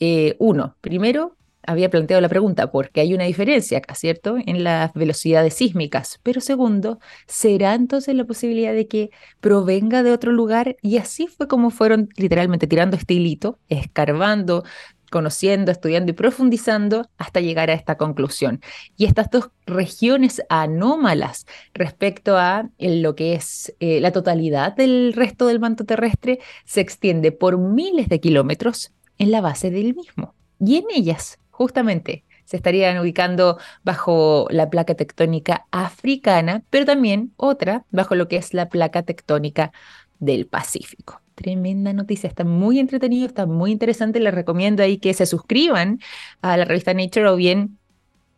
eh, 0.00 0.36
uno, 0.38 0.76
primero, 0.80 1.37
había 1.68 1.90
planteado 1.90 2.22
la 2.22 2.30
pregunta, 2.30 2.72
porque 2.72 3.02
hay 3.02 3.12
una 3.12 3.24
diferencia 3.24 3.82
¿cierto?, 3.94 4.38
en 4.46 4.64
las 4.64 4.92
velocidades 4.94 5.52
sísmicas. 5.52 6.18
Pero 6.22 6.40
segundo, 6.40 6.98
¿será 7.26 7.74
entonces 7.74 8.14
la 8.14 8.24
posibilidad 8.24 8.72
de 8.72 8.88
que 8.88 9.10
provenga 9.40 10.02
de 10.02 10.12
otro 10.12 10.32
lugar? 10.32 10.76
Y 10.80 10.96
así 10.96 11.26
fue 11.26 11.46
como 11.46 11.70
fueron 11.70 12.08
literalmente 12.16 12.66
tirando 12.66 12.96
este 12.96 13.14
hilito, 13.14 13.58
escarbando, 13.68 14.64
conociendo, 15.10 15.70
estudiando 15.70 16.10
y 16.10 16.14
profundizando 16.14 17.10
hasta 17.18 17.40
llegar 17.40 17.68
a 17.68 17.74
esta 17.74 17.98
conclusión. 17.98 18.62
Y 18.96 19.04
estas 19.04 19.30
dos 19.30 19.50
regiones 19.66 20.40
anómalas 20.48 21.46
respecto 21.74 22.38
a 22.38 22.70
lo 22.78 23.14
que 23.14 23.34
es 23.34 23.74
eh, 23.80 24.00
la 24.00 24.12
totalidad 24.12 24.74
del 24.74 25.12
resto 25.12 25.46
del 25.46 25.60
manto 25.60 25.84
terrestre 25.84 26.38
se 26.64 26.80
extiende 26.80 27.30
por 27.30 27.58
miles 27.58 28.08
de 28.08 28.20
kilómetros 28.20 28.92
en 29.18 29.32
la 29.32 29.42
base 29.42 29.70
del 29.70 29.94
mismo. 29.94 30.34
Y 30.60 30.76
en 30.76 30.84
ellas 30.94 31.38
justamente 31.58 32.24
se 32.44 32.56
estarían 32.56 32.98
ubicando 32.98 33.58
bajo 33.82 34.46
la 34.50 34.70
placa 34.70 34.94
tectónica 34.94 35.66
africana, 35.72 36.62
pero 36.70 36.86
también 36.86 37.32
otra 37.36 37.84
bajo 37.90 38.14
lo 38.14 38.28
que 38.28 38.36
es 38.36 38.54
la 38.54 38.68
placa 38.68 39.02
tectónica 39.02 39.72
del 40.20 40.46
Pacífico. 40.46 41.20
Tremenda 41.34 41.92
noticia, 41.92 42.28
está 42.28 42.44
muy 42.44 42.78
entretenido, 42.78 43.26
está 43.26 43.44
muy 43.44 43.72
interesante. 43.72 44.20
Les 44.20 44.32
recomiendo 44.32 44.84
ahí 44.84 44.98
que 44.98 45.14
se 45.14 45.26
suscriban 45.26 45.98
a 46.40 46.56
la 46.56 46.64
revista 46.64 46.94
Nature 46.94 47.28
o 47.28 47.36
bien 47.36 47.78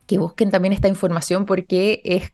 que 0.07 0.19
busquen 0.19 0.51
también 0.51 0.73
esta 0.73 0.89
información 0.89 1.45
porque 1.45 2.01
es 2.05 2.33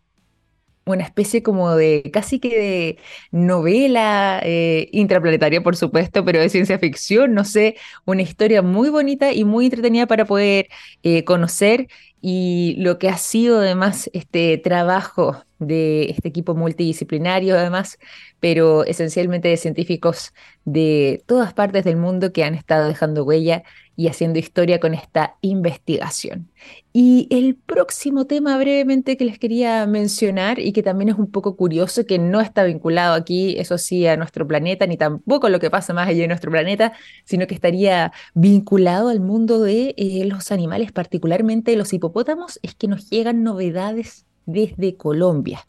una 0.87 1.05
especie 1.05 1.43
como 1.43 1.75
de 1.77 2.11
casi 2.13 2.39
que 2.41 2.49
de 2.59 2.99
novela 3.33 4.41
eh, 4.45 4.89
intraplanetaria, 4.93 5.63
por 5.63 5.77
supuesto, 5.77 6.25
pero 6.25 6.41
de 6.41 6.49
ciencia 6.49 6.79
ficción, 6.79 7.35
no 7.35 7.45
sé, 7.45 7.77
una 8.05 8.23
historia 8.23 8.63
muy 8.63 8.89
bonita 8.89 9.33
y 9.33 9.45
muy 9.45 9.67
entretenida 9.67 10.07
para 10.07 10.25
poder 10.25 10.69
eh, 11.03 11.25
conocer. 11.25 11.89
Y 12.21 12.77
lo 12.79 12.99
que 12.99 13.09
ha 13.09 13.19
sido 13.19 13.59
además 13.61 14.11
este 14.13 14.59
trabajo 14.59 15.46
de 15.59 16.11
este 16.11 16.29
equipo 16.29 16.55
multidisciplinario, 16.55 17.57
además, 17.57 17.99
pero 18.41 18.85
esencialmente 18.85 19.49
de 19.49 19.57
científicos 19.57 20.33
de 20.65 21.23
todas 21.27 21.55
partes 21.55 21.85
del 21.85 21.97
mundo 21.97 22.33
que 22.33 22.45
han 22.45 22.55
estado 22.55 22.89
dejando 22.89 23.25
huella 23.25 23.63
y 23.97 24.09
haciendo 24.09 24.39
historia 24.39 24.79
con 24.79 24.93
esta 24.93 25.37
investigación. 25.41 26.51
Y 26.93 27.29
el 27.31 27.57
próximo 27.57 28.27
tema 28.27 28.59
brevemente 28.59 29.17
que 29.17 29.25
les 29.25 29.39
quería 29.39 29.87
mencionar 29.87 30.59
y 30.59 30.73
que 30.73 30.83
también 30.83 31.09
es 31.09 31.17
un 31.17 31.31
poco 31.31 31.57
curioso, 31.57 32.05
que 32.05 32.19
no 32.19 32.41
está 32.41 32.65
vinculado 32.65 33.15
aquí, 33.15 33.57
eso 33.59 33.79
sí, 33.79 34.07
a 34.07 34.17
nuestro 34.17 34.47
planeta, 34.47 34.87
ni 34.87 34.97
tampoco 34.99 35.49
lo 35.49 35.61
que 35.61 35.71
pasa 35.71 35.95
más 35.95 36.09
allá 36.09 36.23
de 36.23 36.29
nuestro 36.29 36.51
planeta, 36.51 36.93
sino 37.25 37.47
que 37.47 37.55
estaría 37.55 38.13
vinculado 38.35 39.09
al 39.09 39.21
mundo 39.21 39.61
de 39.63 39.95
eh, 39.97 40.25
los 40.27 40.53
animales, 40.53 40.93
particularmente 40.93 41.75
los 41.77 41.93
hipopótamos, 41.93 42.59
es 42.63 42.75
que 42.75 42.89
nos 42.89 43.09
llegan 43.09 43.43
novedades 43.43 44.26
desde 44.47 44.97
Colombia. 44.97 45.67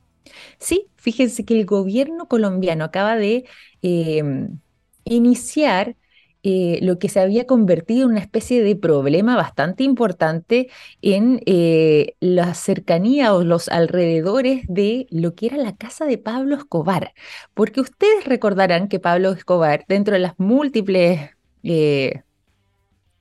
Sí, 0.60 0.88
fíjense 0.98 1.46
que 1.46 1.60
el 1.60 1.66
gobierno 1.66 2.28
colombiano 2.28 2.86
acaba 2.86 3.16
de 3.16 3.46
em, 3.82 4.60
iniciar 5.06 5.96
eh, 6.44 6.80
lo 6.82 7.00
que 7.00 7.10
se 7.10 7.20
había 7.20 7.46
convertido 7.46 8.04
en 8.06 8.12
una 8.12 8.20
especie 8.20 8.64
de 8.64 8.76
problema 8.76 9.36
bastante 9.36 9.84
importante 9.84 10.70
en 11.02 11.42
eh, 11.46 12.16
la 12.20 12.54
cercanía 12.54 13.34
o 13.34 13.44
los 13.44 13.68
alrededores 13.70 14.64
de 14.68 15.08
lo 15.10 15.36
que 15.36 15.48
era 15.48 15.58
la 15.58 15.76
casa 15.76 16.06
de 16.06 16.18
Pablo 16.18 16.56
Escobar. 16.56 17.14
Porque 17.54 17.82
ustedes 17.82 18.26
recordarán 18.26 18.88
que 18.88 19.00
Pablo 19.00 19.32
Escobar, 19.32 19.86
dentro 19.90 20.14
de 20.14 20.20
las 20.20 20.34
múltiples 20.40 21.32
eh, 21.64 22.24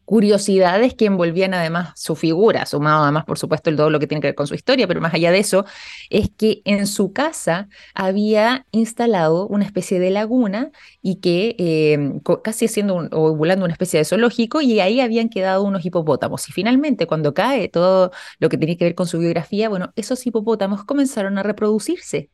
curiosidades 0.06 0.94
que 0.94 1.06
envolvían 1.06 1.52
además 1.52 1.92
su 1.96 2.16
figura, 2.16 2.64
sumado 2.64 3.02
además, 3.02 3.24
por 3.26 3.38
supuesto, 3.38 3.68
el 3.70 3.76
todo 3.76 3.90
lo 3.90 3.98
que 4.00 4.06
tiene 4.06 4.22
que 4.22 4.28
ver 4.28 4.34
con 4.34 4.46
su 4.46 4.54
historia, 4.54 4.88
pero 4.88 5.00
más 5.00 5.12
allá 5.12 5.30
de 5.32 5.38
eso, 5.40 5.66
es 6.10 6.30
que 6.34 6.62
en 6.64 6.86
su 6.86 7.12
casa 7.12 7.68
había 7.94 8.66
instalado 8.70 9.46
una 9.48 9.64
especie 9.64 10.00
de 10.00 10.10
laguna 10.10 10.70
y 11.02 11.16
que 11.16 11.56
em, 11.58 12.20
casi 12.42 12.68
siendo 12.68 12.94
un, 12.94 13.08
o 13.12 13.34
volando 13.34 13.64
una 13.64 13.72
especie 13.72 13.98
de 13.98 14.04
zoológico 14.04 14.60
y 14.60 14.80
ahí 14.80 15.00
habían 15.00 15.28
quedado 15.28 15.62
unos 15.64 15.84
hipopótamos. 15.84 16.48
Y 16.48 16.52
finalmente, 16.52 17.06
cuando 17.06 17.34
cae 17.34 17.68
todo 17.68 18.12
lo 18.38 18.48
que 18.48 18.58
tiene 18.58 18.76
que 18.76 18.84
ver 18.84 18.94
con 18.94 19.06
su 19.06 19.18
biografía, 19.18 19.68
bueno, 19.68 19.92
esos 19.96 20.26
hipopótamos 20.26 20.84
comenzaron 20.84 21.38
a 21.38 21.42
reproducirse. 21.42 22.30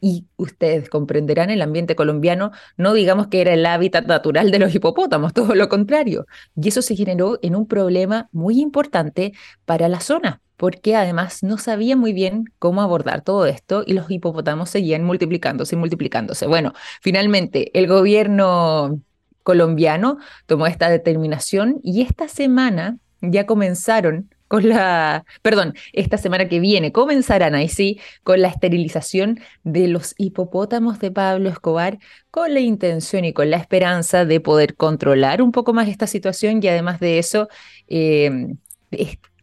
Y 0.00 0.26
ustedes 0.36 0.88
comprenderán 0.88 1.50
el 1.50 1.62
ambiente 1.62 1.96
colombiano, 1.96 2.52
no 2.76 2.92
digamos 2.94 3.28
que 3.28 3.40
era 3.40 3.52
el 3.54 3.66
hábitat 3.66 4.06
natural 4.06 4.50
de 4.50 4.58
los 4.58 4.74
hipopótamos, 4.74 5.32
todo 5.34 5.54
lo 5.54 5.68
contrario. 5.68 6.26
Y 6.56 6.68
eso 6.68 6.82
se 6.82 6.94
en 7.42 7.56
un 7.56 7.66
problema 7.66 8.28
muy 8.32 8.60
importante 8.60 9.32
para 9.64 9.88
la 9.88 10.00
zona, 10.00 10.40
porque 10.56 10.96
además 10.96 11.42
no 11.42 11.58
sabía 11.58 11.96
muy 11.96 12.12
bien 12.12 12.44
cómo 12.58 12.82
abordar 12.82 13.22
todo 13.22 13.46
esto 13.46 13.84
y 13.86 13.92
los 13.92 14.10
hipopótamos 14.10 14.70
seguían 14.70 15.04
multiplicándose 15.04 15.74
y 15.74 15.78
multiplicándose. 15.78 16.46
Bueno, 16.46 16.72
finalmente 17.00 17.76
el 17.78 17.86
gobierno 17.86 19.00
colombiano 19.42 20.18
tomó 20.46 20.66
esta 20.66 20.88
determinación 20.88 21.80
y 21.82 22.02
esta 22.02 22.28
semana 22.28 22.98
ya 23.20 23.46
comenzaron 23.46 24.30
con 24.48 24.68
la, 24.68 25.24
perdón, 25.42 25.74
esta 25.92 26.18
semana 26.18 26.48
que 26.48 26.60
viene 26.60 26.92
comenzarán 26.92 27.54
ahí 27.54 27.68
sí 27.68 28.00
con 28.22 28.40
la 28.40 28.48
esterilización 28.48 29.40
de 29.64 29.88
los 29.88 30.14
hipopótamos 30.18 30.98
de 31.00 31.10
Pablo 31.10 31.48
Escobar 31.48 31.98
con 32.30 32.54
la 32.54 32.60
intención 32.60 33.24
y 33.24 33.32
con 33.32 33.50
la 33.50 33.56
esperanza 33.56 34.24
de 34.24 34.40
poder 34.40 34.76
controlar 34.76 35.42
un 35.42 35.52
poco 35.52 35.72
más 35.72 35.88
esta 35.88 36.06
situación 36.06 36.60
y 36.62 36.68
además 36.68 37.00
de 37.00 37.18
eso, 37.18 37.48
eh, 37.88 38.54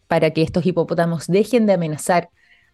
para 0.08 0.32
que 0.32 0.42
estos 0.42 0.66
hipopótamos 0.66 1.28
dejen 1.28 1.66
de 1.66 1.74
amenazar 1.74 2.30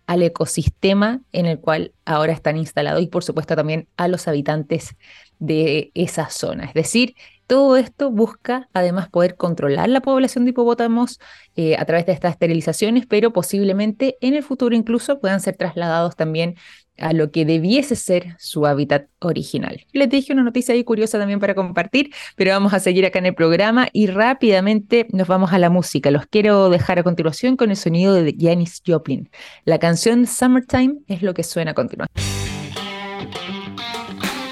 al 0.05 0.23
ecosistema 0.23 1.21
en 1.31 1.45
el 1.45 1.59
cual 1.59 1.93
ahora 2.03 2.33
están 2.33 2.57
instalados 2.57 3.01
y 3.01 3.07
por 3.07 3.23
supuesto 3.23 3.55
también 3.55 3.87
a 3.95 4.07
los 4.07 4.27
habitantes 4.27 4.95
de 5.37 5.91
esa 5.93 6.29
zona. 6.29 6.65
Es 6.65 6.73
decir, 6.73 7.15
todo 7.49 7.77
esto 7.77 8.11
busca 8.11 8.69
además 8.73 9.09
poder 9.09 9.35
controlar 9.35 9.89
la 9.89 10.01
población 10.01 10.45
de 10.45 10.51
hipopótamos 10.51 11.19
eh, 11.55 11.75
a 11.77 11.85
través 11.85 12.05
de 12.05 12.11
estas 12.11 12.33
esterilizaciones, 12.33 13.07
pero 13.07 13.33
posiblemente 13.33 14.17
en 14.21 14.35
el 14.35 14.43
futuro 14.43 14.75
incluso 14.75 15.19
puedan 15.19 15.41
ser 15.41 15.57
trasladados 15.57 16.15
también 16.15 16.57
a 16.99 17.11
lo 17.11 17.31
que 17.31 17.45
debiese 17.45 17.95
ser 17.95 18.35
su 18.37 18.67
hábitat 18.67 19.07
original. 19.17 19.83
Les 19.93 20.09
dije 20.09 20.31
una 20.31 20.43
noticia 20.43 20.75
ahí 20.75 20.83
curiosa 20.83 21.17
también 21.17 21.39
para 21.39 21.55
compartir, 21.55 22.11
pero 22.35 22.51
vamos 22.51 22.73
a 22.73 22.79
seguir 22.79 23.03
acá 23.07 23.17
en 23.17 23.25
el 23.25 23.33
programa 23.33 23.87
y 23.93 24.05
rápidamente 24.05 25.07
nos 25.11 25.27
vamos 25.27 25.51
a 25.51 25.57
la 25.57 25.71
música. 25.71 26.11
Los 26.11 26.27
quiero 26.27 26.69
dejar 26.69 26.99
a 26.99 27.03
continuación 27.03 27.57
con 27.57 27.71
el 27.71 27.77
sonido 27.77 28.13
de 28.13 28.35
Janis 28.37 28.83
Joplin. 28.85 29.31
La 29.65 29.79
canción 29.79 30.27
Summertime 30.27 30.99
es 31.07 31.23
lo 31.23 31.33
que 31.33 31.41
suena 31.41 31.71
a 31.71 31.73
continuación. 31.73 32.38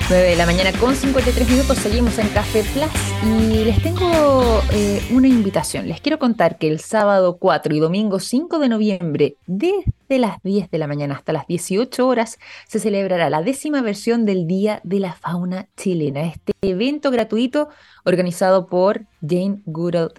9 0.09 0.23
de 0.23 0.35
la 0.37 0.45
mañana 0.45 0.71
con 0.79 0.95
53 0.95 1.49
minutos, 1.49 1.77
seguimos 1.79 2.17
en 2.17 2.29
Café 2.29 2.63
Plus 2.63 2.89
y 3.25 3.65
les 3.65 3.83
tengo 3.83 4.61
eh, 4.71 5.05
una 5.11 5.27
invitación. 5.27 5.89
Les 5.89 5.99
quiero 5.99 6.17
contar 6.17 6.57
que 6.57 6.69
el 6.69 6.79
sábado 6.79 7.37
4 7.37 7.75
y 7.75 7.79
domingo 7.79 8.21
5 8.21 8.57
de 8.59 8.69
noviembre, 8.69 9.35
desde 9.47 9.83
las 10.17 10.41
10 10.43 10.71
de 10.71 10.77
la 10.77 10.87
mañana 10.87 11.15
hasta 11.15 11.33
las 11.33 11.45
18 11.47 12.07
horas, 12.07 12.39
se 12.69 12.79
celebrará 12.79 13.29
la 13.29 13.41
décima 13.41 13.81
versión 13.81 14.23
del 14.25 14.47
Día 14.47 14.79
de 14.85 15.01
la 15.01 15.11
Fauna 15.11 15.67
Chilena, 15.75 16.21
este 16.21 16.53
evento 16.61 17.11
gratuito 17.11 17.67
organizado 18.05 18.67
por 18.67 19.01
Jane 19.21 19.59
Goodall 19.65 20.13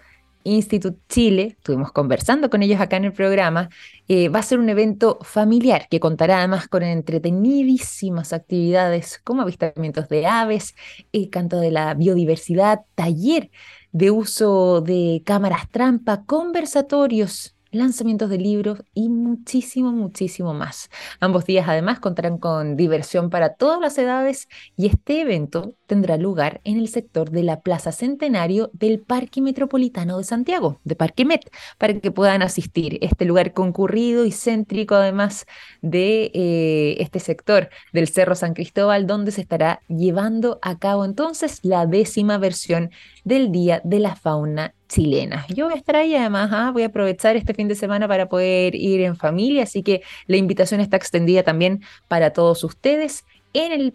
Institute 0.49 0.99
Chile, 1.09 1.57
estuvimos 1.59 1.92
conversando 1.92 2.51
con 2.51 2.62
ellos 2.62 2.80
acá 2.80 2.96
en 2.96 3.05
el 3.05 3.12
programa, 3.12 3.68
eh, 4.09 4.28
va 4.28 4.40
a 4.40 4.42
ser 4.42 4.59
un 4.59 4.68
evento 4.68 5.18
familiar 5.22 5.88
que 5.90 6.01
contará 6.01 6.38
además 6.38 6.68
con 6.68 6.82
entretenidísimas 6.82 8.32
actividades 8.32 9.20
como 9.24 9.42
avistamientos 9.42 10.09
de 10.09 10.26
aves, 10.26 10.74
el 11.12 11.30
canto 11.30 11.59
de 11.61 11.70
la 11.70 11.94
biodiversidad, 11.94 12.80
taller 12.94 13.51
de 13.92 14.11
uso 14.11 14.80
de 14.80 15.22
cámaras 15.24 15.70
trampa, 15.70 16.24
conversatorios 16.24 17.57
lanzamientos 17.70 18.30
de 18.30 18.38
libros 18.38 18.82
y 18.94 19.08
muchísimo, 19.08 19.92
muchísimo 19.92 20.54
más. 20.54 20.90
Ambos 21.20 21.44
días 21.44 21.66
además 21.68 22.00
contarán 22.00 22.38
con 22.38 22.76
diversión 22.76 23.30
para 23.30 23.54
todas 23.54 23.80
las 23.80 23.98
edades 23.98 24.48
y 24.76 24.86
este 24.86 25.20
evento 25.20 25.74
tendrá 25.86 26.16
lugar 26.16 26.60
en 26.64 26.78
el 26.78 26.88
sector 26.88 27.30
de 27.30 27.42
la 27.42 27.60
Plaza 27.60 27.92
Centenario 27.92 28.70
del 28.72 29.00
Parque 29.00 29.40
Metropolitano 29.40 30.18
de 30.18 30.24
Santiago, 30.24 30.80
de 30.84 30.96
Parque 30.96 31.24
Met, 31.24 31.50
para 31.78 31.98
que 31.98 32.10
puedan 32.10 32.42
asistir. 32.42 32.98
Este 33.00 33.24
lugar 33.24 33.52
concurrido 33.52 34.24
y 34.24 34.32
céntrico 34.32 34.94
además 34.94 35.46
de 35.82 36.30
eh, 36.34 36.96
este 37.00 37.20
sector 37.20 37.70
del 37.92 38.08
Cerro 38.08 38.34
San 38.34 38.54
Cristóbal, 38.54 39.06
donde 39.06 39.32
se 39.32 39.40
estará 39.40 39.80
llevando 39.88 40.58
a 40.62 40.78
cabo 40.78 41.04
entonces 41.04 41.60
la 41.62 41.86
décima 41.86 42.38
versión 42.38 42.90
del 43.29 43.53
Día 43.53 43.81
de 43.85 44.01
la 44.01 44.16
Fauna 44.16 44.74
chilena. 44.89 45.47
Yo 45.49 45.66
voy 45.66 45.74
a 45.74 45.76
estar 45.76 45.97
ahí 45.97 46.14
además, 46.14 46.51
¿ah? 46.53 46.70
voy 46.72 46.83
a 46.83 46.87
aprovechar 46.87 47.37
este 47.37 47.55
fin 47.55 47.68
de 47.68 47.74
semana 47.74 48.09
para 48.09 48.29
poder 48.29 48.74
ir 48.74 49.03
en 49.03 49.16
familia, 49.16 49.64
así 49.64 49.83
que 49.83 50.03
la 50.26 50.39
invitación 50.39 50.81
está 50.81 50.97
extendida 50.97 51.43
también 51.43 51.83
para 52.09 52.33
todos 52.33 52.64
ustedes 52.64 53.24
en 53.53 53.72
el 53.72 53.95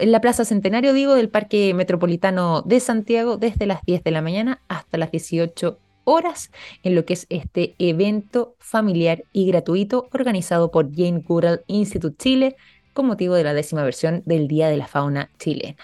en 0.00 0.12
la 0.12 0.20
Plaza 0.20 0.44
Centenario, 0.44 0.92
digo, 0.92 1.14
del 1.14 1.28
Parque 1.28 1.74
Metropolitano 1.74 2.62
de 2.62 2.78
Santiago, 2.78 3.36
desde 3.36 3.66
las 3.66 3.82
10 3.82 4.04
de 4.04 4.10
la 4.12 4.22
mañana 4.22 4.62
hasta 4.68 4.96
las 4.96 5.10
18 5.10 5.76
horas, 6.04 6.50
en 6.84 6.94
lo 6.94 7.04
que 7.04 7.14
es 7.14 7.26
este 7.28 7.74
evento 7.78 8.54
familiar 8.58 9.24
y 9.32 9.46
gratuito 9.46 10.08
organizado 10.12 10.70
por 10.70 10.94
Jane 10.94 11.22
Goodall 11.26 11.62
Institute 11.66 12.16
Chile, 12.16 12.56
motivo 13.02 13.34
de 13.34 13.44
la 13.44 13.54
décima 13.54 13.82
versión 13.82 14.22
del 14.26 14.48
Día 14.48 14.68
de 14.68 14.76
la 14.76 14.86
Fauna 14.86 15.30
Chilena. 15.38 15.76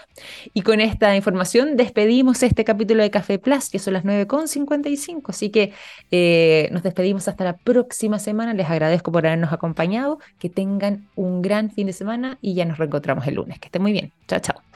Y 0.52 0.62
con 0.62 0.80
esta 0.80 1.14
información 1.16 1.76
despedimos 1.76 2.42
este 2.42 2.64
capítulo 2.64 3.02
de 3.02 3.10
Café 3.10 3.38
Plus, 3.38 3.70
que 3.70 3.78
son 3.78 3.94
las 3.94 4.04
9.55, 4.04 5.22
así 5.28 5.50
que 5.50 5.72
eh, 6.10 6.68
nos 6.72 6.82
despedimos 6.82 7.28
hasta 7.28 7.44
la 7.44 7.56
próxima 7.56 8.18
semana. 8.18 8.54
Les 8.54 8.68
agradezco 8.68 9.12
por 9.12 9.26
habernos 9.26 9.52
acompañado, 9.52 10.18
que 10.38 10.50
tengan 10.50 11.06
un 11.14 11.42
gran 11.42 11.70
fin 11.70 11.86
de 11.86 11.92
semana 11.92 12.38
y 12.40 12.54
ya 12.54 12.64
nos 12.64 12.78
reencontramos 12.78 13.26
el 13.26 13.34
lunes. 13.34 13.58
Que 13.58 13.66
estén 13.66 13.82
muy 13.82 13.92
bien. 13.92 14.12
Chao, 14.28 14.40
chao. 14.40 14.73